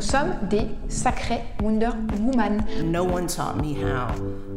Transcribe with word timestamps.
Nous 0.00 0.06
sommes 0.06 0.48
des 0.48 0.66
sacrés 0.88 1.42
Wonder 1.60 1.90
Woman. 2.20 2.64
No 2.90 3.04
one 3.04 3.26
taught 3.26 3.60
me 3.60 3.74
how 3.74 4.14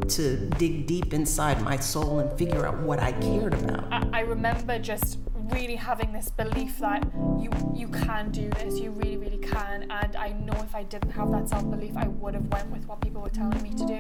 to 0.08 0.38
dig 0.58 0.88
deep 0.88 1.14
inside 1.14 1.62
my 1.62 1.76
soul 1.76 2.20
and 2.20 2.32
figure 2.38 2.66
out 2.66 2.80
what 2.80 3.02
I 3.02 3.12
cared 3.12 3.54
about. 3.54 3.84
I, 3.92 4.08
I 4.14 4.20
remember 4.21 4.79
just 4.79 5.20
really 5.52 5.76
having 5.76 6.14
this 6.14 6.32
belief 6.32 6.79
that 6.79 7.04
you 7.42 7.50
you 7.76 7.90
can 7.90 8.32
do 8.32 8.50
this, 8.52 8.79
you 8.79 8.92
really 8.92 9.18
really 9.18 9.40
can, 9.40 9.92
and 9.92 10.16
I 10.16 10.29
know 10.29 10.56
if 10.62 10.74
I 10.74 10.84
didn't 10.84 11.12
have 11.12 11.29
that 11.31 11.49
self 11.49 11.69
belief, 11.69 11.97
I 11.97 12.07
would 12.07 12.35
have 12.35 12.47
went 12.47 12.71
with 12.71 12.87
what 12.87 13.01
people 13.01 13.21
were 13.21 13.29
telling 13.29 13.62
me 13.62 13.73
to 13.73 13.85
do. 13.85 13.99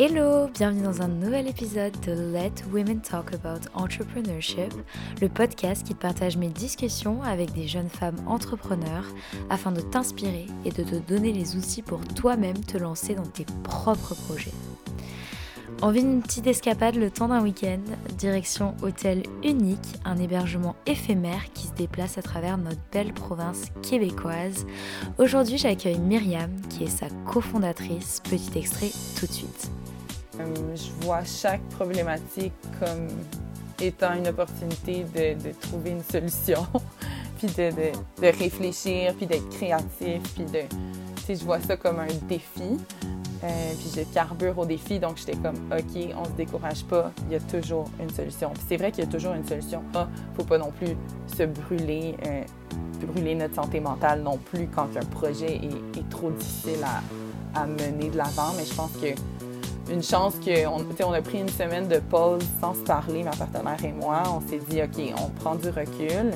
Hello, 0.00 0.46
bienvenue 0.54 0.84
dans 0.84 1.02
un 1.02 1.08
nouvel 1.08 1.48
épisode 1.48 1.92
de 2.06 2.12
Let 2.12 2.52
Women 2.72 3.00
Talk 3.00 3.34
About 3.34 3.68
Entrepreneurship, 3.74 4.72
le 5.20 5.28
podcast 5.28 5.84
qui 5.84 5.94
partage 5.94 6.36
mes 6.36 6.50
discussions 6.50 7.20
avec 7.24 7.52
des 7.52 7.66
jeunes 7.66 7.88
femmes 7.88 8.22
entrepreneurs 8.28 9.06
afin 9.50 9.72
de 9.72 9.80
t'inspirer 9.80 10.46
et 10.64 10.70
de 10.70 10.84
te 10.84 10.94
donner 10.94 11.32
les 11.32 11.56
outils 11.56 11.82
pour 11.82 11.98
toi-même 12.14 12.60
te 12.64 12.78
lancer 12.78 13.16
dans 13.16 13.26
tes 13.26 13.44
propres 13.64 14.14
projets. 14.14 14.52
Envie 15.82 16.02
d'une 16.02 16.22
petite 16.22 16.46
escapade 16.46 16.94
le 16.94 17.10
temps 17.10 17.28
d'un 17.28 17.42
week-end, 17.42 17.80
direction 18.16 18.76
hôtel 18.82 19.24
unique, 19.44 19.96
un 20.04 20.16
hébergement 20.16 20.76
éphémère 20.86 21.52
qui 21.54 21.66
se 21.66 21.72
déplace 21.72 22.18
à 22.18 22.22
travers 22.22 22.56
notre 22.56 22.80
belle 22.92 23.12
province 23.12 23.66
québécoise. 23.82 24.64
Aujourd'hui 25.18 25.58
j'accueille 25.58 25.98
Myriam 25.98 26.50
qui 26.68 26.84
est 26.84 26.86
sa 26.86 27.08
cofondatrice, 27.26 28.22
petit 28.28 28.58
extrait 28.58 28.90
tout 29.18 29.26
de 29.26 29.32
suite. 29.32 29.70
Je 30.74 31.04
vois 31.04 31.24
chaque 31.24 31.62
problématique 31.70 32.52
comme 32.78 33.08
étant 33.80 34.14
une 34.14 34.28
opportunité 34.28 35.04
de, 35.14 35.52
trouver 35.60 35.90
une 35.90 36.02
solution, 36.02 36.66
puis 37.38 37.48
de, 37.48 37.92
réfléchir, 38.20 39.14
puis 39.14 39.26
d'être 39.26 39.48
créatif, 39.50 40.22
puis 40.34 40.44
de... 40.44 40.60
je 41.28 41.44
vois 41.44 41.60
ça 41.60 41.76
comme 41.76 41.98
un 42.00 42.06
défi. 42.28 42.78
Euh, 43.44 43.72
puis 43.78 43.92
je 43.94 44.02
carbure 44.12 44.58
au 44.58 44.66
défi, 44.66 44.98
donc 44.98 45.16
j'étais 45.16 45.36
comme, 45.36 45.54
OK, 45.70 46.12
on 46.16 46.24
se 46.24 46.30
décourage 46.30 46.84
pas, 46.84 47.12
il 47.28 47.34
y 47.34 47.36
a 47.36 47.40
toujours 47.40 47.88
une 48.00 48.10
solution. 48.10 48.52
c'est 48.68 48.76
vrai 48.76 48.90
qu'il 48.90 49.04
y 49.04 49.06
a 49.06 49.10
toujours 49.10 49.32
une 49.32 49.46
solution. 49.46 49.80
Ah, 49.94 50.08
faut 50.36 50.42
pas 50.42 50.58
non 50.58 50.72
plus 50.72 50.96
se 51.36 51.44
brûler, 51.44 52.16
euh, 52.26 52.42
brûler 53.06 53.36
notre 53.36 53.54
santé 53.54 53.78
mentale 53.78 54.22
non 54.22 54.38
plus 54.38 54.66
quand 54.66 54.88
un 54.96 55.04
projet 55.04 55.54
est, 55.54 56.08
trop 56.10 56.30
difficile 56.32 56.84
à 57.54 57.66
mener 57.66 58.10
de 58.10 58.16
l'avant, 58.16 58.52
mais 58.56 58.64
je 58.64 58.74
pense 58.74 58.90
que 58.92 59.14
une 59.90 60.02
chance 60.02 60.34
qu'on 60.44 60.84
on 61.04 61.12
a 61.12 61.22
pris 61.22 61.40
une 61.40 61.48
semaine 61.48 61.88
de 61.88 61.98
pause 61.98 62.42
sans 62.60 62.74
se 62.74 62.80
parler, 62.80 63.22
ma 63.22 63.30
partenaire 63.30 63.82
et 63.84 63.92
moi. 63.92 64.22
On 64.26 64.40
s'est 64.48 64.60
dit, 64.68 64.82
OK, 64.82 65.14
on 65.18 65.30
prend 65.40 65.54
du 65.54 65.68
recul. 65.68 66.32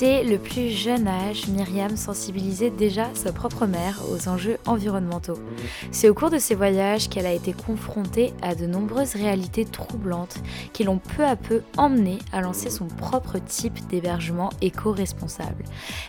Dès 0.00 0.24
le 0.24 0.38
plus 0.38 0.70
jeune 0.70 1.06
âge, 1.06 1.46
Myriam 1.48 1.94
sensibilisait 1.94 2.70
déjà 2.70 3.08
sa 3.12 3.32
propre 3.32 3.66
mère 3.66 4.00
aux 4.10 4.30
enjeux 4.30 4.56
environnementaux. 4.64 5.38
C'est 5.90 6.08
au 6.08 6.14
cours 6.14 6.30
de 6.30 6.38
ses 6.38 6.54
voyages 6.54 7.10
qu'elle 7.10 7.26
a 7.26 7.34
été 7.34 7.52
confrontée 7.52 8.32
à 8.40 8.54
de 8.54 8.64
nombreuses 8.64 9.12
réalités 9.12 9.66
troublantes 9.66 10.38
qui 10.72 10.84
l'ont 10.84 11.02
peu 11.16 11.22
à 11.22 11.36
peu 11.36 11.60
emmenée 11.76 12.18
à 12.32 12.40
lancer 12.40 12.70
son 12.70 12.86
propre 12.86 13.36
type 13.46 13.78
d'hébergement 13.88 14.48
éco-responsable. 14.62 15.64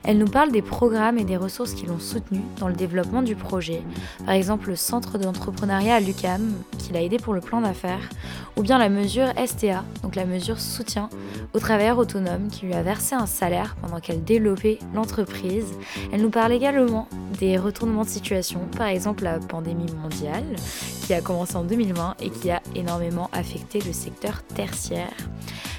Elle 0.06 0.19
nous 0.19 0.30
parle 0.30 0.53
des 0.53 0.62
programmes 0.62 1.17
et 1.17 1.25
des 1.25 1.36
ressources 1.36 1.73
qui 1.73 1.86
l'ont 1.86 2.00
soutenue 2.00 2.45
dans 2.59 2.69
le 2.69 2.75
développement 2.75 3.23
du 3.23 3.36
projet, 3.36 3.81
par 4.25 4.36
exemple 4.36 4.69
le 4.69 4.78
centre 4.78 5.17
d'entrepreneuriat 5.17 5.95
à 5.95 6.00
l'UCAM 6.00 6.53
qui 6.78 6.94
l'a 6.94 7.02
aidé 7.02 7.17
pour 7.17 7.34
le 7.34 7.42
plan 7.42 7.59
d'affaires, 7.59 8.09
ou 8.56 8.62
bien 8.62 8.78
la 8.78 8.88
mesure 8.88 9.34
STA, 9.45 9.84
donc 10.02 10.16
la 10.16 10.25
mesure 10.25 10.62
soutien 10.62 11.09
au 11.53 11.59
travailleur 11.59 11.97
autonome 11.97 12.47
qui 12.47 12.67
lui 12.67 12.73
a 12.73 12.84
versé 12.84 13.16
un 13.16 13.25
salaire 13.25 13.75
pendant 13.82 14.00
qu'elle 14.00 14.24
développait 14.24 14.80
l'entreprise. 14.94 15.66
Elle 16.12 16.22
nous 16.22 16.30
parle 16.30 16.53
également 16.53 17.08
des 17.40 17.58
retournements 17.58 18.03
de 18.03 18.09
situation, 18.09 18.62
par 18.78 18.88
exemple 18.88 19.24
la 19.24 19.40
pandémie 19.40 19.92
mondiale 20.02 20.56
qui 21.06 21.14
a 21.14 21.22
commencé 21.22 21.56
en 21.56 21.64
2020 21.64 22.16
et 22.22 22.30
qui 22.30 22.52
a 22.52 22.62
énormément 22.75 23.30
affecté 23.34 23.80
le 23.81 23.94
secteur 23.94 24.44
tertiaire. 24.44 25.14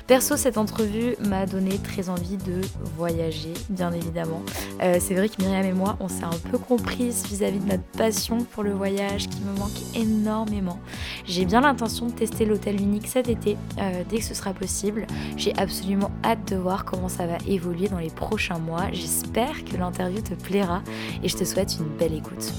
Perso, 0.06 0.36
cette 0.36 0.58
entrevue 0.58 1.14
m'a 1.20 1.46
donné 1.46 1.78
très 1.78 2.08
envie 2.08 2.36
de 2.36 2.60
voyager, 2.96 3.54
bien 3.70 3.92
évidemment. 3.92 4.42
Euh, 4.82 4.98
c'est 5.00 5.14
vrai 5.14 5.28
que 5.28 5.40
Myriam 5.40 5.64
et 5.64 5.72
moi, 5.72 5.96
on 6.00 6.08
s'est 6.08 6.24
un 6.24 6.50
peu 6.50 6.58
comprises 6.58 7.24
vis-à-vis 7.26 7.60
de 7.60 7.69
notre 7.70 7.84
passion 7.96 8.38
pour 8.38 8.64
le 8.64 8.72
voyage 8.72 9.28
qui 9.28 9.40
me 9.42 9.56
manque 9.58 9.70
énormément. 9.94 10.80
J'ai 11.24 11.44
bien 11.44 11.60
l'intention 11.60 12.06
de 12.06 12.12
tester 12.12 12.44
l'hôtel 12.44 12.80
unique 12.80 13.06
cet 13.06 13.28
été, 13.28 13.56
euh, 13.78 14.02
dès 14.08 14.19
que 14.19 14.24
ce 14.24 14.34
sera 14.34 14.52
possible. 14.52 15.06
J'ai 15.36 15.56
absolument 15.56 16.10
hâte 16.24 16.50
de 16.50 16.56
voir 16.56 16.84
comment 16.84 17.08
ça 17.08 17.26
va 17.26 17.38
évoluer 17.46 17.88
dans 17.92 17.98
les 17.98 18.10
prochains 18.10 18.58
mois. 18.58 18.91
J'espère 18.92 19.64
que 19.64 19.76
l'interview 19.76 20.20
te 20.20 20.34
plaira 20.34 20.82
et 21.22 21.28
je 21.28 21.36
te 21.36 21.44
souhaite 21.44 21.76
une 21.78 21.88
belle 21.97 22.14
écoute. 22.14 22.53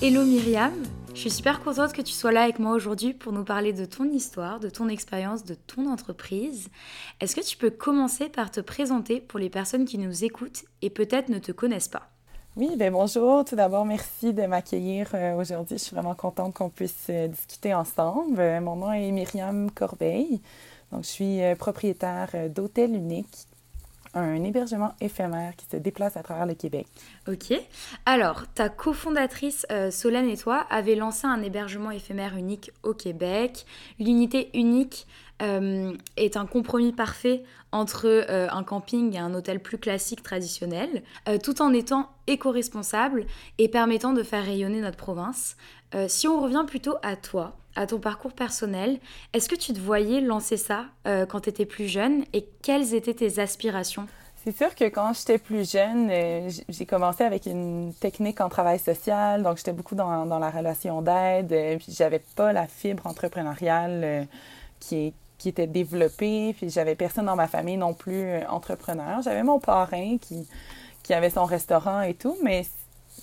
Hello 0.00 0.24
Myriam, 0.24 0.72
je 1.14 1.20
suis 1.20 1.30
super 1.30 1.62
contente 1.62 1.92
que 1.92 2.02
tu 2.02 2.12
sois 2.12 2.32
là 2.32 2.42
avec 2.42 2.58
moi 2.58 2.72
aujourd'hui 2.72 3.12
pour 3.14 3.32
nous 3.32 3.44
parler 3.44 3.72
de 3.72 3.84
ton 3.84 4.04
histoire, 4.10 4.58
de 4.58 4.70
ton 4.70 4.88
expérience, 4.88 5.44
de 5.44 5.54
ton 5.54 5.86
entreprise. 5.86 6.68
Est-ce 7.20 7.36
que 7.36 7.42
tu 7.42 7.56
peux 7.56 7.70
commencer 7.70 8.28
par 8.28 8.50
te 8.50 8.60
présenter 8.60 9.20
pour 9.20 9.38
les 9.38 9.50
personnes 9.50 9.84
qui 9.84 9.98
nous 9.98 10.24
écoutent 10.24 10.64
et 10.80 10.90
peut-être 10.90 11.28
ne 11.28 11.38
te 11.38 11.52
connaissent 11.52 11.88
pas? 11.88 12.08
Oui, 12.54 12.76
ben 12.76 12.92
bonjour. 12.92 13.46
Tout 13.46 13.56
d'abord, 13.56 13.86
merci 13.86 14.34
de 14.34 14.42
m'accueillir 14.42 15.08
euh, 15.14 15.36
aujourd'hui. 15.36 15.78
Je 15.78 15.84
suis 15.84 15.94
vraiment 15.94 16.14
contente 16.14 16.52
qu'on 16.52 16.68
puisse 16.68 17.06
euh, 17.08 17.28
discuter 17.28 17.72
ensemble. 17.72 18.38
Euh, 18.38 18.60
mon 18.60 18.76
nom 18.76 18.92
est 18.92 19.10
Myriam 19.10 19.70
Corbeil. 19.70 20.40
Donc, 20.92 21.04
je 21.04 21.08
suis 21.08 21.40
propriétaire 21.58 22.30
d'Hôtel 22.50 22.94
Unique 22.94 23.48
un 24.14 24.44
hébergement 24.44 24.94
éphémère 25.00 25.56
qui 25.56 25.66
se 25.70 25.76
déplace 25.76 26.16
à 26.16 26.22
travers 26.22 26.46
le 26.46 26.54
Québec. 26.54 26.86
Ok. 27.28 27.54
Alors, 28.06 28.44
ta 28.54 28.68
cofondatrice 28.68 29.66
euh, 29.70 29.90
Solène 29.90 30.28
et 30.28 30.36
toi 30.36 30.66
avez 30.70 30.94
lancé 30.94 31.26
un 31.26 31.42
hébergement 31.42 31.90
éphémère 31.90 32.36
unique 32.36 32.72
au 32.82 32.94
Québec. 32.94 33.64
L'unité 33.98 34.50
unique 34.54 35.06
euh, 35.40 35.92
est 36.16 36.36
un 36.36 36.46
compromis 36.46 36.92
parfait 36.92 37.42
entre 37.72 38.06
euh, 38.06 38.48
un 38.50 38.62
camping 38.62 39.14
et 39.14 39.18
un 39.18 39.34
hôtel 39.34 39.60
plus 39.60 39.78
classique 39.78 40.22
traditionnel, 40.22 41.02
tout 41.42 41.62
en 41.62 41.72
étant 41.72 42.10
éco-responsable 42.26 43.26
et 43.58 43.68
permettant 43.68 44.12
de 44.12 44.22
faire 44.22 44.44
rayonner 44.44 44.80
notre 44.80 44.96
province. 44.96 45.56
si 46.08 46.28
on 46.28 46.40
revient 46.40 46.64
plutôt 46.66 46.96
à 47.02 47.16
toi, 47.16 47.56
à 47.76 47.86
ton 47.86 47.98
parcours 47.98 48.32
personnel, 48.32 48.98
est-ce 49.32 49.48
que 49.48 49.54
tu 49.54 49.72
te 49.72 49.80
voyais 49.80 50.20
lancer 50.20 50.56
ça 50.56 50.86
euh, 51.06 51.26
quand 51.26 51.40
tu 51.40 51.48
étais 51.48 51.66
plus 51.66 51.88
jeune 51.88 52.24
et 52.32 52.46
quelles 52.62 52.94
étaient 52.94 53.14
tes 53.14 53.38
aspirations? 53.38 54.06
C'est 54.44 54.56
sûr 54.56 54.74
que 54.74 54.84
quand 54.84 55.12
j'étais 55.14 55.38
plus 55.38 55.70
jeune, 55.70 56.08
euh, 56.10 56.50
j'ai 56.68 56.84
commencé 56.84 57.22
avec 57.22 57.46
une 57.46 57.94
technique 57.94 58.40
en 58.40 58.48
travail 58.48 58.80
social, 58.80 59.42
donc 59.42 59.56
j'étais 59.56 59.72
beaucoup 59.72 59.94
dans, 59.94 60.24
la 60.24 60.50
relation 60.50 61.00
d'aide, 61.00 61.52
euh, 61.52 61.76
puis 61.76 61.92
j'avais 61.92 62.20
pas 62.34 62.52
la 62.52 62.66
fibre 62.66 63.06
entrepreneuriale 63.06 64.26
qui, 64.80 65.14
qui 65.42 65.48
était 65.48 65.66
développée, 65.66 66.54
puis 66.56 66.70
j'avais 66.70 66.94
personne 66.94 67.26
dans 67.26 67.34
ma 67.34 67.48
famille 67.48 67.76
non 67.76 67.94
plus 67.94 68.44
entrepreneur. 68.48 69.20
J'avais 69.22 69.42
mon 69.42 69.58
parrain 69.58 70.16
qui, 70.18 70.46
qui 71.02 71.12
avait 71.14 71.30
son 71.30 71.44
restaurant 71.44 72.02
et 72.02 72.14
tout, 72.14 72.36
mais 72.44 72.64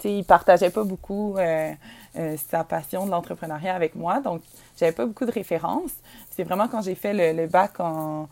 il 0.03 0.25
partageait 0.25 0.69
pas 0.69 0.83
beaucoup 0.83 1.37
euh, 1.37 1.73
sa 2.49 2.65
passion 2.65 3.05
de 3.05 3.11
l'entrepreneuriat 3.11 3.73
avec 3.73 3.95
moi. 3.95 4.19
Donc, 4.19 4.41
j'avais 4.77 4.91
pas 4.91 5.05
beaucoup 5.05 5.25
de 5.25 5.31
références. 5.31 5.93
C'est 6.31 6.43
vraiment 6.43 6.67
quand 6.67 6.81
j'ai 6.81 6.95
fait 6.95 7.33
le, 7.33 7.47
bac 7.47 7.79
en, 7.79 8.27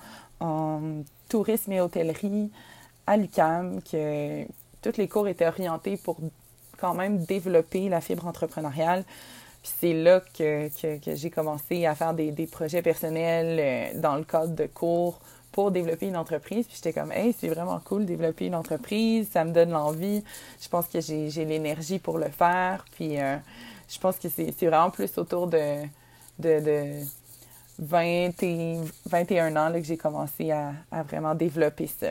tourisme 1.29 1.71
et 1.71 1.79
hôtellerie 1.79 2.51
à 3.05 3.15
l'UCAM 3.15 3.81
que 3.89 4.43
tous 4.81 4.97
les 4.97 5.07
cours 5.07 5.29
étaient 5.29 5.47
orientés 5.47 5.95
pour 5.95 6.17
quand 6.77 6.93
même 6.93 7.23
développer 7.23 7.87
la 7.87 8.01
fibre 8.01 8.27
entrepreneuriale. 8.27 9.05
Puis 9.67 9.75
c'est 9.81 9.93
là 9.93 10.21
que, 10.21 10.69
que, 10.97 11.15
j'ai 11.15 11.29
commencé 11.29 11.85
à 11.85 11.93
faire 11.93 12.13
des, 12.13 12.31
des, 12.31 12.47
projets 12.47 12.81
personnels 12.81 13.59
euh, 13.59 13.99
dans 13.99 14.15
le 14.15 14.23
cadre 14.23 14.55
de 14.55 14.65
cours 14.65 15.19
pour 15.51 15.71
développer 15.71 16.07
une 16.07 16.15
entreprise. 16.15 16.65
Puis 16.67 16.77
j'étais 16.77 16.93
comme, 16.93 17.11
hey, 17.11 17.35
c'est 17.37 17.49
vraiment 17.49 17.77
cool 17.83 18.03
de 18.03 18.05
développer 18.05 18.45
une 18.45 18.55
entreprise, 18.55 19.27
ça 19.29 19.43
me 19.43 19.51
donne 19.51 19.71
l'envie. 19.71 20.23
Je 20.61 20.69
pense 20.69 20.87
que 20.87 21.01
j'ai 21.01 21.43
l'énergie 21.43 21.99
pour 21.99 22.17
le 22.17 22.29
faire. 22.29 22.85
Puis 22.93 23.19
euh, 23.19 23.35
je 23.89 23.99
pense 23.99 24.17
que 24.17 24.29
c'est 24.29 24.65
vraiment 24.65 24.89
plus 24.89 25.17
autour 25.17 25.47
de, 25.47 25.81
de, 26.39 26.59
de 26.61 26.91
20 27.79 28.43
et 28.43 28.79
21 29.05 29.53
ans 29.57 29.69
là, 29.69 29.81
que 29.81 29.85
j'ai 29.85 29.97
commencé 29.97 30.49
à, 30.49 30.71
à, 30.91 31.03
vraiment 31.03 31.35
développer 31.35 31.87
ça. 31.87 32.07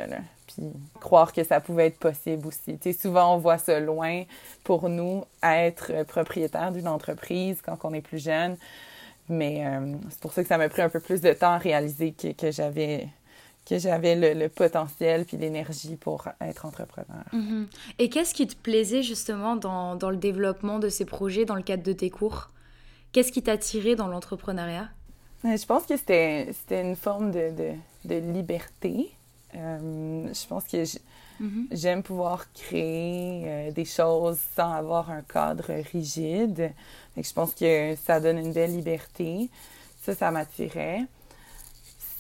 Puis 0.57 0.73
croire 1.01 1.33
que 1.33 1.45
ça 1.45 1.61
pouvait 1.61 1.87
être 1.87 1.99
possible 1.99 2.47
aussi. 2.47 2.79
sais, 2.81 2.93
souvent, 2.93 3.35
on 3.35 3.39
voit 3.39 3.59
ça 3.59 3.79
loin 3.81 4.23
pour 4.65 4.89
nous, 4.89 5.25
être 5.43 6.05
propriétaire 6.05 6.73
d'une 6.73 6.89
entreprise 6.89 7.61
quand 7.63 7.79
on 7.85 7.93
est 7.93 8.01
plus 8.01 8.23
jeune. 8.23 8.57
Mais 9.29 9.67
euh, 9.67 9.95
c'est 10.11 10.21
pour 10.21 10.33
ça 10.33 10.43
que 10.43 10.49
ça 10.49 10.57
m'a 10.57 10.69
pris 10.69 10.83
un 10.83 10.89
peu 10.89 11.01
plus 11.01 11.21
de 11.21 11.33
temps 11.33 11.53
à 11.53 11.59
réaliser 11.59 12.13
que, 12.13 12.33
que 12.33 12.51
j'avais 12.51 13.09
que 13.69 13.79
j'avais 13.79 14.35
le, 14.35 14.49
potentiel 14.49 15.25
puis 15.25 15.37
l'énergie 15.37 15.97
pour 15.97 16.29
être 16.41 16.67
entrepreneur. 16.67 17.25
Mhm. 17.33 17.67
Et 17.99 18.09
qu'est-ce 18.09 18.33
qui 18.33 18.47
te 18.47 18.55
plaisait 18.55 19.03
justement 19.03 19.57
dans, 19.57 19.97
dans, 19.97 20.11
le 20.11 20.17
développement 20.17 20.79
de 20.79 20.89
ces 20.89 21.05
projets 21.05 21.45
dans 21.45 21.57
le 21.57 21.63
cadre 21.63 21.83
de 21.83 21.93
tes 21.93 22.09
cours? 22.09 22.51
Qu'est-ce 23.11 23.33
qui 23.33 23.43
t'a 23.43 23.59
tiré 23.59 23.97
dans 23.97 24.07
l'entrepreneuriat? 24.07 24.89
Je 25.43 25.67
pense 25.67 25.85
que 25.85 25.97
c'était 25.97 26.55
une 26.71 26.95
forme 26.95 27.33
de, 27.33 27.51
de, 27.51 27.73
de 28.05 28.33
liberté. 28.33 29.11
Euh, 29.55 30.29
je 30.33 30.47
pense 30.47 30.65
que 30.65 30.83
mm-hmm. 30.83 31.67
j'aime 31.71 32.03
pouvoir 32.03 32.53
créer 32.53 33.45
euh, 33.47 33.71
des 33.71 33.85
choses 33.85 34.39
sans 34.55 34.73
avoir 34.73 35.11
un 35.11 35.23
cadre 35.23 35.73
rigide. 35.93 36.73
je 37.17 37.33
pense 37.33 37.55
que 37.55 37.95
ça 38.05 38.21
donne 38.21 38.39
une 38.39 38.53
belle 38.53 38.75
liberté. 38.75 39.49
Ça, 40.03 40.15
ça 40.15 40.31
m'attirait. 40.31 41.05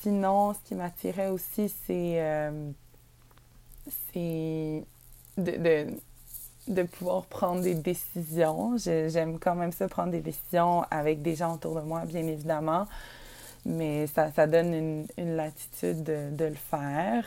Sinon, 0.02 0.55
ce 0.55 0.69
qui 0.69 0.75
m'attirait 0.75 1.28
aussi, 1.28 1.73
c'est 1.87 2.20
euh, 2.20 2.70
de, 4.14 4.82
de, 5.37 5.87
de, 6.69 6.82
pouvoir 6.84 7.26
prendre 7.26 7.61
des 7.61 7.75
décisions. 7.75 8.76
J'aime 8.78 9.38
quand 9.38 9.56
même 9.56 9.73
ça, 9.73 9.88
prendre 9.88 10.12
des 10.12 10.20
décisions 10.20 10.84
avec 10.90 11.23
des 11.23 11.34
gens 11.34 11.55
autour 11.55 11.75
de 11.75 11.81
moi, 11.81 12.05
bien 12.06 12.26
évidemment 12.26 12.87
mais 13.66 14.06
ça, 14.06 14.30
ça 14.32 14.46
donne 14.46 14.72
une, 14.72 15.06
une 15.18 15.36
latitude 15.36 16.02
de, 16.04 16.30
de, 16.30 16.44
le 16.44 16.54
faire. 16.54 17.24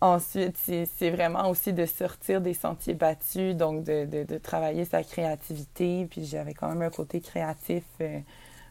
Ensuite, 0.00 0.56
c'est 0.56 1.10
vraiment 1.10 1.50
aussi 1.50 1.72
de 1.72 1.84
sortir 1.84 2.40
des 2.40 2.54
sentiers 2.54 2.94
battus, 2.94 3.54
donc 3.54 3.84
de, 3.84 4.06
de, 4.06 4.24
de 4.24 4.38
travailler 4.38 4.84
sa 4.84 5.02
créativité. 5.02 6.06
Puis 6.10 6.24
j'avais 6.24 6.54
quand 6.54 6.68
même 6.68 6.82
un 6.82 6.90
côté 6.90 7.20
créatif 7.20 7.84
euh, 8.00 8.20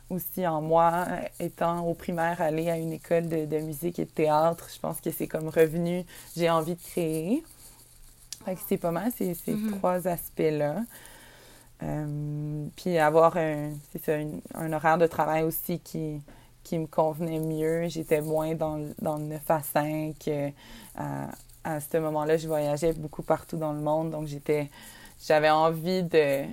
aussi 0.10 0.48
en 0.48 0.62
moi, 0.62 1.06
étant 1.40 1.86
au 1.86 1.94
primaire, 1.94 2.42
aller 2.42 2.70
à 2.70 2.78
une 2.78 2.94
école 2.94 3.28
de, 3.28 3.46
de 3.46 3.60
musique 3.60 4.00
et 4.00 4.06
de 4.06 4.10
théâtre. 4.10 4.68
Je 4.74 4.80
pense 4.80 5.00
que 5.00 5.12
c'est 5.12 5.28
comme 5.28 5.50
revenu, 5.50 6.06
j'ai 6.36 6.50
envie 6.50 6.76
de 6.76 6.82
créer. 6.82 7.44
Fait 8.46 8.56
que 8.56 8.62
c'est 8.68 8.78
pas 8.78 8.92
mal 8.92 9.12
ces, 9.16 9.34
ces 9.34 9.54
mm-hmm. 9.54 9.78
trois 9.78 10.08
aspects-là. 10.08 10.78
Euh, 11.84 12.66
puis 12.76 12.98
avoir 12.98 13.38
un, 13.38 13.72
ça, 14.04 14.14
un 14.56 14.74
horaire 14.74 14.98
de 14.98 15.06
travail 15.06 15.44
aussi 15.44 15.80
qui, 15.80 16.22
qui 16.68 16.78
me 16.78 16.88
convenait 16.88 17.40
mieux. 17.40 17.88
J'étais 17.88 18.22
moins 18.22 18.54
dans, 18.54 18.80
dans 19.02 19.16
le 19.16 19.24
9 19.24 19.42
à 19.50 19.62
5. 19.62 20.16
Euh, 20.28 20.50
à, 20.96 21.30
à, 21.64 21.80
ce 21.80 21.98
moment-là, 21.98 22.38
je 22.38 22.48
voyageais 22.48 22.94
beaucoup 22.94 23.24
partout 23.24 23.58
dans 23.58 23.72
le 23.72 23.80
monde, 23.80 24.12
donc 24.12 24.28
j'étais, 24.28 24.70
j'avais 25.26 25.50
envie 25.50 26.04
de, 26.04 26.44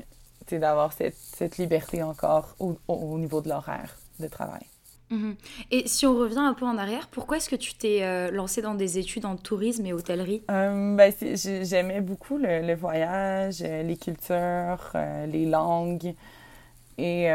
d'avoir 0.52 0.93
cette, 0.93 1.16
cette, 1.16 1.58
liberté 1.58 2.02
encore 2.02 2.55
au, 2.61 2.76
au, 2.87 3.19
niveau 3.19 3.40
de 3.40 3.49
l'horaire 3.49 3.96
de 4.20 4.28
travail. 4.28 4.62
Mm-hmm. 5.11 5.34
Et 5.72 5.88
si 5.88 6.06
on 6.06 6.16
revient 6.16 6.38
un 6.38 6.55
peu 6.55 6.64
en 6.64 6.78
arrière, 6.78 7.08
pourquoi 7.08 7.38
est-ce 7.38 7.49
que 7.49 7.56
tu 7.56 7.75
t'es 7.75 8.02
euh, 8.02 8.31
lancé 8.31 8.62
dans 8.62 8.75
des 8.75 8.99
études 8.99 9.26
en 9.26 9.37
tourisme 9.37 9.84
et 9.87 9.93
hôtellerie? 9.93 10.43
Euh, 10.50 10.96
ben, 10.96 11.12
j'aimais 11.64 12.00
beaucoup 12.00 12.38
le, 12.38 12.61
le, 12.64 12.75
voyage, 12.75 13.61
les 13.61 13.96
cultures, 13.96 14.93
les 15.26 15.46
langues. 15.46 16.14
Et 16.99 17.28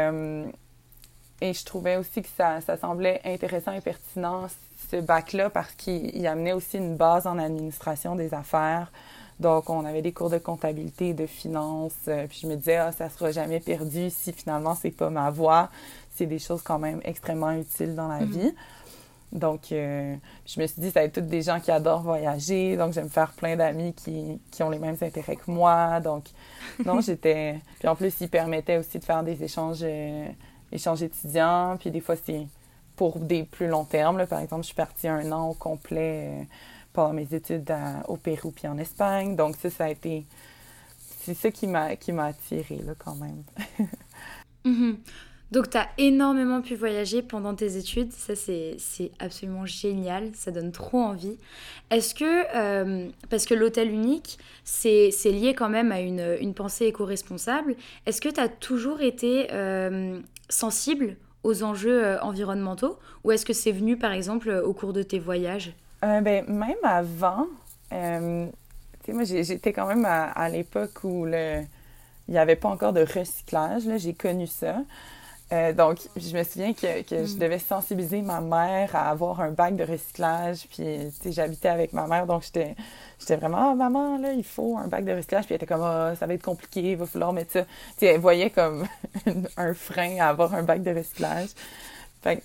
et 1.40 1.52
je 1.52 1.64
trouvais 1.64 1.96
aussi 1.96 2.22
que 2.22 2.28
ça, 2.36 2.60
ça 2.60 2.76
semblait 2.76 3.20
intéressant 3.24 3.72
et 3.72 3.80
pertinent, 3.80 4.46
ce 4.90 4.96
bac-là, 4.96 5.50
parce 5.50 5.72
qu'il 5.72 6.26
amenait 6.26 6.52
aussi 6.52 6.76
une 6.78 6.96
base 6.96 7.26
en 7.26 7.38
administration 7.38 8.14
des 8.14 8.34
affaires. 8.34 8.90
Donc, 9.38 9.70
on 9.70 9.86
avait 9.86 10.02
des 10.02 10.12
cours 10.12 10.28
de 10.28 10.36
comptabilité 10.36 11.14
de 11.14 11.26
finances. 11.26 11.94
Euh, 12.08 12.26
puis 12.26 12.40
je 12.42 12.46
me 12.46 12.56
disais, 12.56 12.76
ah, 12.76 12.92
ça 12.92 13.08
sera 13.08 13.32
jamais 13.32 13.58
perdu 13.58 14.10
si 14.10 14.32
finalement 14.32 14.74
c'est 14.74 14.90
pas 14.90 15.08
ma 15.08 15.30
voie. 15.30 15.70
C'est 16.14 16.26
des 16.26 16.38
choses 16.38 16.60
quand 16.60 16.78
même 16.78 17.00
extrêmement 17.04 17.52
utiles 17.52 17.94
dans 17.94 18.08
la 18.08 18.20
mm-hmm. 18.20 18.26
vie. 18.26 18.54
Donc, 19.32 19.72
euh, 19.72 20.14
je 20.44 20.60
me 20.60 20.66
suis 20.66 20.82
dit, 20.82 20.90
ça 20.90 21.00
va 21.00 21.06
être 21.06 21.14
toutes 21.14 21.28
des 21.28 21.40
gens 21.40 21.58
qui 21.60 21.70
adorent 21.70 22.02
voyager. 22.02 22.76
Donc, 22.76 22.92
j'aime 22.92 23.08
faire 23.08 23.32
plein 23.32 23.56
d'amis 23.56 23.94
qui, 23.94 24.40
qui, 24.50 24.62
ont 24.62 24.68
les 24.68 24.78
mêmes 24.78 24.96
intérêts 25.00 25.36
que 25.36 25.50
moi. 25.50 26.00
Donc, 26.00 26.24
non, 26.84 27.00
j'étais. 27.06 27.60
Puis 27.78 27.88
en 27.88 27.96
plus, 27.96 28.12
ils 28.20 28.28
permettaient 28.28 28.76
aussi 28.76 28.98
de 28.98 29.04
faire 29.04 29.22
des 29.22 29.42
échanges. 29.42 29.80
Euh, 29.82 30.26
échange 30.72 31.02
étudiant, 31.02 31.76
puis 31.78 31.90
des 31.90 32.00
fois, 32.00 32.16
c'est 32.16 32.46
pour 32.96 33.18
des 33.18 33.44
plus 33.44 33.66
longs 33.66 33.84
termes. 33.84 34.26
Par 34.26 34.40
exemple, 34.40 34.62
je 34.62 34.66
suis 34.66 34.74
partie 34.74 35.08
un 35.08 35.32
an 35.32 35.48
au 35.48 35.54
complet 35.54 36.40
euh, 36.40 36.44
pendant 36.92 37.14
mes 37.14 37.32
études 37.34 37.72
au 38.08 38.16
Pérou 38.16 38.50
puis 38.50 38.68
en 38.68 38.78
Espagne. 38.78 39.36
Donc 39.36 39.56
ça, 39.56 39.70
ça 39.70 39.84
a 39.84 39.90
été... 39.90 40.26
C'est 41.22 41.34
ça 41.34 41.50
qui 41.50 41.66
m'a 41.66 42.24
attiré 42.24 42.76
là, 42.84 42.92
quand 42.98 43.14
même. 43.16 43.42
Mhm. 44.64 44.98
Donc, 45.50 45.70
tu 45.70 45.78
as 45.78 45.88
énormément 45.98 46.60
pu 46.60 46.76
voyager 46.76 47.22
pendant 47.22 47.54
tes 47.54 47.76
études. 47.76 48.12
Ça, 48.12 48.34
c'est 48.36 49.10
absolument 49.18 49.66
génial. 49.66 50.30
Ça 50.34 50.52
donne 50.52 50.70
trop 50.70 50.98
envie. 50.98 51.38
Est-ce 51.90 52.14
que, 52.14 52.44
euh, 52.54 53.08
parce 53.30 53.46
que 53.46 53.54
l'hôtel 53.54 53.90
unique, 53.90 54.38
c'est 54.62 55.10
lié 55.24 55.54
quand 55.54 55.68
même 55.68 55.90
à 55.90 56.00
une, 56.00 56.36
une 56.40 56.54
pensée 56.54 56.86
éco-responsable, 56.86 57.74
est-ce 58.06 58.20
que 58.20 58.28
tu 58.28 58.38
as 58.38 58.48
toujours 58.48 59.00
été 59.00 59.48
euh, 59.50 60.20
sensible 60.50 61.16
aux 61.42 61.62
enjeux 61.62 62.04
euh, 62.04 62.20
environnementaux 62.20 62.98
ou 63.24 63.32
est-ce 63.32 63.46
que 63.46 63.52
c'est 63.52 63.72
venu 63.72 63.96
par 63.96 64.12
exemple 64.12 64.50
au 64.50 64.72
cours 64.72 64.92
de 64.92 65.02
tes 65.02 65.18
voyages? 65.18 65.72
Euh, 66.04 66.20
ben, 66.20 66.44
Même 66.48 66.76
avant, 66.82 67.46
euh, 67.92 68.46
moi 69.08 69.24
j'étais 69.24 69.72
quand 69.72 69.86
même 69.86 70.04
à, 70.04 70.48
l'époque 70.48 71.04
où 71.04 71.26
il 71.26 71.66
n'y 72.28 72.38
avait 72.38 72.56
pas 72.56 72.68
encore 72.68 72.92
de 72.92 73.00
recyclage, 73.00 73.82
j'ai 73.96 74.14
connu 74.14 74.46
ça. 74.46 74.76
Euh, 75.52 75.72
donc, 75.72 75.98
je 76.16 76.36
me 76.36 76.44
souviens 76.44 76.72
que, 76.72 77.02
que 77.02 77.26
je 77.26 77.34
mm. 77.34 77.38
devais 77.38 77.58
sensibiliser 77.58 78.22
ma 78.22 78.40
mère 78.40 78.94
à 78.94 79.10
avoir 79.10 79.40
un 79.40 79.50
bac 79.50 79.74
de 79.74 79.84
recyclage. 79.84 80.66
Puis, 80.68 80.84
tu 80.84 81.22
sais, 81.22 81.32
j'habitais 81.32 81.68
avec 81.68 81.92
ma 81.92 82.06
mère, 82.06 82.26
donc 82.26 82.44
j'étais, 82.44 82.76
j'étais 83.18 83.36
vraiment, 83.36 83.72
ah, 83.72 83.74
maman, 83.74 84.18
là, 84.18 84.32
il 84.32 84.44
faut 84.44 84.78
un 84.78 84.86
bac 84.86 85.04
de 85.04 85.12
recyclage. 85.12 85.46
Puis, 85.46 85.54
elle 85.54 85.56
était 85.56 85.66
comme, 85.66 85.82
ah, 85.82 86.14
ça 86.14 86.26
va 86.26 86.34
être 86.34 86.44
compliqué, 86.44 86.92
il 86.92 86.96
va 86.96 87.06
falloir 87.06 87.32
mettre 87.32 87.52
ça. 87.52 87.62
Tu 87.62 87.68
sais, 87.98 88.06
elle 88.06 88.20
voyait 88.20 88.50
comme 88.50 88.86
un 89.56 89.74
frein 89.74 90.18
à 90.20 90.28
avoir 90.28 90.54
un 90.54 90.62
bac 90.62 90.82
de 90.82 90.94
recyclage. 90.94 91.48
Fait 92.22 92.42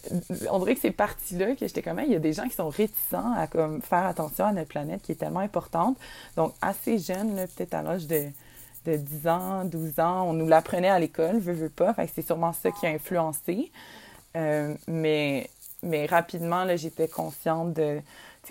on 0.50 0.60
dirait 0.60 0.76
que 0.76 0.82
c'est 0.82 0.92
parti-là 0.92 1.54
que 1.56 1.68
j'étais 1.68 1.82
comme, 1.82 2.00
il 2.00 2.12
y 2.12 2.16
a 2.16 2.20
des 2.20 2.32
gens 2.32 2.48
qui 2.48 2.56
sont 2.56 2.70
réticents 2.70 3.34
à 3.36 3.46
comme, 3.48 3.82
faire 3.82 4.06
attention 4.06 4.46
à 4.46 4.54
notre 4.54 4.70
planète 4.70 5.02
qui 5.02 5.12
est 5.12 5.16
tellement 5.16 5.42
importante. 5.42 5.98
Donc, 6.38 6.54
assez 6.62 6.98
jeune, 6.98 7.36
peut-être 7.56 7.74
à 7.74 7.82
l'âge 7.82 8.08
de 8.08 8.30
de 8.86 8.96
10 8.96 9.28
ans, 9.28 9.66
12 9.66 10.00
ans. 10.00 10.30
On 10.30 10.34
nous 10.34 10.48
l'apprenait 10.48 10.90
à 10.90 11.00
l'école, 11.00 11.40
veux, 11.40 11.54
veux 11.54 11.70
pas. 11.70 11.96
C'est 12.14 12.22
sûrement 12.22 12.54
ça 12.54 12.72
qui 12.72 12.86
a 12.86 12.90
influencé. 12.90 13.72
Euh, 14.36 14.74
mais, 14.88 15.50
mais 15.84 16.06
rapidement, 16.06 16.64
là, 16.64 16.76
j'étais 16.76 17.08
consciente 17.08 17.74
de, 17.74 18.02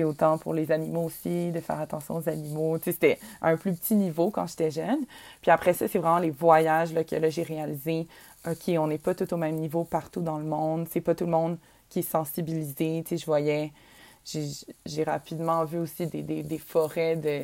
autant 0.02 0.38
pour 0.38 0.54
les 0.54 0.72
animaux 0.72 1.04
aussi, 1.04 1.52
de 1.52 1.60
faire 1.60 1.80
attention 1.80 2.16
aux 2.16 2.28
animaux. 2.28 2.78
C'était 2.82 3.18
à 3.40 3.50
un 3.50 3.56
plus 3.56 3.74
petit 3.74 3.94
niveau 3.94 4.30
quand 4.30 4.46
j'étais 4.46 4.70
jeune. 4.70 5.04
Puis 5.40 5.50
après 5.50 5.72
ça, 5.72 5.86
c'est 5.86 5.98
vraiment 5.98 6.18
les 6.18 6.30
voyages 6.30 6.92
là, 6.92 7.04
que 7.04 7.14
là, 7.14 7.30
j'ai 7.30 7.44
réalisé. 7.44 8.08
OK, 8.46 8.72
on 8.76 8.88
n'est 8.88 8.98
pas 8.98 9.14
tout 9.14 9.32
au 9.32 9.36
même 9.36 9.56
niveau 9.56 9.84
partout 9.84 10.20
dans 10.20 10.38
le 10.38 10.44
monde. 10.44 10.88
C'est 10.90 11.00
pas 11.00 11.14
tout 11.14 11.24
le 11.24 11.30
monde 11.30 11.58
qui 11.88 12.00
est 12.00 12.02
sensibilisé. 12.02 13.04
je 13.08 13.24
voyais, 13.24 13.72
j'ai 14.24 15.04
rapidement 15.04 15.64
vu 15.64 15.78
aussi 15.78 16.06
des, 16.06 16.22
des, 16.22 16.42
des 16.42 16.58
forêts 16.58 17.16
de 17.16 17.42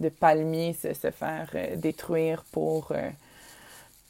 de 0.00 0.08
palmiers 0.08 0.74
se, 0.74 0.94
se 0.94 1.10
faire 1.10 1.50
euh, 1.54 1.76
détruire 1.76 2.44
pour, 2.52 2.92
euh, 2.92 3.10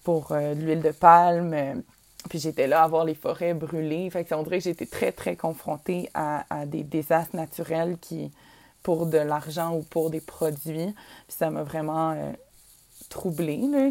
pour 0.05 0.33
euh, 0.33 0.55
l'huile 0.55 0.83
de 0.83 0.91
palme. 0.91 1.83
Puis 2.29 2.39
j'étais 2.39 2.67
là 2.67 2.83
à 2.83 2.89
voir 2.89 3.05
les 3.05 3.15
forêts 3.15 3.55
brûlées. 3.55 4.11
Fait 4.11 4.25
que 4.25 4.35
on 4.35 4.43
dirait 4.43 4.59
que 4.59 4.65
j'étais 4.65 4.87
très, 4.87 5.13
très 5.13 5.37
confrontée 5.37 6.11
à, 6.15 6.45
à, 6.51 6.67
des 6.67 6.83
désastres 6.83 7.37
naturels 7.37 7.97
qui, 8.01 8.31
pour 8.83 9.07
de 9.07 9.19
l'argent 9.19 9.75
ou 9.75 9.83
pour 9.83 10.11
des 10.11 10.21
produits. 10.21 10.95
Puis 11.27 11.37
ça 11.39 11.51
m'a 11.51 11.63
vraiment 11.63 12.35
troublée. 13.09 13.63
Là, 13.71 13.91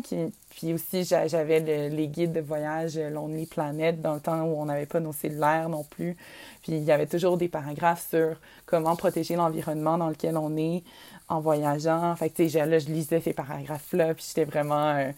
puis 0.50 0.74
aussi, 0.74 1.04
j'avais 1.04 1.89
les 1.89 2.08
guides 2.08 2.34
de 2.34 2.42
voyage 2.42 2.98
Lonely 2.98 3.46
Planet 3.46 4.01
dans 4.01 4.16
le 4.16 4.20
temps 4.20 4.44
où 4.44 4.60
on 4.60 4.66
n'avait 4.66 4.86
pas 4.86 5.00
nos 5.00 5.13
cellulaires 5.13 5.70
non 5.70 5.84
plus. 5.84 6.16
Puis 6.62 6.74
il 6.74 6.84
y 6.84 6.92
avait 6.92 7.08
toujours 7.08 7.38
des 7.38 7.48
paragraphes 7.48 8.08
sur 8.10 8.38
comment 8.66 8.96
protéger 8.96 9.36
l'environnement 9.36 9.98
dans 9.98 10.10
lequel 10.10 10.38
on 10.38 10.56
est 10.58 10.84
en 11.27 11.39
voyageant. 11.39 12.15
Fait 12.15 12.29
que, 12.29 12.36
tu 12.38 12.50
sais, 12.50 12.65
là, 12.65 12.79
je 12.79 12.88
lisais 12.88 13.19
ces 13.19 13.34
paragraphes-là, 13.34 14.13
puis 14.13 14.25
j'étais 14.27 14.46
vraiment... 14.46 14.96
Euh, 14.96 15.12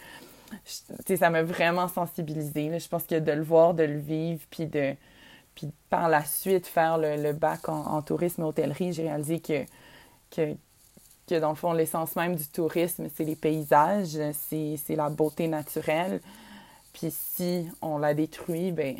ça 1.17 1.29
m'a 1.29 1.43
vraiment 1.43 1.87
sensibilisée. 1.87 2.79
Je 2.79 2.87
pense 2.87 3.03
que 3.03 3.19
de 3.19 3.31
le 3.31 3.43
voir, 3.43 3.73
de 3.73 3.83
le 3.83 3.99
vivre, 3.99 4.41
puis 4.49 4.65
de... 4.65 4.95
Puis 5.55 5.71
par 5.89 6.09
la 6.09 6.23
suite, 6.23 6.67
faire 6.67 6.97
le, 6.97 7.33
bac 7.33 7.67
en, 7.67 8.01
tourisme 8.01 8.41
et 8.41 8.45
hôtellerie, 8.45 8.93
j'ai 8.93 9.03
réalisé 9.03 9.41
que, 9.41 9.65
que, 10.31 10.55
que, 11.27 11.35
dans 11.37 11.49
le 11.49 11.55
fond, 11.55 11.73
l'essence 11.73 12.15
même 12.15 12.35
du 12.35 12.47
tourisme, 12.47 13.07
c'est 13.13 13.25
les 13.25 13.35
paysages, 13.35 14.17
c'est 14.49 14.95
la 14.95 15.09
beauté 15.09 15.49
naturelle. 15.49 16.21
Puis 16.93 17.11
si 17.11 17.67
on 17.81 17.97
la 17.97 18.13
détruit, 18.13 18.71
ben 18.71 18.95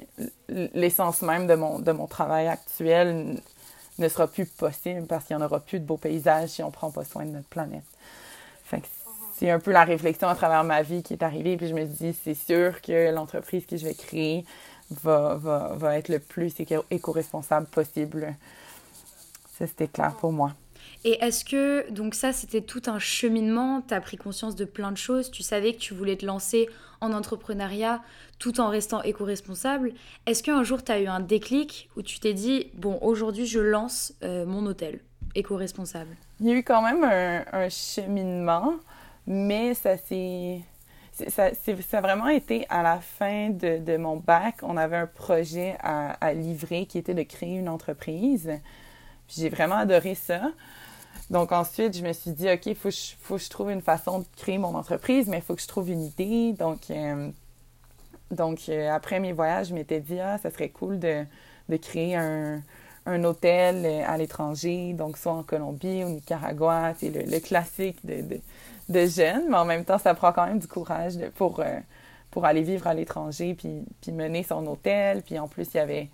l'essence 0.49 1.21
même 1.21 1.47
de 1.47 1.55
mon, 1.55 1.79
de 1.79 1.91
mon 1.91 2.07
travail 2.07 2.47
actuel 2.47 3.41
ne 3.99 4.07
sera 4.07 4.27
plus 4.27 4.45
possible 4.45 5.05
parce 5.07 5.25
qu'il 5.25 5.35
n'y 5.35 5.43
en 5.43 5.45
aura 5.45 5.59
plus 5.59 5.79
de 5.79 5.85
beaux 5.85 5.97
paysages 5.97 6.49
si 6.49 6.63
on 6.63 6.67
ne 6.67 6.71
prend 6.71 6.91
pas 6.91 7.03
soin 7.03 7.25
de 7.25 7.31
notre 7.31 7.47
planète. 7.47 7.83
c'est 9.37 9.49
un 9.49 9.59
peu 9.59 9.71
la 9.71 9.83
réflexion 9.83 10.27
à 10.27 10.35
travers 10.35 10.63
ma 10.63 10.81
vie 10.81 11.03
qui 11.03 11.13
est 11.13 11.23
arrivée. 11.23 11.57
Puis 11.57 11.67
je 11.67 11.73
me 11.73 11.85
dis, 11.85 12.15
c'est 12.23 12.33
sûr 12.33 12.81
que 12.81 13.11
l'entreprise 13.11 13.65
que 13.65 13.77
je 13.77 13.85
vais 13.85 13.93
créer 13.93 14.45
va, 14.91 15.35
va, 15.35 15.73
va 15.75 15.97
être 15.97 16.09
le 16.09 16.19
plus 16.19 16.53
éco-responsable 16.89 17.67
possible. 17.67 18.35
Ça, 19.57 19.67
c'était 19.67 19.87
clair 19.87 20.15
pour 20.15 20.31
moi. 20.31 20.53
Et 21.05 21.23
est-ce 21.23 21.45
que, 21.45 21.89
donc 21.91 22.15
ça, 22.15 22.33
c'était 22.33 22.61
tout 22.61 22.81
un 22.87 22.99
cheminement, 22.99 23.81
tu 23.87 23.93
as 23.93 24.01
pris 24.01 24.17
conscience 24.17 24.55
de 24.55 24.65
plein 24.65 24.91
de 24.91 24.97
choses, 24.97 25.31
tu 25.31 25.43
savais 25.43 25.73
que 25.73 25.79
tu 25.79 25.93
voulais 25.93 26.17
te 26.17 26.25
lancer 26.25 26.67
en 27.01 27.13
entrepreneuriat 27.13 28.01
tout 28.39 28.59
en 28.59 28.69
restant 28.69 29.01
éco-responsable. 29.03 29.93
Est-ce 30.25 30.43
qu'un 30.43 30.63
jour 30.63 30.83
tu 30.83 30.91
as 30.91 30.99
eu 30.99 31.07
un 31.07 31.19
déclic 31.19 31.89
où 31.95 32.01
tu 32.01 32.19
t'es 32.19 32.33
dit, 32.33 32.67
bon, 32.75 32.97
aujourd'hui 33.01 33.45
je 33.45 33.59
lance 33.59 34.13
euh, 34.23 34.45
mon 34.45 34.65
hôtel 34.65 34.99
éco-responsable? 35.35 36.15
Il 36.39 36.47
y 36.47 36.51
a 36.51 36.55
eu 36.55 36.63
quand 36.63 36.81
même 36.81 37.03
un, 37.03 37.69
cheminement, 37.69 38.75
mais 39.27 39.73
ça 39.73 39.97
s'est. 39.97 40.61
Ça, 41.27 41.53
ça, 41.53 41.97
a 41.97 42.01
vraiment 42.01 42.29
été 42.29 42.65
à 42.69 42.81
la 42.81 43.01
fin 43.01 43.49
de, 43.49 43.77
de, 43.77 43.97
mon 43.97 44.15
bac. 44.15 44.59
On 44.63 44.77
avait 44.77 44.95
un 44.95 45.05
projet 45.05 45.75
à, 45.81 46.11
à 46.25 46.31
livrer 46.31 46.85
qui 46.85 46.97
était 46.97 47.13
de 47.13 47.23
créer 47.23 47.57
une 47.57 47.67
entreprise. 47.67 48.49
J'ai 49.27 49.49
vraiment 49.49 49.75
adoré 49.75 50.15
ça. 50.15 50.51
Donc 51.29 51.51
ensuite, 51.51 51.95
je 51.95 52.03
me 52.03 52.11
suis 52.11 52.31
dit, 52.31 52.49
OK, 52.49 52.65
il 52.65 52.75
faut, 52.75 52.89
que 52.89 53.37
je 53.37 53.49
trouve 53.49 53.69
une 53.69 53.81
façon 53.81 54.19
de 54.19 54.25
créer 54.35 54.57
mon 54.57 54.75
entreprise, 54.75 55.27
mais 55.27 55.37
il 55.37 55.43
faut 55.43 55.55
que 55.55 55.61
je 55.61 55.67
trouve 55.67 55.89
une 55.89 56.01
idée. 56.01 56.53
Donc, 56.53 56.89
euh, 56.89 57.29
donc 58.31 58.61
euh, 58.69 58.89
après 58.89 59.19
mes 59.19 59.31
voyages, 59.31 59.67
je 59.67 59.75
m'étais 59.75 59.99
dit, 59.99 60.19
ah, 60.19 60.39
ça 60.39 60.49
serait 60.49 60.69
cool 60.69 60.97
de, 60.97 61.25
de 61.69 61.77
créer 61.77 62.15
un, 62.15 62.61
un, 63.05 63.23
hôtel 63.23 63.85
euh, 63.85 64.03
à 64.07 64.17
l'étranger, 64.17 64.93
donc 64.93 65.17
soit 65.17 65.33
en 65.33 65.43
Colombie, 65.43 66.03
au 66.03 66.09
Nicaragua, 66.09 66.93
c'est 66.97 67.09
le, 67.09 67.21
le, 67.21 67.39
classique 67.39 68.03
de, 68.03 68.21
de, 68.21 68.39
de, 68.89 69.05
jeunes, 69.05 69.49
mais 69.49 69.57
en 69.57 69.65
même 69.65 69.85
temps, 69.85 69.99
ça 69.99 70.15
prend 70.15 70.31
quand 70.31 70.47
même 70.47 70.59
du 70.59 70.67
courage 70.67 71.13
pour, 71.35 71.63
pour 72.31 72.45
aller 72.45 72.63
vivre 72.63 72.87
à 72.87 72.95
l'étranger, 72.95 73.53
puis, 73.53 73.83
puis 74.01 74.11
mener 74.11 74.41
son 74.41 74.65
hôtel. 74.65 75.21
Puis 75.21 75.37
en 75.37 75.47
plus, 75.47 75.67
il 75.75 75.77
y 75.77 75.79
avait 75.79 76.09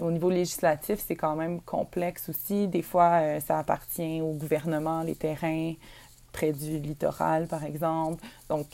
au 0.00 0.10
niveau 0.10 0.30
législatif, 0.30 1.02
c'est 1.06 1.16
quand 1.16 1.36
même 1.36 1.60
complexe 1.60 2.28
aussi. 2.28 2.68
Des 2.68 2.82
fois, 2.82 3.20
euh, 3.20 3.40
ça 3.40 3.58
appartient 3.58 4.20
au 4.20 4.32
gouvernement, 4.32 5.02
les 5.02 5.14
terrains 5.14 5.74
près 6.32 6.52
du 6.52 6.78
littoral, 6.78 7.46
par 7.46 7.64
exemple. 7.64 8.22
Donc, 8.48 8.66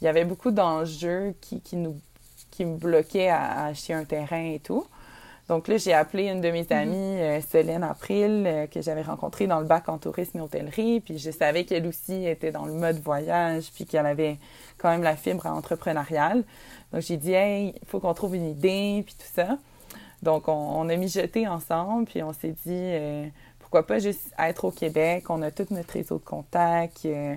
il 0.00 0.04
y 0.06 0.08
avait 0.08 0.24
beaucoup 0.24 0.50
d'enjeux 0.50 1.34
qui, 1.40 1.60
qui, 1.60 1.76
nous, 1.76 1.96
qui 2.50 2.64
me 2.64 2.76
bloquaient 2.76 3.28
à, 3.28 3.66
acheter 3.66 3.92
un 3.92 4.04
terrain 4.04 4.52
et 4.52 4.60
tout. 4.60 4.86
Donc 5.48 5.68
là, 5.68 5.76
j'ai 5.76 5.92
appelé 5.92 6.28
une 6.28 6.40
de 6.40 6.50
mes 6.50 6.62
mm-hmm. 6.62 6.82
amies, 6.82 7.20
euh, 7.20 7.40
Solène 7.42 7.82
April, 7.82 8.44
euh, 8.46 8.66
que 8.66 8.80
j'avais 8.80 9.02
rencontrée 9.02 9.46
dans 9.46 9.60
le 9.60 9.66
bac 9.66 9.88
en 9.88 9.98
tourisme 9.98 10.38
et 10.38 10.40
hôtellerie. 10.40 11.00
Puis 11.00 11.18
je 11.18 11.30
savais 11.30 11.64
qu'elle 11.64 11.86
aussi 11.86 12.24
était 12.24 12.52
dans 12.52 12.64
le 12.64 12.72
mode 12.72 13.00
voyage, 13.00 13.70
puis 13.74 13.84
qu'elle 13.84 14.06
avait 14.06 14.38
quand 14.78 14.90
même 14.90 15.02
la 15.02 15.16
fibre 15.16 15.46
entrepreneuriale. 15.46 16.44
Donc 16.92 17.02
j'ai 17.02 17.16
dit, 17.16 17.32
hey, 17.32 17.74
il 17.80 17.88
faut 17.88 18.00
qu'on 18.00 18.14
trouve 18.14 18.36
une 18.36 18.48
idée, 18.48 19.02
puis 19.04 19.14
tout 19.18 19.30
ça. 19.34 19.58
Donc, 20.22 20.46
on, 20.46 20.88
a 20.88 20.96
mis 20.96 21.08
jeté 21.08 21.48
ensemble, 21.48 22.06
puis 22.06 22.22
on 22.22 22.32
s'est 22.32 22.54
dit, 22.64 22.70
euh, 22.70 23.26
pourquoi 23.58 23.86
pas 23.86 23.98
juste 23.98 24.32
être 24.38 24.64
au 24.64 24.70
Québec? 24.70 25.28
On 25.30 25.42
a 25.42 25.50
tout 25.50 25.66
notre 25.70 25.92
réseau 25.92 26.18
de 26.18 26.24
contacts. 26.24 27.04
Euh, 27.06 27.34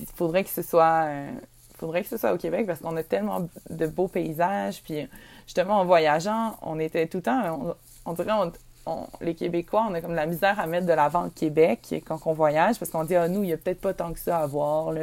il 0.00 0.06
faudrait 0.06 0.44
que 0.44 0.50
ce 0.50 0.62
soit... 0.62 1.04
Euh, 1.06 1.30
faudrait 1.78 2.02
que 2.02 2.08
ce 2.08 2.18
soit 2.18 2.34
au 2.34 2.36
Québec 2.36 2.66
parce 2.66 2.80
qu'on 2.80 2.96
a 2.96 3.02
tellement 3.02 3.48
de 3.70 3.86
beaux 3.86 4.08
paysages. 4.08 4.82
Puis 4.82 5.08
justement, 5.46 5.80
en 5.80 5.84
voyageant, 5.84 6.56
on 6.62 6.78
était 6.78 7.06
tout 7.06 7.18
le 7.18 7.22
temps, 7.22 7.74
on, 8.04 8.12
dirait, 8.12 8.32
les 9.20 9.34
Québécois, 9.34 9.86
on 9.88 9.94
a 9.94 10.00
comme 10.00 10.14
la 10.14 10.26
misère 10.26 10.58
à 10.58 10.66
mettre 10.66 10.86
de 10.86 10.92
l'avant 10.92 11.24
le 11.24 11.30
Québec 11.30 11.94
quand 12.06 12.18
on 12.26 12.32
voyage 12.32 12.78
parce 12.78 12.90
qu'on 12.90 13.04
dit, 13.04 13.14
ah, 13.14 13.28
nous, 13.28 13.42
il 13.42 13.46
n'y 13.46 13.52
a 13.52 13.56
peut-être 13.56 13.80
pas 13.80 13.94
tant 13.94 14.12
que 14.12 14.18
ça 14.18 14.38
à 14.38 14.46
voir, 14.46 14.92
là, 14.92 15.02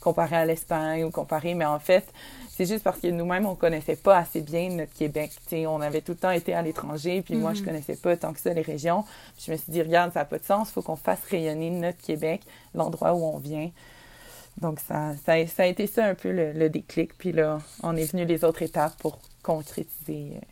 comparé 0.00 0.36
à 0.36 0.44
l'Espagne 0.44 1.04
ou 1.04 1.10
comparé, 1.10 1.54
mais 1.54 1.64
en 1.64 1.78
fait, 1.78 2.04
c'est 2.48 2.66
juste 2.66 2.84
parce 2.84 3.00
que 3.00 3.08
nous-mêmes, 3.08 3.46
on 3.46 3.54
connaissait 3.54 3.96
pas 3.96 4.18
assez 4.18 4.40
bien 4.40 4.70
notre 4.70 4.92
Québec. 4.92 5.32
on 5.52 5.80
avait 5.80 6.00
tout 6.00 6.12
le 6.12 6.18
temps 6.18 6.30
été 6.30 6.54
à 6.54 6.62
l'étranger, 6.62 7.22
puis 7.22 7.34
moi, 7.34 7.54
je 7.54 7.60
mhm. 7.60 7.66
connaissais 7.66 7.96
pas 7.96 8.16
tant 8.16 8.32
que 8.32 8.40
ça 8.40 8.52
les 8.52 8.62
régions. 8.62 9.04
Puis 9.36 9.44
je 9.46 9.52
me 9.52 9.56
suis 9.56 9.72
dit, 9.72 9.82
regarde, 9.82 10.12
ça 10.12 10.20
n'a 10.20 10.24
pas 10.24 10.38
de 10.38 10.44
sens, 10.44 10.68
il 10.70 10.72
faut 10.72 10.82
qu'on 10.82 10.96
fasse 10.96 11.24
rayonner 11.30 11.70
notre 11.70 11.98
Québec, 11.98 12.42
l'endroit 12.74 13.14
où 13.14 13.24
on 13.24 13.38
vient. 13.38 13.70
Donc, 14.60 14.80
ça, 14.80 15.14
ça, 15.24 15.32
a 15.32 15.66
été 15.66 15.86
ça 15.86 16.04
un 16.04 16.14
peu 16.14 16.30
le, 16.30 16.52
le, 16.52 16.68
déclic. 16.68 17.16
Puis 17.16 17.32
là, 17.32 17.58
on 17.82 17.96
est 17.96 18.04
venu 18.04 18.26
les 18.26 18.44
autres 18.44 18.62
étapes 18.62 18.96
pour 18.98 19.18
concrétiser 19.42 20.34
euh, 20.36 20.51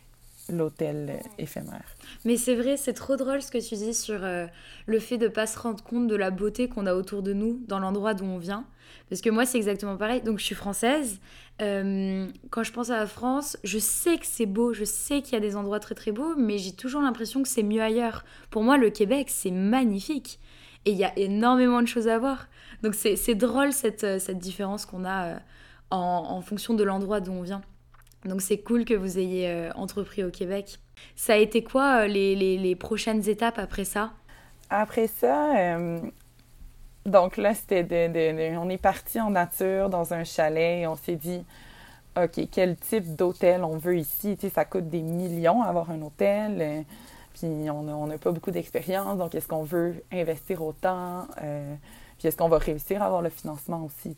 l'hôtel 0.51 1.09
euh, 1.09 1.29
éphémère. 1.37 1.83
Mais 2.25 2.37
c'est 2.37 2.55
vrai, 2.55 2.77
c'est 2.77 2.93
trop 2.93 3.15
drôle 3.15 3.41
ce 3.41 3.51
que 3.51 3.57
tu 3.57 3.75
dis 3.75 3.93
sur 3.93 4.23
euh, 4.23 4.47
le 4.85 4.99
fait 4.99 5.17
de 5.17 5.25
ne 5.25 5.31
pas 5.31 5.47
se 5.47 5.57
rendre 5.59 5.83
compte 5.83 6.07
de 6.07 6.15
la 6.15 6.31
beauté 6.31 6.67
qu'on 6.67 6.85
a 6.85 6.93
autour 6.93 7.23
de 7.23 7.33
nous, 7.33 7.61
dans 7.67 7.79
l'endroit 7.79 8.13
d'où 8.13 8.25
on 8.25 8.37
vient. 8.37 8.65
Parce 9.09 9.21
que 9.21 9.29
moi, 9.29 9.45
c'est 9.45 9.57
exactement 9.57 9.97
pareil. 9.97 10.21
Donc, 10.21 10.39
je 10.39 10.45
suis 10.45 10.55
française. 10.55 11.19
Euh, 11.61 12.27
quand 12.49 12.63
je 12.63 12.71
pense 12.71 12.89
à 12.89 12.97
la 12.97 13.07
France, 13.07 13.57
je 13.63 13.77
sais 13.77 14.17
que 14.17 14.25
c'est 14.25 14.45
beau, 14.45 14.73
je 14.73 14.83
sais 14.83 15.21
qu'il 15.21 15.33
y 15.33 15.37
a 15.37 15.39
des 15.39 15.55
endroits 15.55 15.79
très 15.79 15.95
très 15.95 16.11
beaux, 16.11 16.35
mais 16.35 16.57
j'ai 16.57 16.71
toujours 16.73 17.01
l'impression 17.01 17.43
que 17.43 17.49
c'est 17.49 17.63
mieux 17.63 17.81
ailleurs. 17.81 18.23
Pour 18.49 18.63
moi, 18.63 18.77
le 18.77 18.89
Québec, 18.89 19.27
c'est 19.29 19.51
magnifique. 19.51 20.39
Et 20.85 20.91
il 20.91 20.97
y 20.97 21.03
a 21.03 21.17
énormément 21.17 21.81
de 21.81 21.87
choses 21.87 22.07
à 22.07 22.17
voir. 22.17 22.47
Donc, 22.83 22.95
c'est 22.95 23.35
drôle 23.35 23.71
cette, 23.73 24.19
cette 24.19 24.39
différence 24.39 24.85
qu'on 24.85 25.05
a 25.05 25.39
en, 25.91 25.97
en 25.97 26.41
fonction 26.41 26.73
de 26.73 26.83
l'endroit 26.83 27.19
d'où 27.19 27.31
on 27.31 27.43
vient. 27.43 27.61
Donc 28.25 28.41
c'est 28.41 28.59
cool 28.59 28.85
que 28.85 28.93
vous 28.93 29.17
ayez 29.17 29.49
euh, 29.49 29.71
entrepris 29.75 30.23
au 30.23 30.29
Québec. 30.29 30.79
Ça 31.15 31.33
a 31.33 31.37
été 31.37 31.63
quoi 31.63 32.03
euh, 32.03 32.07
les, 32.07 32.35
les, 32.35 32.75
prochaines 32.75 33.27
étapes 33.27 33.57
après 33.57 33.85
ça? 33.85 34.11
Après 34.69 35.07
ça, 35.07 35.57
euh, 35.57 35.99
donc 37.05 37.37
là, 37.37 37.53
c'était 37.55 38.55
on 38.57 38.69
est 38.69 38.77
parti 38.77 39.19
en 39.19 39.31
nature 39.31 39.89
dans 39.89 40.13
un 40.13 40.23
chalet 40.23 40.83
et 40.83 40.87
on 40.87 40.95
s'est 40.95 41.15
dit, 41.15 41.43
OK, 42.15 42.47
quel 42.51 42.75
type 42.77 43.15
d'hôtel 43.15 43.63
on 43.63 43.77
veut 43.77 43.97
ici? 43.97 44.35
Tu 44.35 44.47
sais, 44.47 44.53
ça 44.53 44.65
coûte 44.65 44.89
des 44.89 45.01
millions 45.01 45.63
avoir 45.63 45.89
un 45.89 46.01
hôtel. 46.01 46.85
puis 47.33 47.69
on 47.71 48.05
n'a 48.05 48.17
pas 48.17 48.31
beaucoup 48.31 48.51
d'expérience, 48.51 49.17
donc 49.17 49.33
est-ce 49.33 49.47
qu'on 49.47 49.63
veut 49.63 50.03
investir 50.11 50.61
autant? 50.61 51.27
puis 52.19 52.27
est-ce 52.27 52.37
qu'on 52.37 52.49
va 52.49 52.59
réussir 52.59 53.01
à 53.01 53.07
avoir 53.07 53.23
le 53.23 53.31
financement 53.31 53.83
aussi? 53.83 54.15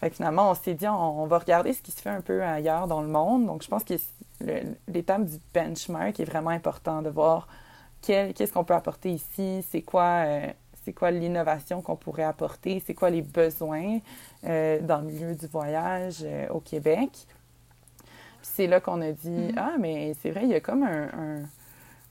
Fait 0.00 0.10
finalement, 0.10 0.50
on 0.50 0.54
s'est 0.54 0.74
dit, 0.74 0.88
on, 0.88 1.26
va 1.26 1.38
regarder 1.38 1.74
ce 1.74 1.82
qui 1.82 1.90
se 1.90 2.00
fait 2.00 2.10
un 2.10 2.22
peu 2.22 2.42
ailleurs 2.42 2.86
dans 2.86 3.02
le 3.02 3.08
monde. 3.08 3.46
Donc, 3.46 3.62
je 3.62 3.68
pense 3.68 3.84
que 3.84 3.94
l'étape 4.88 5.24
du 5.24 5.36
benchmark 5.52 6.18
est 6.18 6.24
vraiment 6.24 6.50
important 6.50 7.02
de 7.02 7.10
voir 7.10 7.46
qu'est-ce 8.00 8.52
qu'on 8.52 8.64
peut 8.64 8.74
apporter 8.74 9.10
ici, 9.10 9.62
c'est 9.68 9.82
quoi, 9.82 10.24
euh, 10.24 10.46
c'est 10.84 10.94
quoi 10.94 11.10
l'innovation 11.10 11.82
qu'on 11.82 11.96
pourrait 11.96 12.24
apporter, 12.24 12.82
c'est 12.86 12.94
quoi 12.94 13.10
les 13.10 13.20
besoins 13.20 13.98
euh, 14.44 14.80
dans 14.80 14.98
le 14.98 15.04
milieu 15.04 15.34
du 15.34 15.46
voyage 15.46 16.20
euh, 16.22 16.48
au 16.48 16.60
Québec. 16.60 17.10
Puis 17.98 18.50
c'est 18.54 18.66
là 18.66 18.80
qu'on 18.80 19.02
a 19.02 19.12
dit, 19.12 19.28
mm-hmm. 19.28 19.58
ah, 19.58 19.74
mais 19.78 20.14
c'est 20.22 20.30
vrai, 20.30 20.44
il 20.44 20.48
y 20.48 20.54
a 20.54 20.60
comme 20.60 20.82
un, 20.82 21.42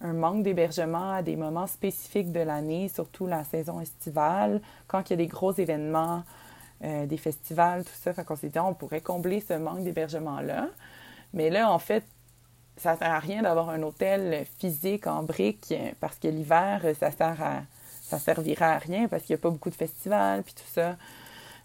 un 0.01 0.13
manque 0.13 0.43
d'hébergement 0.43 1.13
à 1.13 1.23
des 1.23 1.35
moments 1.35 1.65
spécifiques 1.65 2.31
de 2.31 2.39
l'année, 2.39 2.87
surtout 2.87 3.25
la 3.25 3.43
saison 3.43 3.81
estivale, 3.81 4.61
quand 4.87 5.09
il 5.09 5.13
y 5.13 5.13
a 5.13 5.17
des 5.17 5.27
gros 5.27 5.53
événements 5.53 6.23
euh, 6.83 7.05
des 7.05 7.17
festivals, 7.17 7.83
tout 7.83 7.91
ça. 8.01 8.13
Fait 8.13 8.23
qu'on 8.23 8.35
s'est 8.35 8.49
dit, 8.49 8.59
on 8.59 8.73
pourrait 8.73 9.01
combler 9.01 9.41
ce 9.41 9.53
manque 9.53 9.83
d'hébergement-là. 9.83 10.67
Mais 11.33 11.49
là, 11.49 11.71
en 11.71 11.79
fait, 11.79 12.03
ça 12.77 12.95
sert 12.95 13.11
à 13.11 13.19
rien 13.19 13.41
d'avoir 13.41 13.69
un 13.69 13.83
hôtel 13.83 14.45
physique 14.57 15.05
en 15.07 15.23
briques 15.23 15.73
parce 15.99 16.17
que 16.17 16.27
l'hiver, 16.27 16.81
ça 16.99 17.11
sert 17.11 17.37
ça 18.01 18.17
servira 18.17 18.67
à 18.73 18.77
rien 18.79 19.07
parce 19.07 19.23
qu'il 19.23 19.35
n'y 19.35 19.39
a 19.39 19.43
pas 19.43 19.49
beaucoup 19.49 19.69
de 19.69 19.75
festivals 19.75 20.43
puis 20.43 20.53
tout 20.53 20.71
ça. 20.71 20.95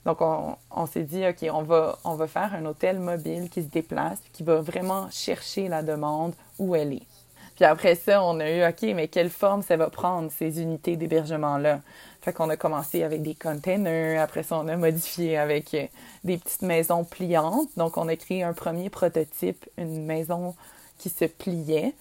Donc, 0.05 0.21
on, 0.21 0.57
on 0.71 0.87
s'est 0.87 1.05
dit, 1.05 1.27
OK, 1.27 1.49
on 1.51 1.63
va, 1.63 1.99
on 2.05 2.15
va 2.15 2.27
faire 2.27 2.55
un 2.55 2.67
hôtel 2.67 2.99
mobile 2.99 3.49
qui 3.49 3.63
se 3.63 3.69
déplace, 3.69 4.19
qui 4.33 4.43
va 4.43 4.61
vraiment 4.61 5.09
chercher 5.11 5.69
la 5.69 5.83
demande 5.83 6.35
où 6.59 6.75
elle 6.75 6.95
est. 6.95 7.14
Puis 7.55 7.65
après 7.65 7.95
ça, 7.95 8.23
on 8.25 8.41
a 8.41 8.51
eu, 8.51 8.67
OK, 8.67 8.83
mais 8.95 9.09
quelle 9.09 9.31
forme 9.31 9.63
ça 9.63 9.77
va 9.77 9.89
prendre, 9.89 10.31
ces 10.31 10.61
unités 10.61 10.97
d'hébergement-là? 10.97 11.81
Fait 12.21 12.33
qu'on 12.33 12.49
a 12.49 12.57
commencé 12.57 13.03
avec 13.03 13.23
des 13.23 13.35
containers, 13.35 14.21
après 14.21 14.43
ça, 14.43 14.59
on 14.59 14.67
a 14.67 14.77
modifié 14.77 15.39
avec 15.39 15.75
euh, 15.75 15.87
des 16.25 16.39
petites 16.39 16.63
maisons 16.63 17.05
pliantes. 17.05 17.69
Donc, 17.77 17.97
on 17.97 18.09
a 18.09 18.17
créé 18.17 18.43
un 18.43 18.55
premier 18.55 18.91
prototype, 18.91 19.69
une 19.79 20.05
maison 20.05 20.57
qui 20.99 21.11
se 21.11 21.27
pliait 21.27 21.95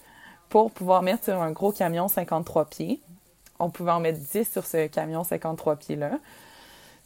pour 0.48 0.70
pouvoir 0.70 1.02
mettre 1.02 1.24
sur 1.24 1.40
un 1.40 1.52
gros 1.52 1.72
camion 1.72 2.08
53 2.08 2.64
pieds. 2.66 3.00
On 3.58 3.70
pouvait 3.70 3.92
en 3.92 4.00
mettre 4.00 4.18
10 4.18 4.50
sur 4.50 4.66
ce 4.66 4.88
camion 4.88 5.24
53 5.24 5.76
pieds-là 5.76 6.18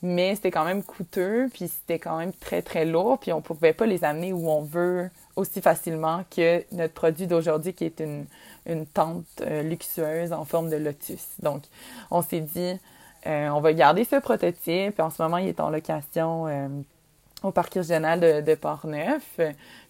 mais 0.03 0.35
c'était 0.37 0.51
quand 0.51 0.65
même 0.65 0.83
coûteux, 0.83 1.49
puis 1.53 1.69
c'était 1.69 1.99
quand 1.99 2.19
même 2.19 2.33
très, 2.33 2.63
très 2.63 2.85
lourd, 2.85 3.19
puis 3.19 3.33
on 3.33 3.41
pouvait 3.41 3.73
pas 3.73 3.87
les 3.87 4.05
amener 4.05 4.33
où 4.33 4.49
on 4.49 4.63
veut 4.63 5.11
aussi 5.35 5.61
facilement 5.61 6.25
que 6.35 6.65
notre 6.73 6.95
produit 6.95 7.27
d'aujourd'hui 7.27 7.73
qui 7.73 7.85
est 7.85 8.01
une, 8.01 8.27
une 8.67 8.87
tente 8.87 9.25
euh, 9.41 9.63
luxueuse 9.63 10.33
en 10.33 10.45
forme 10.45 10.71
de 10.71 10.77
lotus. 10.77 11.27
Donc, 11.41 11.65
on 12.11 12.23
s'est 12.23 12.41
dit, 12.41 12.79
euh, 13.27 13.49
on 13.49 13.61
va 13.61 13.73
garder 13.73 14.05
ce 14.05 14.17
prototype, 14.17 15.01
en 15.01 15.11
ce 15.11 15.21
moment, 15.21 15.39
il 15.39 15.49
est 15.49 15.61
en 15.61 15.71
location 15.71 16.47
euh, 16.47 16.69
au 17.43 17.51
parc 17.51 17.75
régional 17.75 18.21
de, 18.21 18.41
de 18.41 18.55
Port-Neuf, 18.55 19.41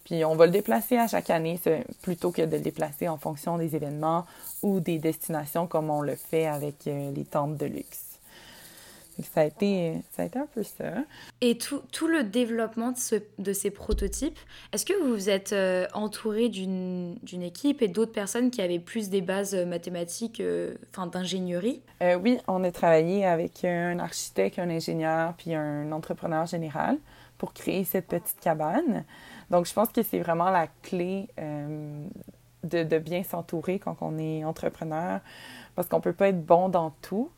puis 0.05 0.25
on 0.25 0.35
va 0.35 0.47
le 0.47 0.51
déplacer 0.51 0.97
à 0.97 1.07
chaque 1.07 1.29
année 1.29 1.59
plutôt 2.01 2.31
que 2.31 2.41
de 2.41 2.57
le 2.57 2.63
déplacer 2.63 3.07
en 3.07 3.17
fonction 3.17 3.57
des 3.57 3.75
événements 3.75 4.25
ou 4.63 4.79
des 4.79 4.97
destinations 4.97 5.67
comme 5.67 5.91
on 5.91 6.01
le 6.01 6.15
fait 6.15 6.47
avec 6.47 6.85
les 6.85 7.25
tentes 7.25 7.57
de 7.57 7.65
luxe. 7.67 8.08
Ça 9.21 9.41
a, 9.41 9.43
été, 9.45 10.01
ça 10.11 10.23
a 10.23 10.25
été 10.25 10.39
un 10.39 10.47
peu 10.47 10.63
ça. 10.63 10.93
Et 11.41 11.57
tout, 11.57 11.81
tout 11.91 12.07
le 12.07 12.23
développement 12.23 12.91
de, 12.91 12.97
ce, 12.97 13.15
de 13.37 13.53
ces 13.53 13.69
prototypes, 13.69 14.37
est-ce 14.71 14.85
que 14.85 14.93
vous 15.01 15.09
vous 15.09 15.29
êtes 15.29 15.53
euh, 15.53 15.87
entouré 15.93 16.49
d'une 16.49 17.17
équipe 17.41 17.81
et 17.81 17.87
d'autres 17.87 18.11
personnes 18.11 18.51
qui 18.51 18.61
avaient 18.61 18.79
plus 18.79 19.09
des 19.09 19.21
bases 19.21 19.55
euh, 19.55 19.65
mathématiques, 19.65 20.39
euh, 20.39 20.75
enfin 20.89 21.07
d'ingénierie? 21.07 21.81
oui, 22.21 22.39
on 22.47 22.63
a 22.63 22.71
travaillé 22.71 23.25
avec 23.25 23.65
un 23.65 23.99
architecte, 23.99 24.57
un 24.57 24.69
ingénieur, 24.69 25.33
puis 25.37 25.53
un 25.53 25.91
entrepreneur 25.91 26.45
général 26.45 26.97
pour 27.39 27.53
créer 27.53 27.83
cette 27.83 28.07
petite 28.07 28.39
cabane. 28.39 29.05
Donc, 29.49 29.65
je 29.65 29.73
pense 29.73 29.89
que 29.89 30.03
c'est 30.03 30.19
vraiment 30.19 30.51
la 30.51 30.67
clé 30.83 31.27
euh, 31.39 32.05
de, 32.63 32.83
de, 32.83 32.99
bien 32.99 33.23
s'entourer 33.23 33.79
quand 33.79 33.97
on 34.01 34.19
est 34.19 34.43
entrepreneur, 34.43 35.21
parce 35.75 35.87
qu'on 35.87 35.97
ne 35.97 36.03
peut 36.03 36.13
pas 36.13 36.27
être 36.27 36.45
bon 36.45 36.69
dans 36.69 36.91
tout. 37.01 37.31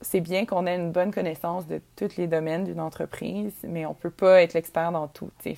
C'est 0.00 0.20
bien 0.20 0.46
qu'on 0.46 0.66
ait 0.66 0.76
une 0.76 0.92
bonne 0.92 1.12
connaissance 1.12 1.66
de 1.66 1.80
tous 1.96 2.16
les 2.16 2.26
domaines 2.26 2.64
d'une 2.64 2.80
entreprise, 2.80 3.54
mais 3.64 3.84
on 3.86 3.94
peut 3.94 4.10
pas 4.10 4.42
être 4.42 4.54
l'expert 4.54 4.92
dans 4.92 5.08
tout. 5.08 5.30
Fait 5.38 5.56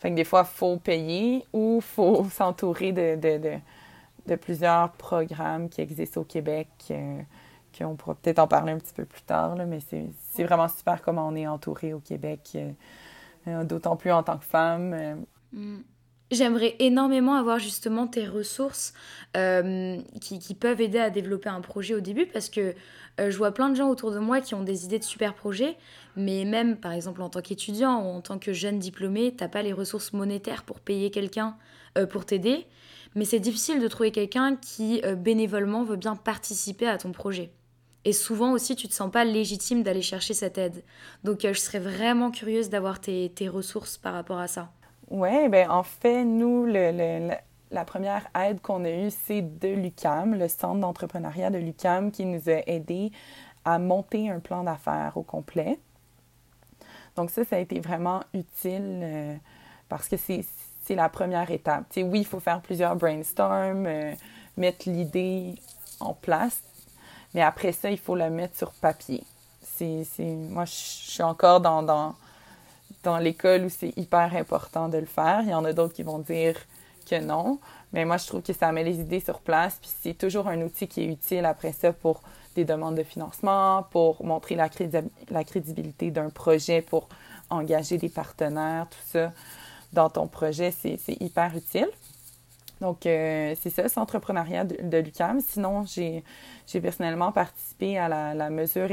fait 0.00 0.10
que 0.10 0.14
des 0.14 0.24
fois, 0.24 0.44
faut 0.44 0.76
payer 0.76 1.44
ou 1.52 1.80
faut 1.80 2.24
s'entourer 2.30 2.92
de, 2.92 4.36
plusieurs 4.36 4.92
programmes 4.92 5.68
qui 5.68 5.80
existent 5.80 6.20
au 6.20 6.24
Québec. 6.24 6.68
Euh, 6.90 7.20
qu'on 7.76 7.96
pourra 7.96 8.14
peut-être 8.14 8.38
en 8.38 8.48
parler 8.48 8.72
un 8.72 8.78
petit 8.78 8.94
peu 8.94 9.04
plus 9.04 9.22
tard, 9.22 9.56
mais 9.66 9.78
c'est 9.80 10.44
vraiment 10.44 10.68
super 10.68 11.02
comment 11.02 11.28
on 11.28 11.36
est 11.36 11.46
entouré 11.46 11.92
au 11.92 12.00
Québec. 12.00 12.52
Euh, 12.54 12.70
euh, 13.46 13.64
d'autant 13.64 13.96
plus 13.96 14.12
en 14.12 14.22
tant 14.22 14.38
que 14.38 14.44
femme. 14.44 14.92
Euh. 14.92 15.14
Mm. 15.52 15.78
J'aimerais 16.30 16.76
énormément 16.78 17.36
avoir 17.36 17.58
justement 17.58 18.06
tes 18.06 18.26
ressources 18.26 18.92
euh, 19.36 19.96
qui, 20.20 20.54
peuvent 20.54 20.80
aider 20.80 20.98
à 20.98 21.08
développer 21.08 21.48
un 21.48 21.60
projet 21.62 21.94
au 21.94 22.00
début 22.00 22.26
parce 22.26 22.50
que 22.50 22.74
je 23.18 23.36
vois 23.36 23.50
plein 23.50 23.68
de 23.68 23.74
gens 23.74 23.88
autour 23.88 24.12
de 24.12 24.20
moi 24.20 24.40
qui 24.40 24.54
ont 24.54 24.62
des 24.62 24.84
idées 24.84 25.00
de 25.00 25.04
super 25.04 25.34
projets, 25.34 25.76
mais 26.14 26.44
même 26.44 26.76
par 26.76 26.92
exemple 26.92 27.20
en 27.20 27.28
tant 27.28 27.40
qu'étudiant 27.40 28.00
ou 28.00 28.06
en 28.06 28.20
tant 28.20 28.38
que 28.38 28.52
jeune 28.52 28.78
diplômé, 28.78 29.34
t'as 29.36 29.48
pas 29.48 29.62
les 29.62 29.72
ressources 29.72 30.12
monétaires 30.12 30.62
pour 30.62 30.78
payer 30.78 31.10
quelqu'un 31.10 31.56
pour 32.10 32.26
t'aider, 32.26 32.66
mais 33.16 33.24
c'est 33.24 33.40
difficile 33.40 33.80
de 33.80 33.88
trouver 33.88 34.12
quelqu'un 34.12 34.54
qui 34.54 35.02
bénévolement 35.16 35.82
veut 35.82 35.96
bien 35.96 36.14
participer 36.14 36.86
à 36.86 36.96
ton 36.96 37.10
projet. 37.10 37.50
Et 38.04 38.12
souvent 38.14 38.52
aussi, 38.52 38.76
tu 38.76 38.88
te 38.88 38.94
sens 38.94 39.10
pas 39.10 39.24
légitime 39.24 39.82
d'aller 39.82 40.00
chercher 40.00 40.32
cette 40.32 40.56
aide. 40.56 40.82
Donc, 41.24 41.44
euh, 41.44 41.52
je 41.52 41.60
serais 41.60 41.78
vraiment 41.78 42.30
curieuse 42.30 42.70
d'avoir 42.70 43.00
tes, 43.00 43.30
ressources 43.48 43.98
par 43.98 44.14
rapport 44.14 44.38
à 44.38 44.48
ça. 44.48 44.72
Oui, 45.10 45.48
ben 45.48 45.70
en 45.70 45.82
fait, 45.82 46.24
nous, 46.24 46.66
le, 46.66 47.30
la 47.70 47.84
première 47.84 48.28
aide 48.38 48.60
qu'on 48.60 48.84
a 48.84 48.90
eue, 48.90 49.10
c'est 49.10 49.40
de 49.40 49.68
l'UCAM, 49.68 50.34
le 50.34 50.48
centre 50.48 50.80
d'entrepreneuriat 50.80 51.50
de 51.50 51.58
l'UCAM, 51.58 52.10
qui 52.10 52.26
nous 52.26 52.48
a 52.48 52.60
aidés 52.66 53.10
à 53.64 53.78
monter 53.78 54.30
un 54.30 54.38
plan 54.38 54.64
d'affaires 54.64 55.12
au 55.16 55.22
complet. 55.22 55.78
Donc 57.16 57.30
ça, 57.30 57.44
ça 57.44 57.56
a 57.56 57.58
été 57.58 57.80
vraiment 57.80 58.20
utile 58.32 59.00
euh, 59.02 59.34
parce 59.88 60.08
que 60.08 60.16
c'est 60.16 60.44
la 60.90 61.08
première 61.08 61.50
étape. 61.50 61.84
sais, 61.90 62.02
oui, 62.02 62.20
il 62.20 62.26
faut 62.26 62.40
faire 62.40 62.60
plusieurs 62.60 62.96
brainstorms, 62.96 63.86
euh, 63.86 64.14
mettre 64.56 64.88
l'idée 64.88 65.54
en 66.00 66.14
place, 66.14 66.62
mais 67.34 67.42
après 67.42 67.72
ça, 67.72 67.90
il 67.90 67.98
faut 67.98 68.14
la 68.14 68.30
mettre 68.30 68.56
sur 68.56 68.72
papier. 68.72 69.24
C'est, 69.62 70.04
moi, 70.18 70.64
je 70.64 70.72
suis 70.72 71.22
encore 71.22 71.60
dans, 71.60 71.82
dans, 71.82 72.14
dans 73.02 73.18
l'école 73.18 73.64
où 73.64 73.68
c'est 73.68 73.96
hyper 73.96 74.34
important 74.34 74.88
de 74.88 74.98
le 74.98 75.06
faire. 75.06 75.40
Il 75.42 75.50
y 75.50 75.54
en 75.54 75.64
a 75.64 75.72
d'autres 75.72 75.94
qui 75.94 76.02
vont 76.02 76.18
dire 76.18 76.56
que 77.08 77.20
non. 77.20 77.58
Mais 77.92 78.04
moi, 78.04 78.16
je 78.16 78.26
trouve 78.26 78.42
que 78.42 78.52
ça 78.52 78.70
met 78.72 78.84
les 78.84 79.00
idées 79.00 79.20
sur 79.20 79.40
place. 79.40 79.78
Puis 79.80 79.90
c'est 80.02 80.14
toujours 80.14 80.48
un 80.48 80.60
outil 80.62 80.88
qui 80.88 81.02
est 81.02 81.06
utile 81.06 81.44
après 81.44 81.72
ça 81.72 81.92
pour 81.92 82.20
des 82.54 82.64
demandes 82.64 82.96
de 82.96 83.02
financement, 83.02 83.84
pour 83.90 84.24
montrer 84.24 84.56
la, 84.56 84.68
crédibilité 85.44 86.10
d'un 86.10 86.28
projet, 86.30 86.82
pour 86.82 87.08
engager 87.50 87.98
des 87.98 88.08
partenaires, 88.08 88.86
tout 88.90 88.98
ça 89.06 89.32
dans 89.92 90.10
ton 90.10 90.26
projet, 90.26 90.70
c'est 90.70 90.98
hyper 91.20 91.56
utile. 91.56 91.88
Donc, 92.80 93.06
euh, 93.06 93.54
c'est 93.60 93.70
ça, 93.70 93.88
c'est 93.88 93.98
entrepreneuriat 93.98 94.64
de, 94.64 94.98
l'UCAM. 94.98 95.40
Sinon, 95.40 95.84
j'ai 95.86 96.22
personnellement 96.80 97.32
participé 97.32 97.98
à 97.98 98.08
la, 98.34 98.50
mesure 98.50 98.88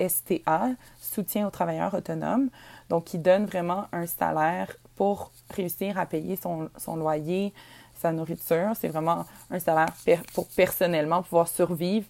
STA, 0.00 0.70
soutien 1.00 1.46
aux 1.46 1.50
travailleurs 1.50 1.94
autonomes, 1.94 2.50
donc 2.88 3.04
qui 3.04 3.18
donne 3.18 3.46
vraiment 3.46 3.86
un 3.92 4.06
salaire 4.06 4.76
pour 4.96 5.30
réussir 5.50 5.98
à 5.98 6.06
payer 6.06 6.36
son, 6.36 6.70
son 6.76 6.96
loyer, 6.96 7.52
sa 7.94 8.12
nourriture. 8.12 8.70
C'est 8.78 8.88
vraiment 8.88 9.26
un 9.50 9.58
salaire 9.58 9.92
pour 10.34 10.48
personnellement 10.48 11.22
pouvoir 11.22 11.48
survivre 11.48 12.06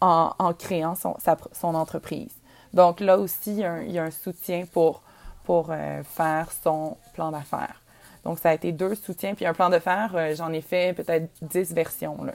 en, 0.00 0.52
créant 0.54 0.94
son, 0.94 1.74
entreprise. 1.74 2.32
Donc 2.72 3.00
là 3.00 3.18
aussi, 3.18 3.52
il 3.52 3.58
y 3.58 3.64
a 3.64 3.72
un, 3.72 3.82
il 3.82 4.12
soutien 4.12 4.64
pour, 4.72 5.02
pour 5.44 5.68
euh, 5.70 6.02
faire 6.02 6.48
son 6.62 6.96
plan 7.14 7.30
d'affaires. 7.30 7.80
Donc, 8.24 8.38
ça 8.38 8.50
a 8.50 8.54
été 8.54 8.72
deux 8.72 8.94
soutiens. 8.94 9.34
Puis 9.34 9.46
un 9.46 9.54
plan 9.54 9.70
fer, 9.78 10.10
euh, 10.14 10.34
j'en 10.34 10.52
ai 10.52 10.60
fait 10.60 10.92
peut-être 10.94 11.28
dix 11.42 11.72
versions. 11.72 12.22
Là. 12.24 12.32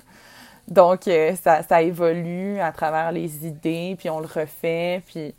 Donc, 0.67 1.07
euh, 1.07 1.35
ça, 1.35 1.61
ça, 1.61 1.81
évolue 1.81 2.59
à 2.59 2.71
travers 2.71 3.11
les 3.11 3.45
idées, 3.45 3.95
puis 3.97 4.09
on 4.09 4.19
le 4.19 4.25
refait. 4.25 5.03
Puis, 5.05 5.35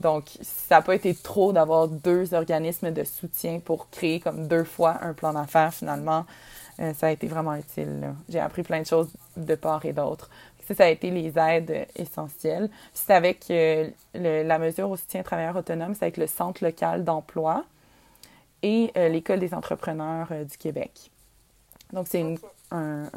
donc, 0.00 0.24
ça 0.42 0.76
n'a 0.76 0.82
pas 0.82 0.94
été 0.94 1.14
trop 1.14 1.52
d'avoir 1.52 1.88
deux 1.88 2.34
organismes 2.34 2.90
de 2.90 3.04
soutien 3.04 3.60
pour 3.60 3.90
créer 3.90 4.20
comme 4.20 4.46
deux 4.46 4.64
fois 4.64 4.98
un 5.02 5.12
plan 5.12 5.32
d'affaires, 5.32 5.72
finalement. 5.72 6.24
Euh, 6.80 6.92
ça 6.92 7.06
a 7.06 7.10
été 7.10 7.26
vraiment 7.26 7.54
utile. 7.54 8.14
J'ai 8.28 8.40
appris 8.40 8.62
plein 8.62 8.80
de 8.80 8.86
choses 8.86 9.08
de 9.36 9.54
part 9.54 9.84
et 9.84 9.92
d'autre. 9.92 10.28
Ça, 10.66 10.74
ça 10.74 10.84
a 10.84 10.88
été 10.88 11.10
les 11.10 11.38
aides 11.38 11.86
essentielles. 11.94 12.68
C'est 12.92 13.14
avec 13.14 13.46
la 14.14 14.58
mesure 14.58 14.90
au 14.90 14.96
soutien 14.96 15.22
travailleurs 15.22 15.56
autonomes, 15.56 15.94
c'est 15.94 16.04
avec 16.04 16.16
le 16.16 16.26
Centre 16.26 16.64
local 16.64 17.04
d'emploi 17.04 17.64
et 18.62 18.90
euh, 18.96 19.08
l'École 19.08 19.38
des 19.38 19.54
entrepreneurs 19.54 20.28
euh, 20.32 20.44
du 20.44 20.56
Québec. 20.56 21.10
Donc, 21.92 22.06
c'est 22.08 22.24
un, 22.72 23.08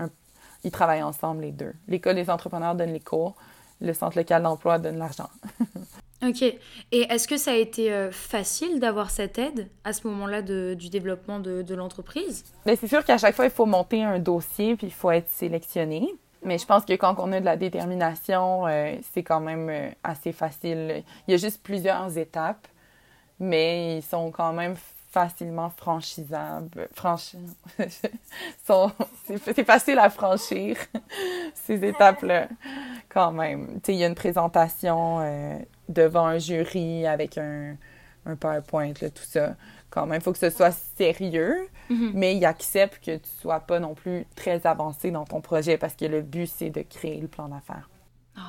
Ils 0.63 0.71
travaillent 0.71 1.01
ensemble, 1.01 1.41
les 1.41 1.51
deux. 1.51 1.73
L'École 1.87 2.15
des 2.15 2.29
entrepreneurs 2.29 2.75
donne 2.75 2.93
les 2.93 2.99
cours, 2.99 3.35
le 3.81 3.93
Centre 3.93 4.17
local 4.17 4.43
d'emploi 4.43 4.77
donne 4.77 4.97
l'argent. 4.97 5.29
ok. 6.23 6.41
Et 6.41 6.59
est-ce 6.91 7.27
que 7.27 7.37
ça 7.37 7.51
a 7.51 7.55
été 7.55 7.91
euh, 7.91 8.11
facile 8.11 8.79
d'avoir 8.79 9.09
cette 9.09 9.37
aide 9.37 9.69
à 9.83 9.93
ce 9.93 10.07
moment-là 10.07 10.41
du 10.41 10.89
développement 10.89 11.39
de, 11.39 11.75
l'entreprise? 11.75 12.43
Ben, 12.65 12.75
c'est 12.79 12.87
sûr 12.87 13.03
qu'à 13.03 13.17
chaque 13.17 13.35
fois, 13.35 13.45
il 13.45 13.51
faut 13.51 13.65
monter 13.65 14.03
un 14.03 14.19
dossier 14.19 14.75
puis 14.75 14.87
il 14.87 14.93
faut 14.93 15.11
être 15.11 15.29
sélectionné. 15.29 16.13
Mais 16.43 16.57
je 16.57 16.65
pense 16.65 16.85
que 16.85 16.93
quand 16.93 17.15
on 17.19 17.31
a 17.33 17.39
de 17.41 17.45
la 17.45 17.57
détermination, 17.57 18.63
c'est 19.11 19.23
quand 19.23 19.41
même 19.41 19.93
assez 20.05 20.31
facile. 20.31 21.03
Il 21.27 21.31
y 21.31 21.33
a 21.33 21.37
juste 21.37 21.61
plusieurs 21.61 22.17
étapes, 22.17 22.65
mais 23.39 23.97
ils 23.97 24.01
sont 24.01 24.31
quand 24.31 24.53
même 24.53 24.75
facilement 25.09 25.69
franchisables. 25.69 26.87
Franchi... 26.93 27.37
c'est 27.77 29.63
facile 29.63 29.99
à 29.99 30.09
franchir, 30.09 30.77
ces 31.53 31.83
étapes-là, 31.83 32.47
quand 33.09 33.31
même. 33.31 33.79
Il 33.87 33.95
y 33.95 34.03
a 34.03 34.07
une 34.07 34.15
présentation 34.15 35.19
euh, 35.21 35.57
devant 35.89 36.25
un 36.25 36.37
jury 36.37 37.05
avec 37.05 37.37
un, 37.37 37.75
un 38.25 38.35
PowerPoint, 38.35 38.93
là, 39.01 39.09
tout 39.09 39.23
ça. 39.23 39.55
Quand 39.89 40.05
même, 40.05 40.19
il 40.19 40.23
faut 40.23 40.31
que 40.31 40.37
ce 40.37 40.51
soit 40.51 40.71
sérieux, 40.71 41.67
mm-hmm. 41.89 42.11
mais 42.13 42.35
il 42.37 42.45
accepte 42.45 43.03
que 43.03 43.17
tu 43.17 43.29
sois 43.41 43.59
pas 43.59 43.79
non 43.79 43.95
plus 43.95 44.25
très 44.35 44.65
avancé 44.67 45.09
dans 45.11 45.25
ton 45.25 45.41
projet 45.41 45.77
parce 45.77 45.95
que 45.95 46.05
le 46.05 46.21
but, 46.21 46.47
c'est 46.47 46.69
de 46.69 46.83
créer 46.83 47.19
le 47.19 47.27
plan 47.27 47.49
d'affaires. 47.49 47.89
Oh, 48.37 48.41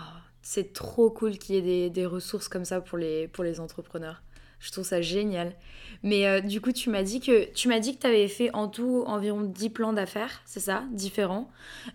c'est 0.42 0.72
trop 0.72 1.10
cool 1.10 1.38
qu'il 1.38 1.54
y 1.54 1.58
ait 1.58 1.62
des, 1.62 1.90
des, 1.90 2.06
ressources 2.06 2.48
comme 2.48 2.66
ça 2.66 2.80
pour 2.80 2.98
les, 2.98 3.26
pour 3.28 3.42
les 3.42 3.58
entrepreneurs. 3.58 4.22
Je 4.58 4.70
trouve 4.70 4.84
ça 4.84 5.00
génial. 5.00 5.54
Mais 6.02 6.26
euh, 6.26 6.40
du 6.42 6.60
coup, 6.60 6.72
tu 6.72 6.90
m'as 6.90 7.02
dit 7.02 7.20
que 7.20 7.50
tu 7.52 7.68
m'as 7.68 7.78
dit 7.78 7.96
que 7.96 8.06
avais 8.06 8.28
fait 8.28 8.54
en 8.54 8.68
tout 8.68 9.04
environ 9.06 9.40
10 9.40 9.70
plans 9.70 9.92
d'affaires, 9.94 10.42
c'est 10.44 10.60
ça, 10.60 10.84
différents. 10.92 11.50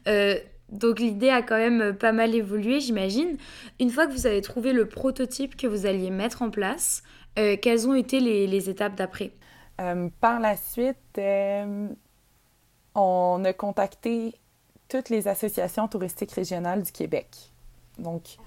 Euh, 0.07 0.39
donc 0.69 0.99
l'idée 0.99 1.29
a 1.29 1.41
quand 1.41 1.57
même 1.57 1.95
pas 1.95 2.11
mal 2.11 2.33
évolué, 2.35 2.79
j'imagine. 2.79 3.37
Une 3.79 3.89
fois 3.89 4.07
que 4.07 4.11
vous 4.11 4.27
avez 4.27 4.41
trouvé 4.41 4.73
le 4.73 4.87
prototype 4.87 5.55
que 5.55 5.67
vous 5.67 5.85
alliez 5.85 6.09
mettre 6.09 6.41
en 6.41 6.49
place, 6.49 7.03
euh, 7.37 7.57
quelles 7.61 7.87
ont 7.87 7.93
été 7.93 8.19
les, 8.19 8.47
les 8.47 8.69
étapes 8.69 8.95
d'après? 8.95 9.31
Par 10.21 10.39
la 10.39 10.55
suite, 10.55 11.19
on 12.95 13.43
a 13.43 13.53
contacté 13.53 14.33
toutes 14.87 15.09
les 15.09 15.27
associations 15.27 15.87
touristiques 15.87 16.31
régionales 16.31 16.83
du 16.83 16.91
Québec. 16.91 17.27
Donc, 17.99 18.37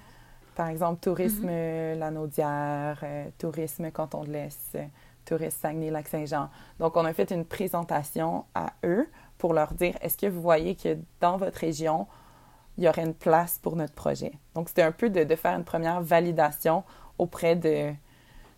par 0.55 0.69
exemple, 0.69 1.01
Tourisme 1.01 1.47
mm 1.47 1.99
Lanaudière, 1.99 3.01
euh, 3.03 3.27
Tourisme 3.39 3.91
Canton 3.91 4.25
de 4.25 4.33
l'Est, 4.33 4.79
Tourisme 5.25 5.59
Saguenay-Lac-Saint-Jean. 5.61 6.49
Donc, 6.79 6.97
on 6.97 7.05
a 7.05 7.13
fait 7.13 7.31
une 7.31 7.45
présentation 7.45 8.45
à 8.55 8.73
eux 8.85 9.09
pour 9.39 9.55
leur 9.55 9.73
dire 9.75 9.97
est-ce 10.01 10.17
que 10.17 10.27
vous 10.27 10.43
voyez 10.43 10.75
que 10.75 10.99
dans 11.21 11.37
votre 11.37 11.59
région, 11.59 12.07
il 12.77 12.85
y 12.85 12.89
aurait 12.89 13.05
une 13.05 13.15
place 13.15 13.59
pour 13.59 13.77
notre 13.77 13.95
projet? 13.95 14.33
Donc, 14.55 14.69
c'était 14.69 14.83
un 14.83 14.93
peu 14.93 15.11
de, 15.11 15.35
faire 15.37 15.55
une 15.57 15.65
première 15.65 16.01
validation 16.01 16.85
auprès 17.19 17.57
de. 17.57 17.93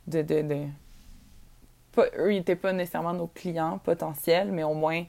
de, 0.06 0.22
de, 0.22 0.66
eux, 1.98 2.32
ils 2.32 2.38
n'étaient 2.38 2.56
pas 2.56 2.72
nécessairement 2.72 3.12
nos 3.12 3.26
clients 3.26 3.78
potentiels, 3.78 4.50
mais 4.52 4.62
au 4.62 4.74
moins 4.74 5.04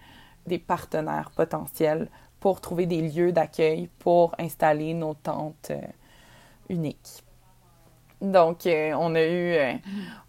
des 0.45 0.59
partenaires 0.59 1.31
potentiels 1.31 2.09
pour 2.39 2.59
trouver 2.59 2.85
des 2.85 3.07
lieux 3.07 3.31
d'accueil 3.31 3.87
pour 3.99 4.35
installer 4.39 4.93
nos 4.93 5.13
tentes. 5.13 5.71
Euh, 5.71 5.81
unique. 6.71 7.23
Donc, 8.21 8.67
euh, 8.67 8.93
on, 8.93 9.15
a 9.15 9.23
eu, 9.23 9.53
euh, 9.53 9.73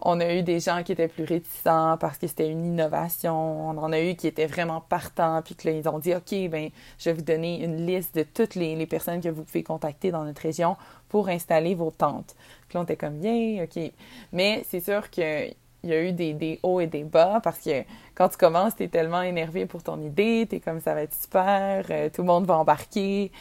on 0.01 0.19
a 0.19 0.33
eu 0.33 0.41
des 0.41 0.59
gens 0.59 0.81
qui 0.81 0.93
étaient 0.93 1.07
plus 1.07 1.25
réticents 1.25 1.95
parce 1.99 2.17
que 2.17 2.25
c'était 2.25 2.49
une 2.49 2.65
innovation. 2.65 3.69
On 3.69 3.77
en 3.77 3.91
a 3.91 4.01
eu 4.01 4.15
qui 4.15 4.25
étaient 4.25 4.47
vraiment 4.47 4.81
partants, 4.81 5.41
puis 5.43 5.53
que 5.53 5.69
là, 5.69 5.75
ils 5.75 5.87
ont 5.87 5.99
dit, 5.99 6.15
OK, 6.15 6.49
ben, 6.49 6.69
je 6.97 7.09
vais 7.11 7.13
vous 7.13 7.21
donner 7.21 7.63
une 7.63 7.85
liste 7.85 8.15
de 8.15 8.23
toutes 8.23 8.55
les, 8.55 8.83
personnes 8.87 9.21
que 9.21 9.29
vous 9.29 9.43
pouvez 9.43 9.63
contacter 9.63 10.09
dans 10.09 10.23
notre 10.23 10.41
région 10.41 10.75
pour 11.07 11.29
installer 11.29 11.75
vos 11.75 11.91
tentes. 11.91 12.35
Puis 12.67 12.75
là, 12.75 12.81
on 12.81 12.83
était 12.83 12.95
comme, 12.95 13.19
bien, 13.19 13.63
OK. 13.63 13.91
Mais 14.31 14.65
c'est 14.67 14.79
sûr 14.79 15.09
qu'il 15.11 15.53
il 15.83 15.89
y 15.89 15.93
a 15.93 16.01
eu 16.01 16.13
des, 16.13 16.33
des, 16.33 16.59
hauts 16.63 16.79
et 16.79 16.87
des 16.87 17.03
bas 17.03 17.41
parce 17.43 17.59
que 17.59 17.83
quand 18.15 18.29
tu 18.29 18.37
commences, 18.37 18.75
tu 18.75 18.83
es 18.83 18.87
tellement 18.87 19.21
énervé 19.21 19.65
pour 19.65 19.83
ton 19.83 20.01
idée, 20.01 20.47
tu 20.49 20.55
es 20.55 20.59
comme 20.59 20.79
ça 20.79 20.93
va 20.93 21.01
être 21.03 21.13
super, 21.13 21.85
euh, 21.89 22.09
tout 22.09 22.21
le 22.21 22.27
monde 22.27 22.45
va 22.45 22.57
embarquer. 22.57 23.31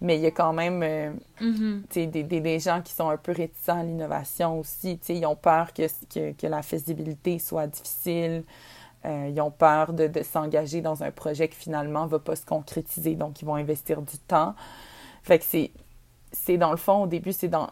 Mais 0.00 0.16
il 0.16 0.22
y 0.22 0.26
a 0.26 0.30
quand 0.30 0.52
même 0.52 0.82
euh, 0.82 1.10
mm-hmm. 1.40 2.10
des, 2.10 2.22
des, 2.22 2.40
des, 2.40 2.58
gens 2.58 2.82
qui 2.82 2.92
sont 2.92 3.08
un 3.08 3.16
peu 3.16 3.32
réticents 3.32 3.80
à 3.80 3.82
l'innovation 3.82 4.60
aussi. 4.60 5.00
Ils 5.08 5.24
ont 5.24 5.36
peur 5.36 5.72
que, 5.72 5.86
que, 6.12 6.32
que, 6.32 6.46
la 6.46 6.62
faisabilité 6.62 7.38
soit 7.38 7.66
difficile. 7.66 8.44
Euh, 9.06 9.30
ils 9.32 9.40
ont 9.40 9.50
peur 9.50 9.92
de, 9.92 10.06
de 10.06 10.22
s'engager 10.22 10.82
dans 10.82 11.02
un 11.02 11.10
projet 11.10 11.48
qui 11.48 11.56
finalement 11.56 12.04
ne 12.04 12.10
va 12.10 12.18
pas 12.18 12.36
se 12.36 12.44
concrétiser. 12.44 13.14
Donc, 13.14 13.40
ils 13.40 13.44
vont 13.44 13.54
investir 13.54 14.02
du 14.02 14.18
temps. 14.18 14.54
Fait 15.22 15.38
que 15.38 15.44
c'est, 15.44 16.56
dans 16.58 16.70
le 16.72 16.76
fond, 16.76 17.04
au 17.04 17.06
début, 17.06 17.32
c'est 17.32 17.48
dans 17.48 17.70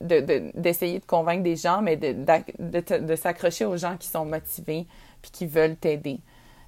d'essayer 0.00 0.98
de, 0.98 1.00
de, 1.00 1.06
convaincre 1.06 1.42
des 1.42 1.56
gens, 1.56 1.80
mais 1.80 1.96
de, 1.96 2.12
de, 2.12 2.98
de 2.98 3.16
s'accrocher 3.16 3.64
aux 3.64 3.78
gens 3.78 3.96
qui 3.96 4.08
sont 4.08 4.26
motivés 4.26 4.86
puis 5.22 5.30
qui 5.30 5.46
veulent 5.46 5.76
t'aider. 5.76 6.20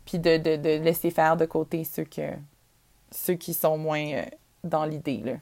Puis 0.07 0.19
de, 0.19 0.39
de, 0.39 0.83
laisser 0.83 1.11
faire 1.11 1.37
de 1.37 1.45
côté 1.45 1.85
ceux, 1.85 2.05
que, 2.05 2.33
ceux 3.11 3.35
qui 3.35 3.53
sont 3.53 3.77
moins 3.77 4.13
euh, 4.13 4.25
dans 4.65 4.85
l'idée. 4.85 5.23
Là. 5.25 5.33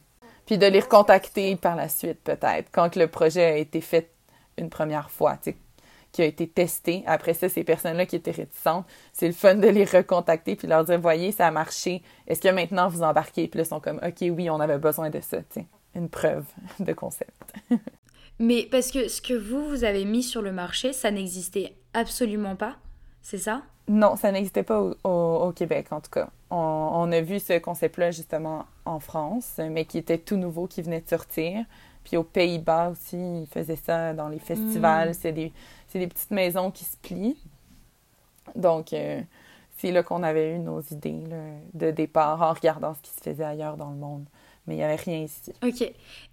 Puis 0.47 0.59
de 0.59 0.67
les 0.67 0.81
recontacter 0.81 1.57
par 1.57 1.77
la 1.77 1.89
suite, 1.89 2.21
peut-être, 2.23 2.71
quand 2.73 2.97
le 2.97 3.09
projet 3.09 3.45
a 3.45 3.57
été 3.57 3.81
fait 3.81 4.11
une 4.59 4.71
première 4.71 5.11
fois, 5.11 5.39
qui 6.13 6.23
a 6.23 6.25
été 6.25 6.49
testé. 6.49 7.03
Après 7.07 7.35
ça, 7.35 7.49
ces 7.49 7.63
personnes-là 7.63 8.07
qui 8.07 8.17
étaient 8.17 8.31
réticentes, 8.31 8.87
c'est 9.13 9.27
le 9.27 9.35
fun 9.35 9.57
de 9.57 9.69
les 9.69 9.85
recontacter 9.85 10.57
puis 10.57 10.67
leur 10.67 10.83
dire, 10.85 10.99
voyez, 10.99 11.31
ça 11.31 11.47
a 11.47 11.51
marché. 11.51 12.03
Est-ce 12.27 12.41
que 12.41 12.49
maintenant 12.49 12.89
vous 12.89 13.03
embarquez? 13.03 13.49
Puis 13.49 13.59
là, 13.59 13.65
ils 13.65 13.69
sont 13.69 13.81
comme, 13.81 14.01
OK, 14.03 14.23
oui, 14.23 14.49
on 14.49 14.59
avait 14.61 14.79
besoin 14.79 15.11
de 15.11 15.21
ça, 15.21 15.39
tu 15.39 15.61
sais 15.61 15.67
une 15.97 16.09
preuve 16.09 16.45
de 16.79 16.93
concept. 16.93 17.55
Mais 18.39 18.69
parce 18.71 18.91
que 18.91 19.09
ce 19.09 19.23
que 19.23 19.35
vous, 19.35 19.67
vous 19.69 19.85
avez 19.85 20.05
mis 20.05 20.23
sur 20.23 20.43
le 20.43 20.53
marché, 20.53 20.93
ça 20.93 21.11
n'existait 21.11 21.75
absolument 21.95 22.55
pas, 22.55 22.77
c'est 23.23 23.39
ça? 23.39 23.63
Non, 23.89 24.17
ça 24.17 24.31
n'existait 24.31 24.63
pas 24.63 24.81
au, 25.05 25.53
Québec, 25.53 25.87
en 25.91 26.01
tout 26.01 26.11
cas. 26.11 26.29
On, 26.51 27.11
a 27.11 27.21
vu 27.21 27.41
ce 27.41 27.59
concept-là 27.59 28.13
justement 28.13 28.67
en 28.85 29.01
France, 29.01 29.59
mais 29.59 29.85
qui 29.85 29.99
était 29.99 30.19
tout 30.19 30.37
nouveau, 30.37 30.67
qui 30.67 30.83
venait 30.83 31.01
de 31.01 31.09
sortir. 31.09 31.65
Puis 32.05 32.17
aux 32.17 32.23
Pays-Bas 32.23 32.91
aussi, 32.91 33.17
ils 33.17 33.49
faisaient 33.51 33.77
ça 33.77 34.13
dans 34.13 34.29
les 34.29 34.39
festivals. 34.39 35.11
Hmm. 35.11 35.15
C'est 35.15 35.33
des, 35.33 35.53
des, 35.93 36.07
petites 36.07 36.31
maisons 36.31 36.71
qui 36.71 36.85
se 36.85 36.97
plient. 36.99 37.37
Donc, 38.55 38.93
euh, 38.93 39.21
c'est 39.79 39.91
là 39.91 40.05
qu'on 40.05 40.23
avait 40.23 40.55
eu 40.55 40.59
nos 40.61 40.81
idées 40.81 41.25
de 41.75 41.91
départ 41.91 42.41
en 42.43 42.53
regardant 42.53 42.95
ce 42.95 43.01
qui 43.01 43.11
se 43.11 43.21
faisait 43.21 43.45
ailleurs 43.45 43.77
dans 43.77 43.91
le 43.91 43.97
monde 43.97 44.27
mais 44.67 44.75
il 44.75 44.79
n'y 44.79 44.85
avait 44.85 44.97
rien 44.97 45.19
ici. 45.19 45.53
Ok. 45.63 45.83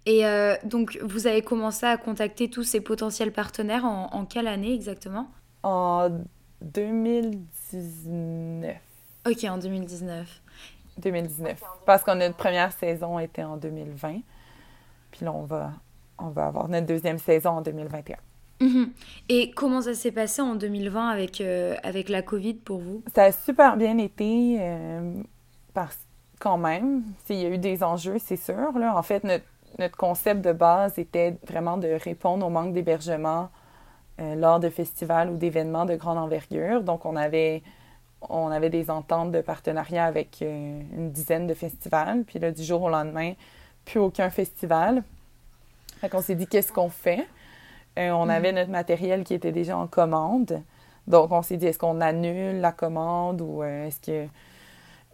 Et 0.06 0.26
euh, 0.26 0.56
donc, 0.64 0.98
vous 1.02 1.26
avez 1.26 1.42
commencé 1.42 1.84
à 1.86 1.96
contacter 1.96 2.50
tous 2.50 2.64
ces 2.64 2.80
potentiels 2.80 3.32
partenaires 3.32 3.84
en, 3.84 4.26
quelle 4.26 4.48
année 4.48 4.74
exactement? 4.74 5.28
En 5.62 6.10
2019. 6.62 8.76
Ok, 9.26 9.44
en 9.44 9.58
2019. 9.58 10.42
2019. 10.98 11.62
Parce 11.86 12.02
que 12.02 12.12
notre 12.12 12.36
première 12.36 12.72
saison 12.72 13.18
était 13.18 13.44
en 13.44 13.56
2020. 13.56 14.20
Puis 15.10 15.24
là, 15.24 15.32
on 15.32 15.44
va, 15.44 15.72
on 16.18 16.28
va 16.28 16.46
avoir 16.46 16.68
notre 16.68 16.86
deuxième 16.86 17.18
saison 17.18 17.50
en 17.50 17.60
2021. 17.62 18.16
Mhm. 18.60 18.92
Et 19.28 19.50
comment 19.50 19.82
ça 19.82 19.94
s'est 19.94 20.12
passé 20.12 20.40
en 20.40 20.54
2020 20.54 21.08
avec, 21.08 21.40
euh, 21.40 21.74
avec 21.82 22.08
la 22.08 22.22
COVID 22.22 22.54
pour 22.54 22.78
vous? 22.78 23.02
Ça 23.14 23.24
a 23.24 23.32
super 23.32 23.76
bien 23.76 23.98
été 23.98 24.58
euh, 24.60 25.22
parce 25.72 25.98
quand 26.44 26.58
même. 26.58 27.02
Il 27.30 27.36
y 27.36 27.46
a 27.46 27.48
eu 27.48 27.58
des 27.58 27.82
enjeux, 27.82 28.18
c'est 28.18 28.36
sûr. 28.36 28.78
Là. 28.78 28.96
En 28.96 29.02
fait, 29.02 29.24
notre, 29.24 29.44
notre, 29.78 29.96
concept 29.96 30.44
de 30.44 30.52
base 30.52 30.98
était 30.98 31.36
vraiment 31.46 31.76
de 31.76 31.88
répondre 31.88 32.46
au 32.46 32.50
manque 32.50 32.74
d'hébergement 32.74 33.48
euh, 34.20 34.34
lors 34.34 34.60
de 34.60 34.68
festivals 34.68 35.30
ou 35.30 35.36
d'événements 35.36 35.86
de 35.86 35.96
grande 35.96 36.18
envergure. 36.18 36.82
Donc, 36.82 37.06
on 37.06 37.16
avait, 37.16 37.62
on 38.30 38.50
avait 38.50 38.70
des 38.70 38.90
ententes 38.90 39.32
de 39.32 39.40
partenariat 39.40 40.04
avec 40.04 40.42
euh, 40.42 40.80
une 40.96 41.10
dizaine 41.10 41.46
de 41.46 41.54
festivals. 41.54 42.24
Puis 42.24 42.38
là, 42.38 42.50
du 42.50 42.62
jour 42.62 42.82
au 42.82 42.88
lendemain, 42.88 43.34
plus 43.84 44.00
aucun 44.00 44.30
festival. 44.30 45.02
Fait 46.00 46.08
qu'on 46.08 46.22
s'est 46.22 46.34
dit, 46.34 46.46
qu'est-ce 46.46 46.72
qu'on 46.72 46.90
fait? 46.90 47.26
Euh, 47.98 48.10
on 48.10 48.28
avait 48.28 48.52
mm. 48.52 48.56
notre 48.56 48.70
matériel 48.70 49.24
qui 49.24 49.34
était 49.34 49.52
déjà 49.52 49.76
en 49.76 49.86
commande. 49.86 50.62
Donc, 51.06 51.32
on 51.32 51.42
s'est 51.42 51.56
dit, 51.56 51.66
est-ce 51.66 51.78
qu'on 51.78 52.00
annule 52.00 52.60
la 52.60 52.72
commande 52.72 53.40
ou 53.40 53.62
est-ce 53.62 54.00
que 54.00 54.26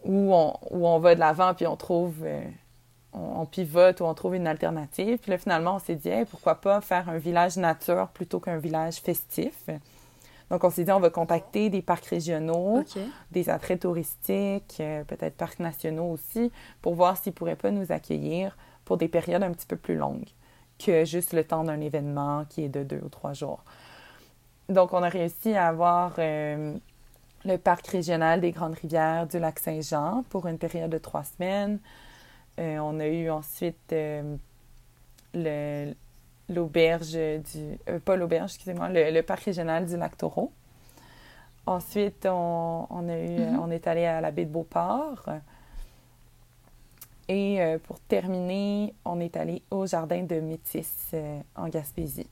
où 0.03 0.33
on, 0.33 0.53
on 0.71 0.99
va 0.99 1.15
de 1.15 1.19
l'avant 1.19 1.53
puis 1.53 1.67
on 1.67 1.75
trouve, 1.75 2.15
euh, 2.23 2.43
on, 3.13 3.45
pivote 3.45 4.01
ou 4.01 4.05
on 4.05 4.13
trouve 4.13 4.35
une 4.35 4.47
alternative. 4.47 5.17
Puis 5.19 5.31
là, 5.31 5.37
finalement, 5.37 5.75
on 5.75 5.79
s'est 5.79 5.95
dit, 5.95 6.09
pourquoi 6.29 6.55
pas 6.55 6.81
faire 6.81 7.09
un 7.09 7.17
village 7.17 7.57
nature 7.57 8.07
plutôt 8.13 8.39
qu'un 8.39 8.57
village 8.57 8.95
festif? 8.95 9.69
Donc, 10.51 10.65
on 10.65 10.69
s'est 10.69 10.83
dit, 10.83 10.91
on 10.91 10.99
va 10.99 11.09
contacter 11.09 11.69
des 11.69 11.81
parcs 11.81 12.05
régionaux, 12.05 12.83
des 13.31 13.49
attraits 13.49 13.79
touristiques, 13.79 14.77
euh, 14.81 15.05
peut-être 15.05 15.37
parcs 15.37 15.59
nationaux 15.59 16.11
aussi, 16.11 16.51
pour 16.81 16.93
voir 16.93 17.15
s'ils 17.15 17.31
ne 17.31 17.35
pourraient 17.35 17.55
pas 17.55 17.71
nous 17.71 17.93
accueillir 17.93 18.57
pour 18.83 18.97
des 18.97 19.07
périodes 19.07 19.43
un 19.43 19.51
petit 19.51 19.65
peu 19.65 19.77
plus 19.77 19.95
longues 19.95 20.27
que 20.77 21.05
juste 21.05 21.31
le 21.31 21.45
temps 21.45 21.63
d'un 21.63 21.79
événement 21.79 22.43
qui 22.49 22.63
est 22.63 22.69
de 22.69 22.83
deux 22.83 22.99
ou 23.01 23.07
trois 23.07 23.31
jours. 23.31 23.63
Donc, 24.67 24.91
on 24.91 25.01
a 25.03 25.09
réussi 25.09 25.53
à 25.53 25.67
avoir 25.67 26.15
euh, 26.17 26.75
le 27.45 27.57
parc 27.57 27.87
régional 27.87 28.41
des 28.41 28.51
Grandes 28.51 28.75
Rivières 28.75 29.27
du 29.27 29.39
lac 29.39 29.57
Saint-Jean 29.57 30.23
pour 30.29 30.47
une 30.47 30.57
période 30.57 30.91
de 30.91 30.97
trois 30.97 31.23
semaines. 31.23 31.79
Euh, 32.59 32.77
on 32.79 32.99
a 32.99 33.07
eu 33.07 33.29
ensuite 33.29 33.93
euh, 33.93 34.35
l'auberge 36.51 37.13
du... 37.13 37.77
Euh, 37.89 37.99
pas 37.99 38.15
l'auberge, 38.15 38.51
excusez-moi, 38.51 38.89
le, 38.89 39.21
parc 39.21 39.43
régional 39.43 39.85
du 39.85 39.97
lac 39.97 40.17
Taureau. 40.17 40.51
Ensuite, 41.65 42.25
on, 42.25 42.85
a 43.07 43.17
eu, 43.17 43.39
mm-hmm. 43.39 43.59
on 43.59 43.71
est 43.71 43.87
allé 43.87 44.05
à 44.05 44.19
la 44.19 44.31
baie 44.31 44.45
de 44.45 44.51
Beauport. 44.51 45.25
Et 47.27 47.59
pour 47.83 47.99
terminer, 48.01 48.93
on 49.05 49.19
est 49.21 49.37
allé 49.37 49.61
au 49.71 49.85
jardin 49.85 50.23
de 50.23 50.39
Métis 50.41 51.13
en 51.55 51.69
Gaspésie. 51.69 52.27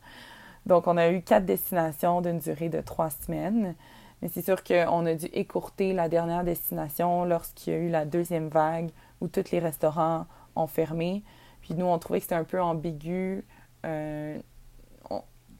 Donc, 0.65 0.87
on 0.87 0.97
a 0.97 1.09
eu 1.09 1.21
quatre 1.21 1.45
destinations 1.45 2.21
d'une 2.21 2.39
durée 2.39 2.69
de 2.69 2.81
trois 2.81 3.09
semaines. 3.11 3.75
Mais 4.21 4.27
c'est 4.27 4.41
sûr 4.41 4.63
qu'on 4.63 5.05
a 5.05 5.13
dû 5.15 5.27
écourter 5.27 5.93
la 5.93 6.09
dernière 6.09 6.43
destination 6.43 7.23
lorsqu'il 7.23 7.73
y 7.73 7.75
a 7.75 7.79
eu 7.79 7.89
la 7.89 8.05
deuxième 8.05 8.49
vague 8.49 8.89
où 9.21 9.27
tous 9.27 9.51
les 9.51 9.59
restaurants 9.59 10.25
ont 10.55 10.67
fermé. 10.67 11.23
Puis 11.61 11.73
nous, 11.73 11.85
on 11.85 11.97
trouvait 11.99 12.19
que 12.19 12.23
c'était 12.25 12.35
un 12.35 12.43
peu 12.43 12.61
ambigu. 12.61 13.43
Euh, 13.85 14.39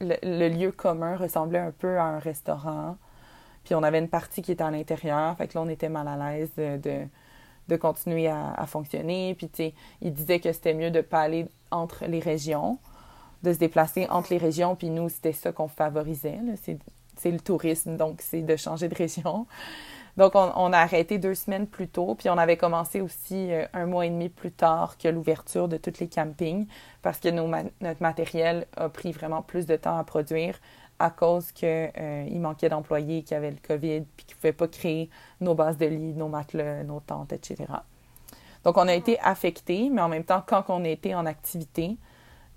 le, 0.00 0.48
lieu 0.48 0.72
commun 0.72 1.16
ressemblait 1.16 1.58
un 1.58 1.72
peu 1.72 1.98
à 1.98 2.04
un 2.04 2.18
restaurant. 2.18 2.96
Puis 3.64 3.74
on 3.74 3.82
avait 3.82 3.98
une 3.98 4.08
partie 4.08 4.42
qui 4.42 4.52
était 4.52 4.64
à 4.64 4.70
l'intérieur. 4.70 5.36
Fait 5.36 5.48
que 5.48 5.54
là, 5.56 5.62
on 5.62 5.68
était 5.68 5.88
mal 5.88 6.08
à 6.08 6.16
l'aise 6.16 6.50
de, 6.56 7.06
de, 7.68 7.76
continuer 7.76 8.28
à, 8.28 8.64
fonctionner. 8.66 9.34
Puis, 9.34 9.48
tu 9.48 9.56
sais, 9.56 9.74
il 10.00 10.12
disait 10.12 10.40
que 10.40 10.52
c'était 10.52 10.74
mieux 10.74 10.90
de 10.90 10.98
ne 10.98 11.02
pas 11.02 11.20
aller 11.20 11.46
entre 11.70 12.06
les 12.06 12.18
régions, 12.18 12.78
de 13.42 13.52
se 13.52 13.58
déplacer 13.58 14.06
entre 14.08 14.32
les 14.32 14.38
régions. 14.38 14.74
Puis 14.74 14.90
nous, 14.90 15.08
c'était 15.08 15.32
ça 15.32 15.52
qu'on 15.52 15.68
favorisait. 15.68 16.38
C'est 17.16 17.30
le 17.30 17.40
tourisme, 17.40 17.96
donc 17.96 18.22
c'est 18.22 18.42
de 18.42 18.56
changer 18.56 18.88
de 18.88 18.94
région. 18.94 19.46
Donc, 20.20 20.34
on, 20.34 20.72
a 20.74 20.78
arrêté 20.78 21.16
deux 21.16 21.34
semaines 21.34 21.66
plus 21.66 21.88
tôt, 21.88 22.14
puis 22.14 22.28
on 22.28 22.36
avait 22.36 22.58
commencé 22.58 23.00
aussi 23.00 23.50
euh, 23.54 23.64
un 23.72 23.86
mois 23.86 24.04
et 24.04 24.10
demi 24.10 24.28
plus 24.28 24.52
tard 24.52 24.98
que 24.98 25.08
l'ouverture 25.08 25.66
de 25.66 25.78
tous 25.78 25.98
les 25.98 26.08
campings, 26.08 26.66
parce 27.00 27.20
que 27.20 27.30
notre 27.30 28.02
matériel 28.02 28.66
a 28.76 28.90
pris 28.90 29.12
vraiment 29.12 29.40
plus 29.40 29.64
de 29.64 29.76
temps 29.76 29.96
à 29.96 30.04
produire 30.04 30.58
à 30.98 31.08
cause 31.08 31.52
qu'il 31.52 31.68
euh, 31.68 32.38
manquait 32.38 32.68
d'employés 32.68 33.22
qui 33.22 33.34
avaient 33.34 33.50
le 33.50 33.56
COVID, 33.66 34.02
puis 34.14 34.26
qui 34.26 34.34
ne 34.34 34.36
pouvaient 34.36 34.52
pas 34.52 34.68
créer 34.68 35.08
nos 35.40 35.54
bases 35.54 35.78
de 35.78 35.86
lit, 35.86 36.12
nos 36.12 36.28
matelas, 36.28 36.82
nos 36.82 37.00
tentes, 37.00 37.32
etc. 37.32 37.64
Donc, 38.62 38.76
on 38.76 38.88
a 38.88 38.92
été 38.92 39.18
affectés, 39.20 39.88
mais 39.88 40.02
en 40.02 40.10
même 40.10 40.24
temps, 40.24 40.42
quand 40.46 40.64
on 40.68 40.84
était 40.84 41.14
en 41.14 41.24
activité, 41.24 41.96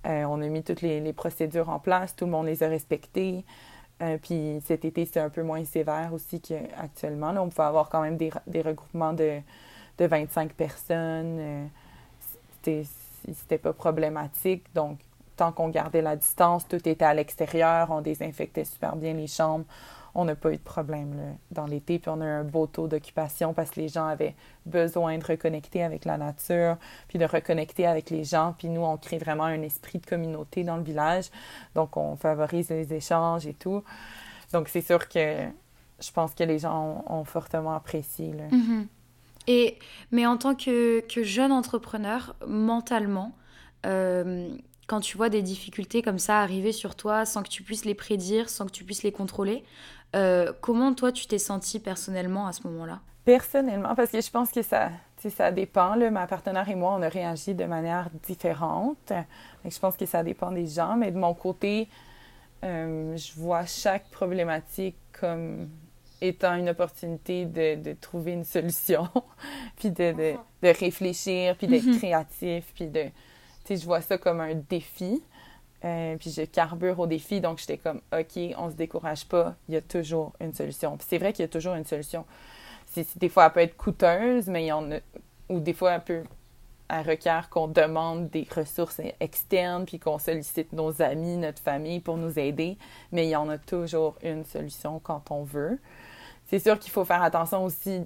euh, 0.06 0.26
on 0.26 0.41
a 0.41 0.47
mis 0.49 0.63
toutes 0.63 0.82
les, 0.82 0.99
les, 0.99 1.13
procédures 1.13 1.69
en 1.69 1.80
place, 1.80 2.13
tout 2.13 2.26
le 2.26 2.32
monde 2.32 2.47
les 2.47 2.62
a 2.62 2.67
respectées. 2.67 3.45
Euh, 4.01 4.17
puis 4.21 4.62
cet 4.65 4.86
été, 4.86 5.06
c'était 5.06 5.19
un 5.19 5.29
peu 5.29 5.43
moins 5.43 5.63
sévère 5.65 6.12
aussi 6.13 6.41
qu'actuellement. 6.41 7.34
On 7.38 7.49
pouvait 7.49 7.63
avoir 7.67 7.89
quand 7.89 8.01
même 8.01 8.17
des, 8.17 8.32
des 8.47 8.62
regroupements 8.62 9.13
de, 9.13 9.39
de 9.97 10.06
25 10.06 10.53
personnes. 10.53 11.38
Euh, 11.39 11.65
c'était 12.63 13.58
pas 13.58 13.73
problématique. 13.73 14.63
Donc, 14.73 14.99
tant 15.36 15.51
qu'on 15.51 15.69
gardait 15.69 16.01
la 16.01 16.15
distance, 16.15 16.67
tout 16.67 16.88
était 16.88 17.06
à 17.06 17.13
l'extérieur, 17.13 17.89
on 17.91 18.01
désinfectait 18.01 18.65
super 18.65 18.95
bien 18.95 19.13
les 19.13 19.27
chambres 19.27 19.65
on 20.15 20.26
n'a 20.26 20.36
pas 20.36 20.52
eu 20.52 20.58
de 20.58 20.62
problème 20.62 21.38
dans 21.52 21.65
l'été. 21.65 21.99
Puis 21.99 22.10
on 22.10 22.21
a 22.21 22.26
eu 22.26 22.30
un 22.30 22.43
beau 22.43 22.67
taux 22.67 22.88
d'occupation 22.88 23.54
parce 23.54 23.71
que 23.71 23.80
les 23.80 23.88
gens 23.88 24.06
avaient 24.06 24.36
besoin 24.65 25.17
de 25.17 25.26
reconnecter 25.26 25.84
avec 25.84 26.06
la 26.06 26.17
nature, 26.17 26.78
puis 27.08 27.17
de 27.17 27.26
reconnecter 27.26 27.88
avec 27.88 28.10
les 28.10 28.23
gens. 28.23 28.54
Puis 28.58 28.69
nous, 28.69 28.82
on 28.82 28.97
crée 28.97 29.17
vraiment 29.17 29.45
un 29.45 29.62
esprit 29.62 29.99
de 29.99 30.06
communauté 30.06 30.63
dans 30.63 30.78
le 30.78 30.84
village. 30.84 31.26
Donc, 31.73 31.97
on 31.97 32.15
favorise 32.15 32.69
les 32.69 32.93
échanges 32.93 33.47
et 33.47 33.54
tout. 33.54 33.84
Donc, 34.52 34.69
c'est 34.69 34.82
sûr 34.82 35.08
que 35.10 35.47
je 35.99 36.12
pense 36.12 36.34
que 36.34 36.43
les 36.43 36.60
gens 36.60 37.04
ont, 37.08 37.23
fortement 37.23 37.73
apprécié. 37.73 38.34
Mm-hmm. 38.34 38.88
Et, 39.47 39.80
mais 40.12 40.26
en 40.26 40.38
tant 40.38 40.56
que, 40.56 41.04
jeune 41.23 41.52
entrepreneur, 41.52 42.36
mentalement, 42.47 43.34
euh, 43.86 44.49
quand 44.88 44.99
tu 44.99 45.17
vois 45.17 45.30
des 45.30 45.41
difficultés 45.41 46.02
comme 46.02 46.19
ça 46.19 46.39
arriver 46.39 46.71
sur 46.71 46.95
toi 46.95 47.26
sans 47.26 47.43
que 47.43 47.49
tu 47.49 47.63
puisses 47.63 47.86
les 47.86 47.95
prédire, 47.95 48.49
sans 48.49 48.65
que 48.65 48.71
tu 48.71 48.84
puisses 48.84 49.04
les 49.04 49.12
contrôler. 49.12 49.63
Euh, 50.15 50.54
comment 50.62 50.93
toi 50.93 51.12
tu 51.12 51.26
t'es 51.28 51.39
senti 51.39 51.80
personnellement 51.80 52.47
à 52.47 52.54
ce 52.54 52.67
moment-là? 52.67 52.99
Personnellement, 53.26 53.95
parce 53.95 54.12
que 54.12 54.21
je 54.21 54.30
pense 54.30 54.52
que 54.52 54.62
ça, 54.62 54.89
ça 55.17 55.52
dépend. 55.52 55.95
Là, 55.95 56.12
ma 56.12 56.28
partenaire 56.28 56.67
et 56.69 56.76
moi, 56.76 56.93
on 56.97 57.02
a 57.02 57.10
réagi 57.10 57.56
de 57.56 57.65
manière 57.65 58.10
différente. 58.28 59.13
je 59.65 59.80
pense 59.80 59.95
que 59.95 60.06
ça 60.06 60.23
dépend 60.23 60.52
des 60.52 60.67
gens. 60.67 60.97
Mais 60.97 61.12
de 61.12 61.17
mon 61.17 61.34
côté, 61.34 61.88
euh, 62.63 63.15
je 63.15 63.34
vois 63.39 63.65
chaque 63.65 64.10
problématique 64.10 64.97
comme 65.19 65.69
étant 66.21 66.56
une 66.56 66.69
opportunité 66.69 67.45
de, 67.45 67.76
de 67.82 67.93
trouver 67.93 68.32
une 68.32 68.45
solution, 68.45 69.10
puis 69.78 69.91
de, 69.91 70.12
de, 70.13 70.34
de, 70.62 70.80
réfléchir, 70.80 71.58
puis 71.58 71.67
d'être 71.67 71.86
mhm. 71.86 71.97
créatif, 71.97 72.71
puis 72.73 72.88
de... 72.88 73.04
Tu 73.04 73.12
sais, 73.65 73.78
je 73.78 73.86
vois 73.86 74.02
ça 74.02 74.17
comme 74.17 74.41
un 74.41 74.56
défi. 74.56 75.21
Euh, 75.84 76.15
puis 76.17 76.32
je 76.32 76.43
carbure 76.43 77.00
au 77.00 77.08
défi, 77.08 77.41
donc 77.41 77.60
j'étais 77.60 77.78
comme, 77.78 78.02
OK, 78.13 78.39
on 78.58 78.69
se 78.69 78.76
décourage 78.76 79.26
pas, 79.26 79.56
il 79.67 79.74
y 79.74 79.78
a 79.78 79.82
toujours 79.82 80.34
une 80.39 80.54
solution. 80.54 80.96
Puis 80.98 81.08
c'est 81.10 81.17
vrai 81.17 81.34
qu'il 81.34 81.43
y 81.43 81.46
a 81.46 81.50
toujours 81.50 81.76
une 81.76 81.86
solution. 81.86 82.26
des 83.15 83.30
fois, 83.30 83.48
elle 83.48 83.52
peut 83.52 83.60
être 83.60 83.76
coûteuse, 83.76 84.48
mais 84.48 84.63
il 84.63 84.67
y 84.67 84.72
en 84.72 84.91
a, 84.91 85.00
ou 85.50 85.60
des 85.60 85.74
fois, 85.74 85.91
elle 85.93 86.04
peut, 86.04 86.24
elle 86.88 87.10
requiert 87.10 87.50
qu'on 87.50 87.67
demande 87.67 88.30
des 88.30 88.48
ressources 88.56 89.02
externes, 89.19 89.86
puis 89.86 90.00
qu'on 90.00 90.19
sollicite 90.19 90.72
nos 90.72 91.02
amis, 91.02 91.36
notre 91.36 91.62
famille 91.62 92.00
pour 92.00 92.15
nous 92.15 92.39
aider, 92.39 92.78
mais 93.12 93.26
il 93.26 93.30
y 93.30 93.36
en 93.36 93.50
a 93.50 93.58
toujours 93.58 94.15
une 94.24 94.46
solution 94.46 95.00
quand 95.00 95.32
on 95.32 95.43
veut. 95.43 95.80
C'est 96.46 96.60
sûr 96.60 96.80
qu'il 96.80 96.91
faut 96.91 97.04
faire 97.04 97.24
attention 97.24 97.65
aussi 97.65 98.06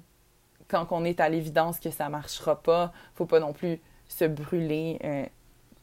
quand 0.68 0.86
on 0.90 1.04
est 1.04 1.20
à 1.20 1.28
l'évidence 1.28 1.80
que 1.80 1.90
ça 1.90 2.08
marchera 2.08 2.60
pas. 2.60 2.92
Faut 3.14 3.26
pas 3.26 3.40
non 3.40 3.52
plus 3.52 3.80
se 4.08 4.24
brûler, 4.24 4.98
euh, 5.04 5.26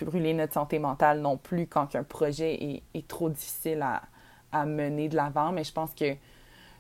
brûler 0.04 0.34
notre 0.34 0.54
santé 0.54 0.80
mentale 0.80 1.22
non 1.22 1.38
plus 1.38 1.68
quand 1.68 1.96
un 1.96 2.04
projet 2.04 2.82
est, 2.94 3.08
trop 3.08 3.30
difficile 3.30 3.82
à, 3.82 4.66
mener 4.66 5.10
de 5.10 5.16
l'avant. 5.16 5.52
Mais 5.52 5.64
je 5.64 5.72
pense 5.72 5.94
que 5.94 6.16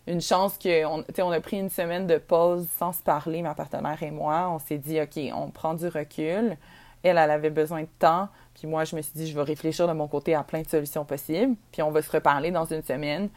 une 0.08 0.22
chance 0.22 0.58
qu'on 0.58 1.04
on 1.20 1.32
a 1.32 1.40
pris 1.40 1.60
une 1.60 1.70
semaine 1.70 2.08
de 2.08 2.18
pause 2.18 2.68
sans 2.78 2.94
se 2.94 3.02
parler, 3.02 3.42
ma 3.42 3.54
partenaire 3.56 4.02
et 4.04 4.12
moi. 4.12 4.50
On 4.50 4.60
s'est 4.60 4.78
dit, 4.78 5.00
OK, 5.02 5.20
on 5.34 5.50
prend 5.50 5.74
du 5.74 5.88
recul. 5.88 6.58
Elle, 7.04 7.18
elle 7.18 7.32
avait 7.32 7.50
besoin 7.50 7.82
de 7.82 7.88
temps. 8.00 8.30
Puis 8.54 8.68
moi, 8.68 8.86
je 8.86 8.96
me 8.96 9.02
suis 9.02 9.14
dit, 9.14 9.28
je 9.28 9.36
vais 9.36 9.44
réfléchir 9.44 9.88
de 9.88 9.94
mon 9.94 10.08
côté 10.08 10.36
à 10.36 10.44
plein 10.44 10.62
de 10.62 10.68
solutions 10.68 11.06
possibles. 11.06 11.56
Puis 11.72 11.82
on 11.82 11.92
va 11.92 12.02
se 12.02 12.12
reparler 12.12 12.52
dans 12.52 12.66
une 12.66 12.84
semaine. 12.84 13.30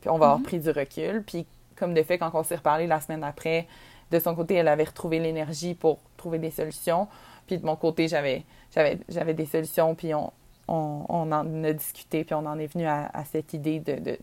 Puis 0.00 0.10
on 0.10 0.18
va 0.18 0.26
avoir 0.26 0.40
mm-hmm. 0.40 0.44
pris 0.44 0.58
du 0.58 0.70
recul. 0.70 1.22
Puis 1.22 1.46
comme 1.76 1.94
de 1.94 2.02
fait, 2.02 2.18
quand 2.18 2.30
on 2.34 2.42
s'est 2.42 2.56
reparlé 2.56 2.86
la 2.86 3.00
semaine 3.00 3.22
après, 3.22 3.68
de 4.10 4.18
son 4.18 4.34
côté, 4.34 4.54
elle 4.54 4.68
avait 4.68 4.84
retrouvé 4.84 5.18
l'énergie 5.18 5.74
pour 5.74 5.98
trouver 6.16 6.38
des 6.38 6.50
solutions. 6.50 7.08
Puis 7.46 7.58
de 7.58 7.66
mon 7.66 7.76
côté, 7.76 8.08
j'avais, 8.08 8.44
j'avais, 8.74 8.98
j'avais 9.08 9.34
des 9.34 9.46
solutions, 9.46 9.94
puis 9.94 10.14
on, 10.14 10.32
on, 10.68 11.04
on, 11.08 11.32
en 11.32 11.64
a 11.64 11.72
discuté, 11.72 12.24
puis 12.24 12.34
on 12.34 12.46
en 12.46 12.58
est 12.58 12.66
venu 12.66 12.86
à, 12.86 13.10
cette 13.30 13.52
idée 13.54 13.80
de, 13.80 13.94
de, 13.94 14.18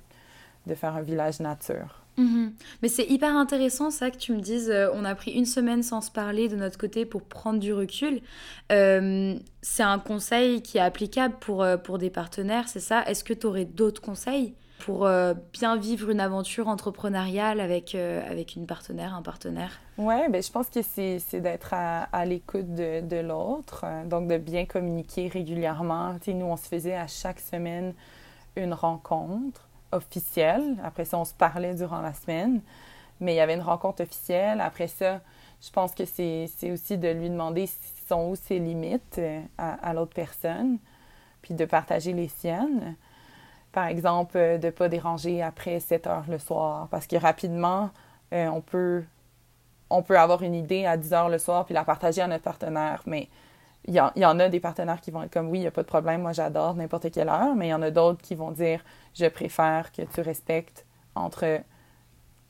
de, 0.67 0.75
faire 0.75 0.95
un 0.95 1.01
village 1.01 1.39
nature. 1.39 2.03
Mm-hmm. 2.17 2.51
Mais 2.81 2.89
c'est 2.89 3.05
hyper 3.05 3.35
intéressant 3.35 3.89
ça 3.89 4.11
que 4.11 4.17
tu 4.17 4.33
me 4.33 4.39
dises, 4.39 4.69
euh, 4.69 4.89
on 4.93 5.03
a 5.03 5.15
pris 5.15 5.31
une 5.31 5.45
semaine 5.45 5.81
sans 5.81 6.01
se 6.01 6.11
parler 6.11 6.47
de 6.47 6.55
notre 6.55 6.77
côté 6.77 7.05
pour 7.05 7.23
prendre 7.23 7.59
du 7.59 7.73
recul. 7.73 8.21
Euh, 8.71 9.35
c'est 9.61 9.83
un 9.83 9.99
conseil 9.99 10.61
qui 10.61 10.77
est 10.77 10.81
applicable 10.81 11.35
pour, 11.39 11.63
euh, 11.63 11.77
pour 11.77 11.97
des 11.97 12.09
partenaires, 12.09 12.67
c'est 12.67 12.79
ça? 12.79 13.03
Est-ce 13.05 13.23
que 13.23 13.33
tu 13.33 13.47
aurais 13.47 13.65
d'autres 13.65 14.01
conseils? 14.01 14.53
Pour 14.83 15.05
euh, 15.05 15.33
bien 15.53 15.77
vivre 15.77 16.09
une 16.09 16.19
aventure 16.19 16.67
entrepreneuriale 16.67 17.61
avec, 17.61 17.95
euh, 17.95 18.21
avec 18.29 18.57
une 18.57 18.65
partenaire, 18.65 19.15
un 19.15 19.21
partenaire? 19.21 19.79
Oui, 19.97 20.15
ben, 20.29 20.43
je 20.43 20.51
pense 20.51 20.69
que 20.69 20.81
c'est 20.81 21.39
d'être 21.39 21.73
à, 21.73 22.25
l'écoute 22.25 22.75
de, 22.75 22.99
de 22.99 23.15
l'autre, 23.17 23.85
euh, 23.85 24.03
donc 24.03 24.27
de 24.27 24.37
bien 24.37 24.65
communiquer 24.65 25.29
régulièrement. 25.29 26.15
sais, 26.21 26.33
nous, 26.33 26.47
on 26.47 26.57
se 26.57 26.67
faisait 26.67 26.95
à 26.95 27.07
chaque 27.07 27.39
semaine 27.39 27.93
une 28.57 28.73
rencontre 28.73 29.69
officielle. 29.93 30.75
Après 30.83 31.05
ça, 31.05 31.17
on 31.17 31.25
se 31.25 31.33
parlait 31.33 31.75
durant 31.75 32.01
la 32.01 32.13
semaine, 32.13 32.59
mais 33.21 33.35
il 33.35 33.37
y 33.37 33.39
avait 33.39 33.55
une 33.55 33.61
rencontre 33.61 34.03
officielle. 34.03 34.59
Après 34.59 34.87
ça, 34.87 35.21
je 35.61 35.69
pense 35.69 35.95
que 35.95 36.03
c'est 36.03 36.71
aussi 36.71 36.97
de 36.97 37.07
lui 37.07 37.29
demander 37.29 37.69
sont 38.09 38.27
où 38.31 38.35
ses 38.35 38.59
limites 38.59 39.21
à 39.57 39.93
l'autre 39.93 40.13
personne, 40.13 40.77
puis 41.41 41.53
de 41.53 41.63
partager 41.63 42.11
les 42.11 42.27
siennes 42.27 42.97
par 43.73 43.87
exemple, 43.87 44.37
euh, 44.37 44.57
de 44.57 44.67
ne 44.67 44.71
pas 44.71 44.87
déranger 44.87 45.41
après 45.41 45.81
7 45.81 46.07
heures 46.07 46.25
le 46.29 46.37
soir. 46.37 46.87
Parce 46.89 47.07
que 47.07 47.17
rapidement, 47.17 47.89
euh, 48.31 48.47
on, 48.47 48.61
peut, 48.61 49.03
on 49.89 50.03
peut 50.03 50.17
avoir 50.17 50.43
une 50.43 50.53
idée 50.53 50.85
à 50.85 50.95
10 50.95 51.13
heures 51.13 51.29
le 51.29 51.39
soir 51.39 51.65
puis 51.65 51.73
la 51.73 51.83
partager 51.83 52.21
à 52.21 52.27
notre 52.27 52.43
partenaire. 52.43 53.01
Mais 53.07 53.27
il 53.85 53.95
y, 53.95 53.97
y, 53.97 54.25
en 54.25 54.39
a 54.39 54.47
des 54.47 54.59
partenaires 54.59 55.01
qui 55.01 55.11
vont 55.11 55.23
être 55.23 55.33
comme 55.33 55.49
oui, 55.49 55.57
il 55.57 55.61
n'y 55.61 55.67
a 55.67 55.71
pas 55.71 55.81
de 55.81 55.87
problème, 55.87 56.21
moi 56.21 56.31
j'adore 56.31 56.75
n'importe 56.75 57.11
quelle 57.11 57.29
heure. 57.29 57.55
Mais 57.55 57.67
il 57.67 57.71
y 57.71 57.73
en 57.73 57.81
a 57.81 57.91
d'autres 57.91 58.21
qui 58.21 58.35
vont 58.35 58.51
dire 58.51 58.83
je 59.15 59.25
préfère 59.25 59.91
que 59.91 60.03
tu 60.03 60.21
respectes 60.21 60.85
entre 61.15 61.61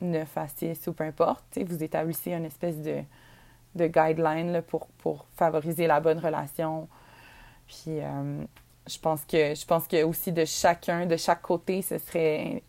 9 0.02 0.38
à 0.38 0.46
6 0.46 0.86
ou 0.88 0.92
peu 0.92 1.04
importe. 1.04 1.44
vous 1.56 1.82
établissez 1.82 2.32
une 2.32 2.44
espèce 2.44 2.80
de, 2.82 2.98
de 3.74 3.86
guideline 3.86 4.60
pour, 4.62 4.88
pour 4.98 5.24
favoriser 5.36 5.86
la 5.86 6.00
bonne 6.00 6.18
relation. 6.18 6.86
Puis. 7.66 8.00
Euh, 8.00 8.44
je 8.86 8.98
pense 8.98 9.24
que 9.24 9.54
je 9.54 9.66
pense 9.66 9.88
que 9.88 10.02
aussi 10.04 10.32
de 10.32 10.44
chacun, 10.44 11.06
de 11.06 11.16
chaque 11.16 11.42
côté, 11.42 11.82
ce 11.82 11.98
serait 11.98 12.62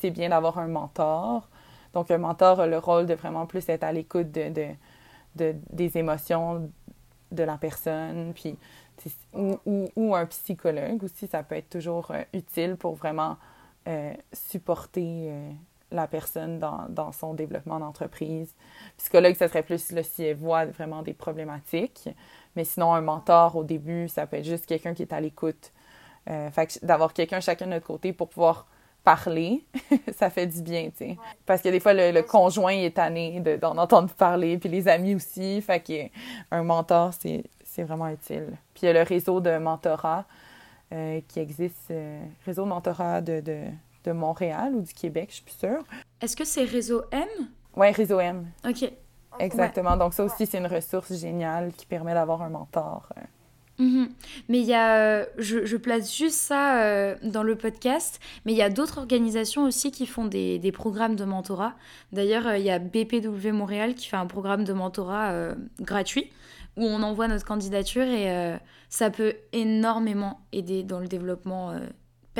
c'est 0.00 0.10
bien 0.10 0.28
d'avoir 0.30 0.58
un 0.58 0.68
mentor. 0.68 1.48
Donc 1.92 2.10
un 2.10 2.18
mentor 2.18 2.60
a 2.60 2.66
le 2.66 2.78
rôle 2.78 3.06
de 3.06 3.14
vraiment 3.14 3.46
plus 3.46 3.68
être 3.68 3.84
à 3.84 3.92
l'écoute 3.92 4.30
de, 4.30 4.74
de, 5.34 5.54
des 5.70 5.98
émotions 5.98 6.70
de 7.32 7.42
la 7.42 7.58
personne, 7.58 8.32
puis 8.34 8.56
ou, 9.32 9.88
ou, 9.94 10.14
un 10.14 10.26
psychologue 10.26 11.04
aussi, 11.04 11.26
ça 11.26 11.42
peut 11.42 11.54
être 11.54 11.70
toujours 11.70 12.10
euh, 12.10 12.22
utile 12.32 12.76
pour 12.76 12.94
vraiment 12.94 13.36
euh, 13.86 14.12
supporter 14.32 15.30
euh, 15.30 15.50
la 15.90 16.06
personne 16.06 16.58
dans, 16.58 16.86
dans 16.88 17.12
son 17.12 17.34
développement 17.34 17.78
d'entreprise. 17.78 18.54
Psychologue, 18.98 19.34
ça 19.34 19.48
serait 19.48 19.62
plus 19.62 19.90
là, 19.92 20.02
si 20.02 20.24
elle 20.24 20.36
voit 20.36 20.66
vraiment 20.66 21.02
des 21.02 21.14
problématiques. 21.14 22.08
Mais 22.56 22.64
sinon, 22.64 22.92
un 22.92 23.00
mentor 23.00 23.56
au 23.56 23.64
début, 23.64 24.08
ça 24.08 24.26
peut 24.26 24.36
être 24.36 24.44
juste 24.44 24.66
quelqu'un 24.66 24.94
qui 24.94 25.02
est 25.02 25.12
à 25.12 25.20
l'écoute. 25.20 25.72
Euh, 26.28 26.50
fait 26.50 26.78
d'avoir 26.84 27.12
quelqu'un 27.12 27.40
chacun 27.40 27.66
de 27.66 27.70
notre 27.70 27.86
côté 27.86 28.12
pour 28.12 28.28
pouvoir 28.28 28.66
parler, 29.02 29.64
ça 30.14 30.28
fait 30.28 30.46
du 30.46 30.60
bien, 30.60 30.90
tu 30.90 30.98
sais. 30.98 31.18
Parce 31.46 31.62
que 31.62 31.70
des 31.70 31.80
fois, 31.80 31.94
le, 31.94 32.20
conjoint 32.22 32.72
est 32.72 32.96
tanné 32.96 33.40
d'en 33.58 33.78
entendre 33.78 34.12
parler, 34.12 34.58
puis 34.58 34.68
les 34.68 34.88
amis 34.88 35.14
aussi. 35.14 35.62
Fait 35.62 35.80
qu'un 35.80 36.62
mentor, 36.62 37.12
c'est 37.14 37.82
vraiment 37.82 38.08
utile. 38.08 38.48
Puis 38.74 38.82
il 38.82 38.86
y 38.86 38.88
a 38.88 38.92
le 38.92 39.02
réseau 39.02 39.40
de 39.40 39.56
mentorat 39.56 40.26
euh, 40.92 41.20
qui 41.28 41.40
existe, 41.40 41.90
euh, 41.90 42.20
réseau 42.44 42.64
de 42.64 42.68
mentorat 42.68 43.20
de, 43.20 43.40
de, 43.40 43.60
de, 44.04 44.12
Montréal 44.12 44.74
ou 44.74 44.82
du 44.82 44.92
Québec, 44.92 45.28
je 45.30 45.34
suis 45.36 45.44
plus 45.44 45.58
sûre. 45.58 45.84
Est-ce 46.20 46.36
que 46.36 46.44
c'est 46.44 46.64
réseau 46.64 47.02
M? 47.12 47.26
Oui, 47.76 47.90
réseau 47.92 48.20
M. 48.20 48.46
OK. 48.66 48.90
Exactement. 49.38 49.96
Donc, 49.96 50.14
ça 50.14 50.24
aussi, 50.24 50.46
c'est 50.46 50.58
une 50.58 50.66
ressource 50.66 51.12
géniale 51.12 51.72
qui 51.72 51.86
permet 51.86 52.14
d'avoir 52.14 52.42
un 52.42 52.48
mentor. 52.48 53.08
Euh. 53.16 53.22
Mhm. 53.80 54.08
Mais 54.48 54.58
il 54.58 54.66
y 54.66 54.74
a, 54.74 54.96
euh, 54.96 55.26
je, 55.38 55.76
place 55.76 56.12
juste 56.12 56.38
ça 56.38 56.82
euh, 56.82 57.14
dans 57.22 57.44
le 57.44 57.54
podcast, 57.54 58.18
mais 58.44 58.52
il 58.52 58.58
y 58.58 58.62
a 58.62 58.70
d'autres 58.70 58.98
organisations 58.98 59.62
aussi 59.62 59.92
qui 59.92 60.06
font 60.06 60.24
des, 60.24 60.58
des 60.58 60.72
programmes 60.72 61.14
de 61.14 61.24
mentorat. 61.24 61.74
D'ailleurs, 62.10 62.56
il 62.56 62.64
y 62.64 62.70
a 62.70 62.80
BPW 62.80 63.52
Montréal 63.52 63.94
qui 63.94 64.08
fait 64.08 64.16
un 64.16 64.26
programme 64.26 64.64
de 64.64 64.72
mentorat 64.72 65.54
gratuit 65.80 66.32
où 66.76 66.82
on 66.84 67.02
envoie 67.02 67.28
notre 67.28 67.44
candidature 67.44 68.02
et 68.02 68.58
ça 68.88 69.10
peut 69.10 69.34
énormément 69.52 70.40
aider 70.52 70.82
dans 70.82 70.98
le 70.98 71.06
développement 71.06 71.74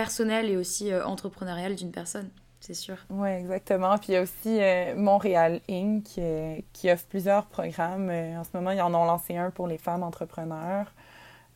personnel 0.03 0.49
et 0.51 0.57
aussi 0.57 0.95
entrepreneurial 0.95 1.75
d'une 1.75 1.91
personne 1.91 2.31
c'est 2.61 2.75
sûr. 2.75 2.97
Oui, 3.11 3.31
exactement. 3.31 3.97
Puis 3.99 4.09
il 4.09 4.15
y 4.15 4.17
a 4.17 4.23
aussi 4.23 4.61
euh, 4.61 4.95
Montréal 4.97 5.61
Inc. 5.71 6.07
Euh, 6.19 6.59
qui 6.73 6.91
offre 6.91 7.07
plusieurs 7.07 7.47
programmes. 7.47 8.11
Euh, 8.11 8.39
en 8.39 8.45
ce 8.45 8.51
moment, 8.53 8.73
ils 8.73 8.81
en 8.83 8.93
ont 8.95 9.05
lancé 9.05 9.37
un 9.37 9.51
pour 9.51 9.67
les 9.67 9.79
femmes 9.79 10.03
entrepreneurs. 10.03 10.93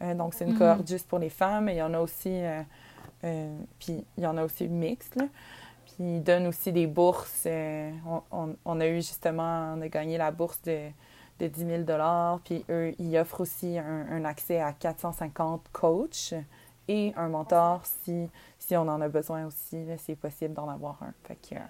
donc, 0.01 0.35
c'est 0.35 0.45
une 0.45 0.57
cohorte 0.57 0.89
juste 0.89 1.09
pour 1.09 1.19
les 1.19 1.29
femmes. 1.29 1.69
Et 1.69 1.75
il 1.75 1.79
y 1.79 1.83
en 1.83 1.95
a 1.95 2.01
aussi, 2.01 2.43
puis 3.79 4.05
il 4.17 4.25
y 4.25 4.27
en 4.27 4.37
a 4.37 4.45
aussi 4.45 4.69
mixte. 4.69 5.15
Puis 5.15 6.17
ils 6.17 6.23
donnent 6.23 6.47
aussi 6.47 6.73
des 6.73 6.87
bourses. 6.87 7.47
On, 8.33 8.57
on, 8.65 8.81
a 8.81 8.87
eu 8.87 8.97
justement, 8.97 9.75
on 9.77 9.81
a 9.81 9.89
gagné 9.89 10.19
la 10.19 10.31
bourse 10.31 10.61
de, 10.63 10.89
de 11.39 11.47
10 11.47 11.85
000 11.87 12.39
Puis 12.45 12.65
eux, 12.71 12.95
ils 12.99 13.17
offrent 13.19 13.43
aussi 13.43 13.79
un, 13.79 14.07
un 14.11 14.25
accès 14.25 14.61
à 14.61 14.73
450 14.73 15.67
coachs 15.73 16.35
et 16.89 17.13
un 17.17 17.29
mentor 17.29 17.83
si, 17.85 18.29
si 18.59 18.77
on 18.77 18.83
en 18.83 19.01
a 19.01 19.09
besoin 19.09 19.47
aussi. 19.47 19.85
C'est 19.99 20.17
possible 20.17 20.55
d'en 20.55 20.69
avoir 20.69 21.03
un. 21.03 21.13
Fait 21.25 21.37
que, 21.37 21.61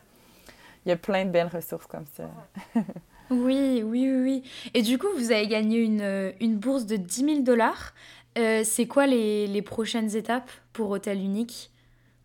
il 0.85 0.89
y 0.89 0.93
a 0.93 0.97
plein 0.97 1.25
de 1.25 1.31
belles 1.31 1.51
ressources 1.53 1.87
comme 1.87 2.07
ça. 2.07 2.29
oui, 3.31 3.83
oui, 3.85 4.11
oui, 4.11 4.43
Et 4.75 4.83
du 4.83 4.99
coup, 4.99 5.09
vous 5.17 5.31
avez 5.31 5.47
gagné 5.47 5.79
une, 5.79 6.33
une 6.41 6.57
bourse 6.57 6.87
de 6.87 6.97
10 6.97 7.25
000 7.25 7.41
dollars. 7.43 7.95
Euh, 8.39 8.63
c'est 8.65 8.87
quoi 8.87 9.07
les, 9.07 9.47
les, 9.47 9.63
prochaines 9.63 10.17
étapes 10.17 10.51
pour 10.73 10.91
Hôtel 10.91 11.19
Unique? 11.19 11.71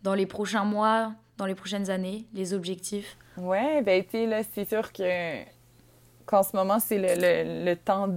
Dans 0.03 0.13
les 0.13 0.25
prochains 0.25 0.63
mois, 0.63 1.11
dans 1.37 1.45
les 1.45 1.55
prochaines 1.55 1.89
années, 1.89 2.25
les 2.33 2.53
objectifs? 2.53 3.17
Oui, 3.37 3.81
ben 3.83 4.03
tu 4.09 4.25
là, 4.25 4.41
c'est 4.53 4.67
sûr 4.67 4.91
que 4.93 5.43
qu'en 6.25 6.43
ce 6.43 6.55
moment, 6.55 6.79
c'est 6.79 6.97
le, 6.97 7.07
le, 7.19 7.65
le, 7.65 7.75
temps 7.75 8.09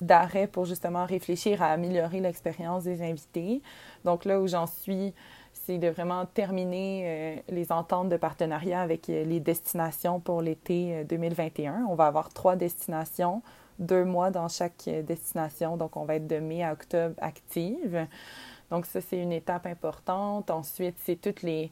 d'arrêt 0.00 0.46
pour 0.46 0.64
justement 0.64 1.06
réfléchir 1.06 1.62
à 1.62 1.66
améliorer 1.66 2.20
l'expérience 2.20 2.84
des 2.84 3.02
invités. 3.02 3.62
Donc 4.04 4.24
là 4.24 4.40
où 4.40 4.46
j'en 4.46 4.66
suis, 4.66 5.14
c'est 5.52 5.78
de 5.78 5.88
vraiment 5.88 6.26
terminer 6.26 7.02
euh, 7.04 7.36
les 7.48 7.72
ententes 7.72 8.08
de 8.08 8.16
partenariat 8.16 8.80
avec 8.80 9.08
euh, 9.08 9.24
les 9.24 9.40
destinations 9.40 10.20
pour 10.20 10.42
l'été 10.42 11.04
2021. 11.04 11.86
On 11.88 11.94
va 11.94 12.06
avoir 12.06 12.28
trois 12.30 12.56
destinations, 12.56 13.42
deux 13.78 14.04
mois 14.04 14.30
dans 14.30 14.48
chaque 14.48 14.88
destination, 15.04 15.76
donc 15.76 15.96
on 15.96 16.04
va 16.04 16.16
être 16.16 16.26
de 16.26 16.38
mai 16.38 16.62
à 16.62 16.72
octobre 16.72 17.14
active. 17.18 18.06
Donc 18.70 18.86
ça, 18.86 19.00
c'est 19.00 19.18
une 19.18 19.32
étape 19.32 19.66
importante. 19.66 20.50
Ensuite, 20.50 20.96
c'est 21.04 21.20
toutes 21.20 21.42
les 21.42 21.70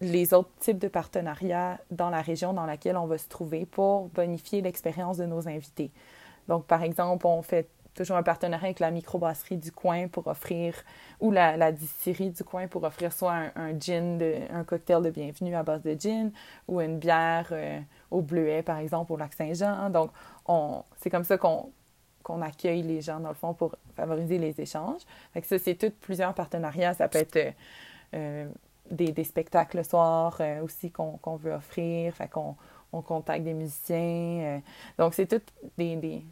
les 0.00 0.34
autres 0.34 0.50
types 0.58 0.78
de 0.78 0.88
partenariats 0.88 1.78
dans 1.90 2.10
la 2.10 2.20
région 2.20 2.52
dans 2.52 2.66
laquelle 2.66 2.96
on 2.96 3.06
va 3.06 3.18
se 3.18 3.28
trouver 3.28 3.66
pour 3.66 4.08
bonifier 4.08 4.60
l'expérience 4.60 5.18
de 5.18 5.26
nos 5.26 5.48
invités. 5.48 5.90
Donc, 6.48 6.66
par 6.66 6.82
exemple, 6.82 7.26
on 7.26 7.42
fait 7.42 7.68
toujours 7.98 8.16
un 8.16 8.22
partenariat 8.22 8.66
avec 8.66 8.80
la 8.80 8.90
microbrasserie 8.90 9.56
du 9.56 9.72
coin 9.72 10.08
pour 10.08 10.26
offrir, 10.28 10.74
ou 11.20 11.30
la, 11.30 11.72
distillerie 11.72 12.30
du 12.30 12.44
coin 12.44 12.68
pour 12.68 12.84
offrir 12.84 13.12
soit 13.12 13.50
un, 13.54 13.78
gin, 13.78 14.18
un 14.50 14.64
cocktail 14.64 15.02
de 15.02 15.10
bienvenue 15.10 15.54
à 15.54 15.62
base 15.62 15.82
de 15.82 15.94
gin, 15.98 16.30
ou 16.68 16.80
une 16.80 16.98
bière 16.98 17.48
euh, 17.52 17.80
au 18.10 18.22
bleuet, 18.22 18.62
par 18.62 18.78
exemple, 18.78 19.12
au 19.12 19.16
lac 19.16 19.32
Saint-Jean. 19.34 19.90
Donc, 19.90 20.10
c'est 20.96 21.10
comme 21.10 21.24
ça 21.24 21.36
qu'on 21.38 22.42
accueille 22.42 22.82
les 22.82 23.00
gens, 23.00 23.20
dans 23.20 23.30
le 23.30 23.34
fond, 23.34 23.52
pour 23.52 23.74
favoriser 23.96 24.38
les 24.38 24.58
échanges. 24.60 25.02
Fait 25.34 25.42
que 25.42 25.46
ça, 25.46 25.58
c'est 25.58 25.74
tout 25.74 25.92
plusieurs 26.00 26.32
partenariats. 26.34 26.94
Ça 26.94 27.08
peut 27.08 27.18
être 27.18 27.54
euh, 28.14 28.48
des, 28.90 29.12
des, 29.12 29.24
spectacles 29.24 29.78
le 29.78 29.82
soir 29.82 30.36
euh, 30.40 30.62
aussi 30.62 30.90
qu'on 30.90 31.36
veut 31.36 31.52
offrir. 31.52 32.14
Fait 32.14 32.28
qu'on 32.28 32.56
on 32.92 33.02
contacte 33.02 33.44
des 33.44 33.54
musiciens. 33.54 34.62
Donc, 34.98 35.14
c'est 35.14 35.26
toutes 35.26 35.52
des, 35.76 35.96
des, 35.96 36.24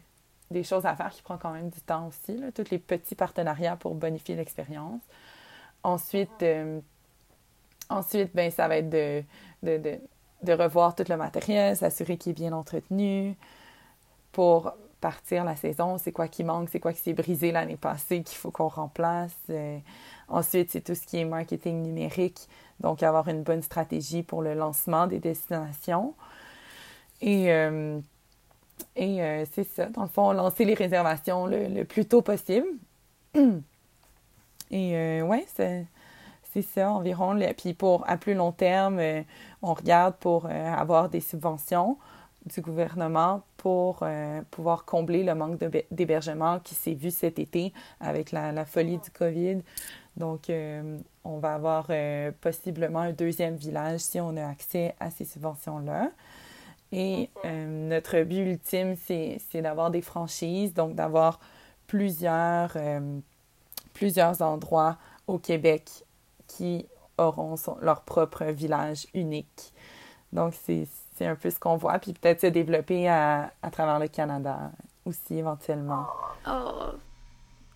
des, 0.51 0.63
choses 0.63 0.85
à 0.85 0.95
faire 0.95 1.09
qui 1.11 1.21
prennent 1.21 1.37
quand 1.37 1.51
même 1.51 1.69
du 1.69 1.81
temps 1.81 2.07
aussi. 2.07 2.37
Là, 2.37 2.51
tous 2.51 2.69
les 2.71 2.79
petits 2.79 3.15
partenariats 3.15 3.75
pour 3.75 3.95
bonifier 3.95 4.35
l'expérience. 4.35 5.01
Ensuite, 5.83 6.43
euh, 6.43 6.79
ben, 8.33 8.51
ça 8.51 8.67
va 8.67 8.77
être 8.77 8.89
de, 8.89 9.23
revoir 10.45 10.95
tout 10.95 11.05
le 11.07 11.17
matériel, 11.17 11.75
s'assurer 11.75 12.17
qu'il 12.17 12.31
est 12.31 12.33
bien 12.33 12.53
entretenu 12.53 13.35
pour 14.31 14.73
partir 14.99 15.43
la 15.43 15.55
saison, 15.55 15.97
c'est 15.97 16.11
quoi 16.11 16.27
qui 16.27 16.43
manque, 16.43 16.69
c'est 16.69 16.79
quoi 16.79 16.91
qui 16.91 16.99
s'est 16.99 17.13
brisé 17.13 17.51
l'année 17.51 17.77
passée 17.77 18.23
qu'il 18.23 18.37
faut 18.37 18.51
qu'on 18.51 18.67
remplace. 18.67 19.35
Ensuite, 20.27 20.71
c'est 20.71 20.81
tout 20.81 20.95
ce 20.95 21.05
qui 21.05 21.17
est 21.17 21.25
marketing 21.25 21.81
numérique, 21.83 22.47
donc 22.79 23.03
avoir 23.03 23.27
une 23.27 23.43
bonne 23.43 23.61
stratégie 23.61 24.23
pour 24.23 24.41
le 24.41 24.53
lancement 24.53 25.07
des 25.07 25.19
destinations. 25.19 26.15
Et, 27.21 27.51
euh, 27.51 27.99
et 28.95 29.21
euh, 29.21 29.45
c'est 29.51 29.63
ça, 29.63 29.87
dans 29.87 30.03
le 30.03 30.07
fond, 30.07 30.31
lancer 30.31 30.65
les 30.65 30.73
réservations 30.73 31.45
le, 31.45 31.83
plus 31.83 32.05
tôt 32.05 32.21
possible. 32.21 32.67
Et 34.69 34.97
euh, 34.97 35.21
ouais, 35.21 35.45
c'est, 35.55 35.85
ça 36.73 36.91
environ. 36.91 37.39
Puis 37.55 37.75
pour 37.75 38.09
à 38.09 38.17
plus 38.17 38.33
long 38.33 38.51
terme, 38.51 38.99
on 39.61 39.75
regarde 39.75 40.15
pour 40.15 40.47
avoir 40.47 41.07
des 41.07 41.19
subventions 41.19 41.97
du 42.47 42.61
gouvernement 42.61 43.43
pour 43.57 44.03
pouvoir 44.49 44.83
combler 44.83 45.23
le 45.23 45.35
manque 45.35 45.63
d'hébergement 45.91 46.59
qui 46.59 46.73
s'est 46.73 46.95
vu 46.95 47.11
cet 47.11 47.37
été 47.37 47.73
avec 47.99 48.31
la, 48.31 48.65
folie 48.65 48.97
du 48.97 49.11
COVID. 49.11 49.59
Donc, 50.17 50.49
euh, 50.49 50.97
on 51.23 51.37
va 51.37 51.53
avoir 51.53 51.85
euh, 51.89 52.31
possiblement 52.41 53.01
un 53.01 53.13
deuxième 53.13 53.55
village 53.55 53.99
si 53.99 54.19
on 54.19 54.35
a 54.35 54.47
accès 54.47 54.95
à 54.99 55.11
ces 55.11 55.25
subventions-là. 55.25 56.09
Et 56.91 57.29
euh, 57.45 57.87
notre 57.89 58.21
but 58.23 58.51
ultime, 58.51 58.95
c'est 58.95 59.61
d'avoir 59.61 59.91
des 59.91 60.01
franchises, 60.01 60.73
donc 60.73 60.95
d'avoir 60.95 61.39
plusieurs, 61.87 62.75
plusieurs 63.93 64.41
endroits 64.41 64.97
au 65.27 65.37
Québec 65.37 65.89
qui 66.47 66.85
auront 67.17 67.55
leur 67.81 68.01
propre 68.01 68.45
village 68.45 69.07
unique. 69.13 69.73
Donc, 70.33 70.53
c'est 70.53 70.87
un 71.25 71.35
peu 71.35 71.49
ce 71.49 71.59
qu'on 71.59 71.77
voit, 71.77 71.99
puis 71.99 72.13
peut-être 72.13 72.41
se 72.41 72.47
développer 72.47 73.07
à, 73.07 73.51
à, 73.61 73.69
travers 73.69 73.99
le 73.99 74.07
Canada 74.07 74.71
aussi 75.05 75.37
éventuellement. 75.37 76.05
Oh, 76.45 76.91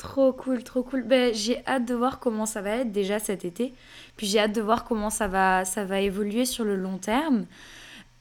Trop 0.02 0.34
cool, 0.34 0.64
trop 0.64 0.82
cool. 0.82 1.04
Ben, 1.04 1.32
j'ai 1.32 1.64
hâte 1.68 1.86
de 1.86 1.94
voir 1.94 2.20
comment 2.20 2.48
ça 2.48 2.60
va 2.64 2.78
être 2.78 2.92
déjà 2.92 3.20
cet 3.20 3.46
été. 3.46 3.72
Puis 4.18 4.26
j'ai 4.26 4.40
hâte 4.40 4.52
de 4.52 4.60
voir 4.60 4.84
comment 4.84 5.12
ça 5.12 5.28
va, 5.28 5.64
ça 5.64 5.86
va 5.86 6.00
évoluer 6.00 6.46
sur 6.46 6.66
le 6.66 6.76
long 6.76 6.98
terme. 6.98 7.46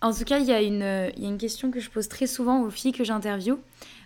En 0.02 0.12
tout 0.14 0.24
cas, 0.24 0.38
il 0.38 0.46
y, 0.46 0.52
a 0.52 0.62
une, 0.62 1.12
il 1.16 1.22
y 1.22 1.26
a 1.26 1.28
une 1.28 1.38
question 1.38 1.70
que 1.70 1.78
je 1.78 1.90
pose 1.90 2.08
très 2.08 2.26
souvent 2.26 2.62
aux 2.62 2.70
filles 2.70 2.92
que 2.92 3.04
j'interviewe. 3.04 3.58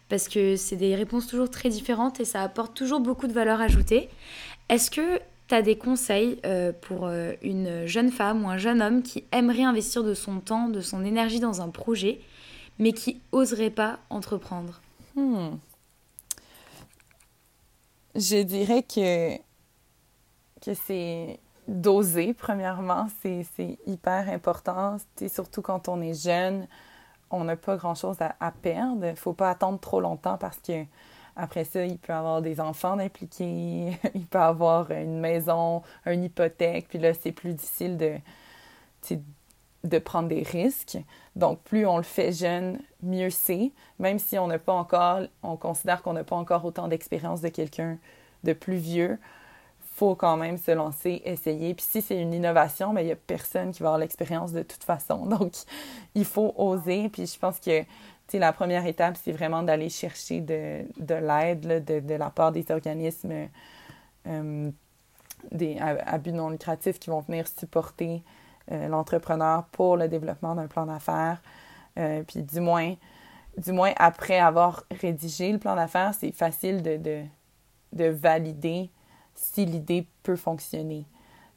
Parce 0.08 0.28
que 0.28 0.56
c'est 0.56 0.76
des 0.76 0.94
réponses 0.94 1.26
toujours 1.26 1.50
très 1.50 1.70
différentes 1.70 2.20
et 2.20 2.24
ça 2.24 2.42
apporte 2.42 2.74
toujours 2.74 3.00
beaucoup 3.00 3.26
de 3.26 3.32
valeur 3.32 3.60
ajoutée. 3.60 4.08
Est-ce 4.68 4.90
que 4.90 5.18
tu 5.48 5.54
as 5.54 5.62
des 5.62 5.76
conseils 5.76 6.38
euh, 6.44 6.72
pour 6.72 7.06
euh, 7.06 7.32
une 7.42 7.86
jeune 7.86 8.10
femme 8.10 8.44
ou 8.44 8.48
un 8.48 8.58
jeune 8.58 8.82
homme 8.82 9.02
qui 9.02 9.24
aimerait 9.32 9.62
investir 9.62 10.04
de 10.04 10.14
son 10.14 10.40
temps, 10.40 10.68
de 10.68 10.80
son 10.80 11.04
énergie 11.04 11.40
dans 11.40 11.62
un 11.62 11.68
projet, 11.68 12.20
mais 12.78 12.92
qui 12.92 13.20
oserait 13.32 13.70
pas 13.70 13.98
entreprendre? 14.10 14.80
Hmm. 15.16 15.56
Je 18.14 18.42
dirais 18.42 18.82
que, 18.82 19.36
que 20.60 20.74
c'est 20.86 21.38
d'oser, 21.68 22.34
premièrement, 22.34 23.08
c'est 23.22 23.78
hyper 23.86 24.28
important. 24.28 24.96
surtout 25.28 25.62
quand 25.62 25.88
on 25.88 26.00
est 26.00 26.14
jeune, 26.14 26.66
on 27.30 27.44
n'a 27.44 27.56
pas 27.56 27.76
grand-chose 27.76 28.16
à, 28.20 28.52
perdre. 28.52 29.04
Il 29.04 29.10
ne 29.10 29.14
faut 29.14 29.32
pas 29.32 29.50
attendre 29.50 29.80
trop 29.80 30.00
longtemps 30.00 30.38
parce 30.38 30.58
que 30.58 30.84
après 31.36 31.64
ça, 31.64 31.84
il 31.84 31.98
peut 31.98 32.12
avoir 32.12 32.42
des 32.42 32.60
enfants 32.60 32.98
impliqués, 32.98 33.98
il 34.14 34.26
peut 34.26 34.38
avoir 34.38 34.90
une 34.90 35.18
maison, 35.18 35.82
une 36.06 36.24
hypothèque, 36.24 36.86
puis 36.88 36.98
là, 36.98 37.12
c'est 37.12 37.32
plus 37.32 37.54
difficile 37.54 37.96
de, 37.96 38.18
de 39.82 39.98
prendre 39.98 40.28
des 40.28 40.42
risques. 40.42 40.98
Donc, 41.34 41.60
plus 41.62 41.86
on 41.86 41.96
le 41.96 42.04
fait 42.04 42.32
jeune, 42.32 42.78
mieux 43.02 43.30
c'est. 43.30 43.72
Même 43.98 44.18
si 44.20 44.38
on 44.38 44.46
n'a 44.46 44.58
pas 44.58 44.74
encore, 44.74 45.22
on 45.42 45.56
considère 45.56 46.02
qu'on 46.02 46.12
n'a 46.12 46.24
pas 46.24 46.36
encore 46.36 46.64
autant 46.64 46.86
d'expérience 46.86 47.40
de 47.40 47.48
quelqu'un 47.48 47.98
de 48.44 48.52
plus 48.52 48.76
vieux, 48.76 49.18
faut 49.94 50.16
quand 50.16 50.36
même 50.36 50.58
se 50.58 50.72
lancer, 50.72 51.22
essayer. 51.24 51.72
Puis 51.74 51.86
si 51.88 52.02
c'est 52.02 52.20
une 52.20 52.34
innovation, 52.34 52.92
mais 52.92 53.02
ben, 53.02 53.02
il 53.02 53.06
n'y 53.06 53.12
a 53.12 53.16
personne 53.16 53.70
qui 53.70 53.80
va 53.80 53.90
avoir 53.90 53.98
l'expérience 53.98 54.52
de 54.52 54.62
toute 54.62 54.82
façon. 54.82 55.26
Donc, 55.38 55.52
il 56.16 56.24
faut 56.24 56.52
oser. 56.56 57.08
Puis 57.08 57.26
je 57.26 57.38
pense 57.38 57.60
que 57.60 57.84
la 58.32 58.52
première 58.52 58.84
étape, 58.86 59.16
c'est 59.22 59.30
vraiment 59.30 59.62
d'aller 59.62 59.88
chercher 59.88 60.40
de, 60.40 60.84
de 60.98 61.14
l'aide 61.14 61.84
de, 61.84 62.00
de, 62.00 62.14
la 62.14 62.30
part 62.30 62.50
des 62.50 62.68
organismes 62.70 63.48
euh, 64.26 64.70
des, 65.52 65.78
à, 65.78 66.18
but 66.18 66.32
non 66.32 66.48
lucratif 66.48 66.98
qui 66.98 67.10
vont 67.10 67.20
venir 67.20 67.46
supporter 67.46 68.24
euh, 68.72 68.88
l'entrepreneur 68.88 69.64
pour 69.66 69.96
le 69.96 70.08
développement 70.08 70.56
d'un 70.56 70.66
plan 70.66 70.86
d'affaires. 70.86 71.40
Euh, 71.98 72.24
puis 72.24 72.42
du 72.42 72.60
moins, 72.60 72.94
du 73.56 73.70
moins 73.70 73.92
après 73.96 74.40
avoir 74.40 74.84
rédigé 75.00 75.52
le 75.52 75.58
plan 75.58 75.76
d'affaires, 75.76 76.14
c'est 76.14 76.32
facile 76.32 76.82
de, 76.82 76.96
de, 76.96 77.22
de, 77.92 78.06
valider 78.06 78.90
si 79.34 79.64
l'idée 79.64 80.06
peut 80.22 80.36
fonctionner. 80.36 81.04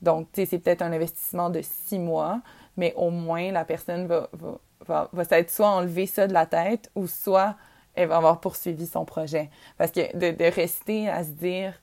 Donc, 0.02 0.28
tu 0.32 0.42
sais, 0.42 0.46
c'est 0.46 0.60
peut-être 0.60 0.82
un 0.82 0.92
investissement 0.92 1.50
de 1.50 1.62
six 1.62 2.00
mois, 2.00 2.42
mais 2.76 2.94
au 2.96 3.10
moins 3.10 3.52
la 3.52 3.66
personne 3.66 4.06
va, 4.08 4.30
va, 4.34 4.60
va, 4.86 5.10
va 5.12 5.24
s'être 5.26 5.50
soit 5.50 5.70
enlever 5.70 6.06
ça 6.06 6.28
de 6.28 6.34
la 6.34 6.46
tête 6.46 6.92
ou 6.96 7.08
soit 7.08 7.56
elle 7.98 8.10
va 8.10 8.18
avoir 8.18 8.40
poursuivi 8.40 8.86
son 8.86 9.04
projet. 9.06 9.50
Parce 9.78 9.92
que 9.92 10.16
de, 10.16 10.56
rester 10.56 11.10
à 11.10 11.24
se 11.24 11.32
dire 11.32 11.74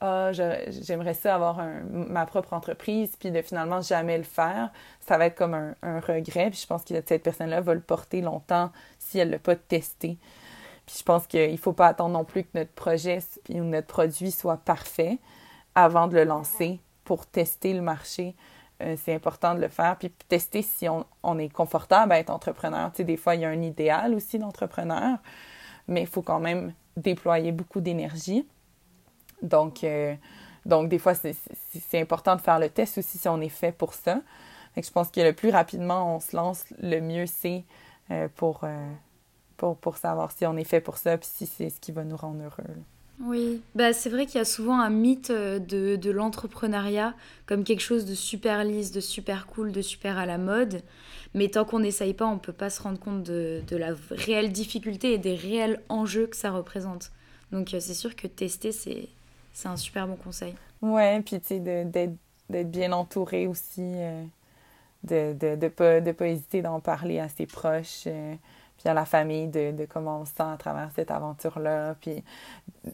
ah, 0.00 0.32
j'aimerais 0.32 1.14
ça 1.14 1.34
avoir 1.34 1.64
ma 1.90 2.26
propre 2.26 2.52
entreprise, 2.52 3.16
puis 3.18 3.30
de 3.30 3.40
finalement 3.40 3.80
jamais 3.80 4.18
le 4.18 4.24
faire, 4.24 4.70
ça 5.00 5.16
va 5.16 5.26
être 5.26 5.34
comme 5.34 5.54
un, 5.54 6.00
regret. 6.00 6.50
Puis 6.50 6.60
je 6.62 6.66
pense 6.66 6.84
que 6.84 6.94
cette 6.94 7.22
personne-là 7.22 7.62
va 7.62 7.72
le 7.72 7.80
porter 7.80 8.20
longtemps 8.20 8.70
si 8.98 9.18
elle 9.18 9.28
ne 9.28 9.32
l'a 9.32 9.38
pas 9.38 9.56
testé. 9.56 10.18
Puis 10.86 10.96
je 10.98 11.02
pense 11.02 11.26
qu'il 11.26 11.50
ne 11.50 11.56
faut 11.56 11.72
pas 11.72 11.88
attendre 11.88 12.12
non 12.12 12.24
plus 12.24 12.44
que 12.44 12.50
notre 12.54 12.72
projet 12.72 13.20
ou 13.48 13.62
notre 13.62 13.86
produit 13.86 14.30
soit 14.30 14.58
parfait 14.58 15.18
avant 15.74 16.06
de 16.06 16.14
le 16.14 16.24
lancer 16.24 16.80
pour 17.04 17.26
tester 17.26 17.74
le 17.74 17.80
marché. 17.80 18.34
Euh, 18.82 18.96
c'est 19.02 19.14
important 19.14 19.54
de 19.54 19.60
le 19.60 19.68
faire. 19.68 19.96
Puis 19.98 20.10
tester 20.28 20.62
si 20.62 20.86
on, 20.88 21.38
est 21.38 21.48
confortable 21.48 22.12
à 22.12 22.18
être 22.18 22.30
entrepreneur. 22.30 22.90
Tu 22.90 22.98
sais, 22.98 23.04
des 23.04 23.16
fois, 23.16 23.34
il 23.34 23.42
y 23.42 23.44
a 23.44 23.48
un 23.48 23.62
idéal 23.62 24.14
aussi 24.14 24.38
d'entrepreneur, 24.38 25.18
mais 25.88 26.02
il 26.02 26.06
faut 26.06 26.22
quand 26.22 26.40
même 26.40 26.72
déployer 26.96 27.52
beaucoup 27.52 27.80
d'énergie. 27.80 28.46
Donc, 29.42 29.84
euh, 29.84 30.14
donc 30.66 30.88
des 30.88 30.98
fois, 30.98 31.14
c'est 31.14 32.00
important 32.00 32.36
de 32.36 32.40
faire 32.40 32.58
le 32.58 32.68
test 32.68 32.98
aussi 32.98 33.18
si 33.18 33.28
on 33.28 33.40
est 33.40 33.48
fait 33.48 33.72
pour 33.72 33.94
ça. 33.94 34.20
je 34.76 34.90
pense 34.90 35.10
que 35.10 35.20
le 35.20 35.32
plus 35.32 35.50
rapidement 35.50 36.16
on 36.16 36.20
se 36.20 36.34
lance, 36.34 36.64
le 36.80 37.00
mieux 37.00 37.26
c'est 37.26 37.64
euh, 38.10 38.28
pour, 38.34 38.64
pour, 39.56 39.76
pour, 39.76 39.96
savoir 39.96 40.32
si 40.32 40.46
on 40.46 40.56
est 40.56 40.64
fait 40.64 40.80
pour 40.80 40.96
ça 40.98 41.16
puis 41.18 41.28
si 41.32 41.46
c'est 41.46 41.70
ce 41.70 41.80
qui 41.80 41.92
va 41.92 42.04
nous 42.04 42.16
rendre 42.16 42.42
heureux. 42.42 42.74
Oui, 43.20 43.62
bah, 43.74 43.92
c'est 43.92 44.10
vrai 44.10 44.26
qu'il 44.26 44.36
y 44.36 44.40
a 44.40 44.44
souvent 44.44 44.80
un 44.80 44.90
mythe 44.90 45.30
euh, 45.30 45.58
de, 45.58 45.96
de 45.96 46.10
l'entrepreneuriat 46.10 47.14
comme 47.46 47.62
quelque 47.62 47.80
chose 47.80 48.06
de 48.06 48.14
super 48.14 48.64
lisse, 48.64 48.90
de 48.90 49.00
super 49.00 49.46
cool, 49.46 49.70
de 49.70 49.82
super 49.82 50.18
à 50.18 50.26
la 50.26 50.36
mode. 50.36 50.82
Mais 51.32 51.48
tant 51.48 51.64
qu'on 51.64 51.80
n'essaye 51.80 52.14
pas, 52.14 52.26
on 52.26 52.34
ne 52.34 52.40
peut 52.40 52.52
pas 52.52 52.70
se 52.70 52.82
rendre 52.82 52.98
compte 52.98 53.22
de, 53.22 53.62
de, 53.68 53.76
la 53.76 53.94
réelle 54.10 54.52
difficulté 54.52 55.12
et 55.12 55.18
des 55.18 55.36
réels 55.36 55.80
enjeux 55.88 56.26
que 56.26 56.36
ça 56.36 56.50
représente. 56.50 57.12
Donc 57.52 57.72
euh, 57.72 57.80
c'est 57.80 57.94
sûr 57.94 58.16
que 58.16 58.26
tester, 58.26 58.72
c'est, 58.72 59.08
c'est 59.52 59.68
un 59.68 59.76
super 59.76 60.08
bon 60.08 60.16
conseil. 60.16 60.54
Ouais, 60.82 61.20
puis 61.24 61.40
tu 61.40 61.46
sais, 61.46 61.60
d'être, 61.60 62.16
d'être 62.50 62.70
bien 62.70 62.92
entouré 62.92 63.46
aussi, 63.46 63.80
euh, 63.80 64.24
de 65.04 65.14
ne 65.14 65.32
de, 65.34 65.56
de 65.56 65.68
pas, 65.68 66.00
de 66.00 66.10
pas 66.10 66.26
hésiter 66.26 66.62
d'en 66.62 66.80
parler 66.80 67.20
à 67.20 67.28
ses 67.28 67.46
proches 67.46 68.08
puis 68.84 68.90
à 68.90 68.94
la 68.94 69.06
famille 69.06 69.48
de, 69.48 69.70
de, 69.72 69.86
comment 69.86 70.20
on 70.20 70.24
se 70.26 70.34
sent 70.34 70.42
à 70.42 70.58
travers 70.58 70.90
cette 70.94 71.10
aventure-là. 71.10 71.94
Puis 72.02 72.22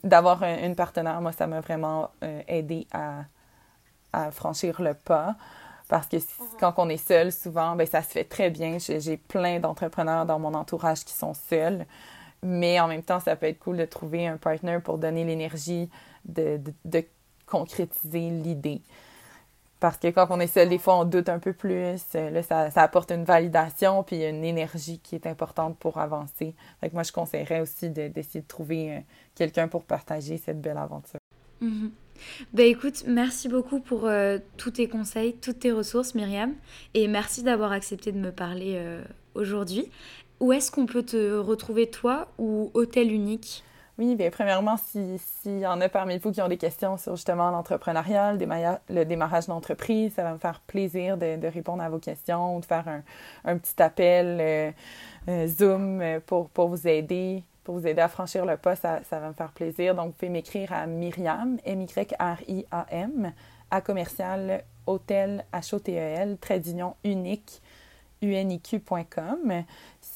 d'avoir 0.04 0.40
un, 0.44 0.64
une 0.64 0.76
partenaire, 0.76 1.20
moi, 1.20 1.32
ça 1.32 1.48
m'a 1.48 1.60
vraiment 1.60 2.10
euh, 2.22 2.42
aidé 2.46 2.86
à, 2.92 3.24
à, 4.12 4.30
franchir 4.30 4.80
le 4.80 4.94
pas. 4.94 5.34
Parce 5.88 6.06
que 6.06 6.18
quand 6.60 6.74
on 6.76 6.88
est 6.88 7.04
seul, 7.04 7.32
souvent, 7.32 7.74
ben, 7.74 7.88
ça 7.88 8.02
se 8.02 8.10
fait 8.10 8.22
très 8.22 8.50
bien. 8.50 8.78
J'ai 8.78 9.16
plein 9.16 9.58
d'entrepreneurs 9.58 10.26
dans 10.26 10.38
mon 10.38 10.54
entourage 10.54 11.04
qui 11.04 11.12
sont 11.12 11.34
seuls. 11.34 11.84
Mais 12.44 12.78
en 12.78 12.86
même 12.86 13.02
temps, 13.02 13.18
ça 13.18 13.34
peut 13.34 13.46
être 13.46 13.58
cool 13.58 13.76
de 13.76 13.84
trouver 13.84 14.28
un 14.28 14.36
partner 14.36 14.78
pour 14.78 14.96
donner 14.96 15.24
l'énergie 15.24 15.90
de, 16.24 16.58
de, 16.58 16.72
de 16.84 17.04
concrétiser 17.46 18.30
l'idée. 18.30 18.80
Parce 19.80 19.96
que 19.96 20.08
quand 20.08 20.26
on 20.28 20.38
est 20.40 20.46
seul, 20.46 20.68
des 20.68 20.78
fois, 20.78 20.98
on 20.98 21.04
doute 21.04 21.30
un 21.30 21.38
peu 21.38 21.54
plus. 21.54 22.02
Euh, 22.14 22.30
là, 22.30 22.42
ça, 22.42 22.68
apporte 22.76 23.10
une 23.10 23.24
validation 23.24 24.02
puis 24.02 24.22
une 24.24 24.44
énergie 24.44 25.00
qui 25.02 25.14
est 25.14 25.26
importante 25.26 25.78
pour 25.78 25.96
avancer. 25.96 26.54
Moi, 26.92 27.02
je 27.02 27.12
conseillerais 27.12 27.60
aussi 27.60 27.88
d'essayer 27.88 28.40
de, 28.40 28.40
de, 28.40 28.46
trouver 28.46 28.92
euh, 28.92 29.00
quelqu'un 29.34 29.68
pour 29.68 29.84
partager 29.84 30.36
cette 30.36 30.60
belle 30.60 30.76
aventure. 30.76 31.18
-hmm. 31.62 31.90
Ben 32.52 32.66
écoute, 32.66 33.04
merci 33.06 33.48
beaucoup 33.48 33.80
pour 33.80 34.04
euh, 34.04 34.38
tous 34.58 34.72
tes 34.72 34.88
conseils, 34.88 35.32
toutes 35.40 35.60
tes 35.60 35.72
ressources, 35.72 36.14
Myriam. 36.14 36.52
Et 36.92 37.08
merci 37.08 37.42
d'avoir 37.42 37.72
accepté 37.72 38.12
de 38.12 38.18
me 38.18 38.30
parler 38.30 38.78
aujourd'hui. 39.34 39.90
Où 40.40 40.52
est-ce 40.52 40.70
qu'on 40.70 40.86
peut 40.86 41.02
te 41.02 41.38
retrouver, 41.38 41.88
toi, 41.88 42.28
ou 42.36 42.70
Hôtel 42.74 43.10
Unique? 43.10 43.64
Oui, 44.00 44.16
bien, 44.16 44.30
premièrement, 44.30 44.78
s'il 44.78 45.18
si 45.18 45.58
y 45.58 45.66
en 45.66 45.78
a 45.82 45.90
parmi 45.90 46.16
vous 46.16 46.32
qui 46.32 46.40
ont 46.40 46.48
des 46.48 46.56
questions 46.56 46.96
sur 46.96 47.16
justement 47.16 47.50
l'entrepreneuriat, 47.50 48.32
le 48.88 49.04
démarrage 49.04 49.46
d'entreprise, 49.46 50.14
ça 50.14 50.22
va 50.22 50.32
me 50.32 50.38
faire 50.38 50.60
plaisir 50.60 51.18
de, 51.18 51.36
de, 51.36 51.46
répondre 51.46 51.82
à 51.82 51.90
vos 51.90 51.98
questions 51.98 52.56
ou 52.56 52.60
de 52.60 52.64
faire 52.64 52.88
un, 52.88 53.02
un 53.44 53.58
petit 53.58 53.80
appel 53.82 54.38
euh, 54.40 54.72
euh, 55.28 55.46
Zoom 55.46 56.02
pour, 56.24 56.48
pour 56.48 56.68
vous 56.68 56.88
aider, 56.88 57.44
pour 57.62 57.74
vous 57.74 57.86
aider 57.86 58.00
à 58.00 58.08
franchir 58.08 58.46
le 58.46 58.56
pas, 58.56 58.74
ça, 58.74 59.00
ça 59.04 59.20
va 59.20 59.28
me 59.28 59.34
faire 59.34 59.52
plaisir. 59.52 59.94
Donc, 59.94 60.06
vous 60.06 60.12
pouvez 60.12 60.30
m'écrire 60.30 60.72
à 60.72 60.86
Myriam, 60.86 61.58
M-Y-R-I-A-M, 61.66 63.32
à 63.70 63.80
commercial 63.82 64.64
hôtel, 64.86 65.44
H-O-T-E-L, 65.52 66.38
trait 66.40 66.58
d'union 66.58 66.96
unique, 67.04 67.60
uniq.com. 68.22 69.64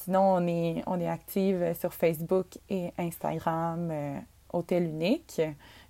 Sinon, 0.05 0.35
on 0.35 0.47
est, 0.47 0.83
on 0.85 0.99
est 0.99 1.07
active 1.07 1.73
sur 1.79 1.91
Facebook 1.93 2.59
et 2.69 2.91
Instagram, 2.97 3.89
euh, 3.91 4.17
Hôtel 4.53 4.83
Unique. 4.83 5.41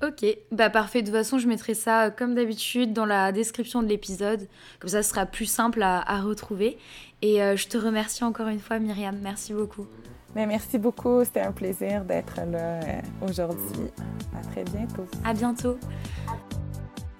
Ok, 0.03 0.25
bah 0.51 0.69
parfait. 0.69 1.01
De 1.01 1.07
toute 1.07 1.15
façon, 1.15 1.39
je 1.39 1.47
mettrai 1.47 1.73
ça 1.73 2.11
comme 2.11 2.35
d'habitude 2.35 2.91
dans 2.91 3.05
la 3.05 3.31
description 3.31 3.81
de 3.81 3.87
l'épisode. 3.87 4.49
Comme 4.79 4.89
ça, 4.89 5.01
ce 5.03 5.09
sera 5.09 5.25
plus 5.25 5.45
simple 5.45 5.81
à, 5.81 6.01
à 6.01 6.19
retrouver. 6.21 6.77
Et 7.21 7.41
euh, 7.41 7.55
je 7.55 7.69
te 7.69 7.77
remercie 7.77 8.25
encore 8.25 8.49
une 8.49 8.59
fois, 8.59 8.77
Myriam. 8.79 9.17
Merci 9.21 9.53
beaucoup. 9.53 9.87
Mais 10.35 10.45
merci 10.45 10.77
beaucoup. 10.77 11.23
C'était 11.23 11.41
un 11.41 11.53
plaisir 11.53 12.03
d'être 12.03 12.35
là 12.35 12.81
euh, 12.81 13.01
aujourd'hui. 13.21 13.89
À 14.37 14.41
très 14.41 14.65
bientôt. 14.65 15.07
À 15.23 15.33
bientôt. 15.33 15.79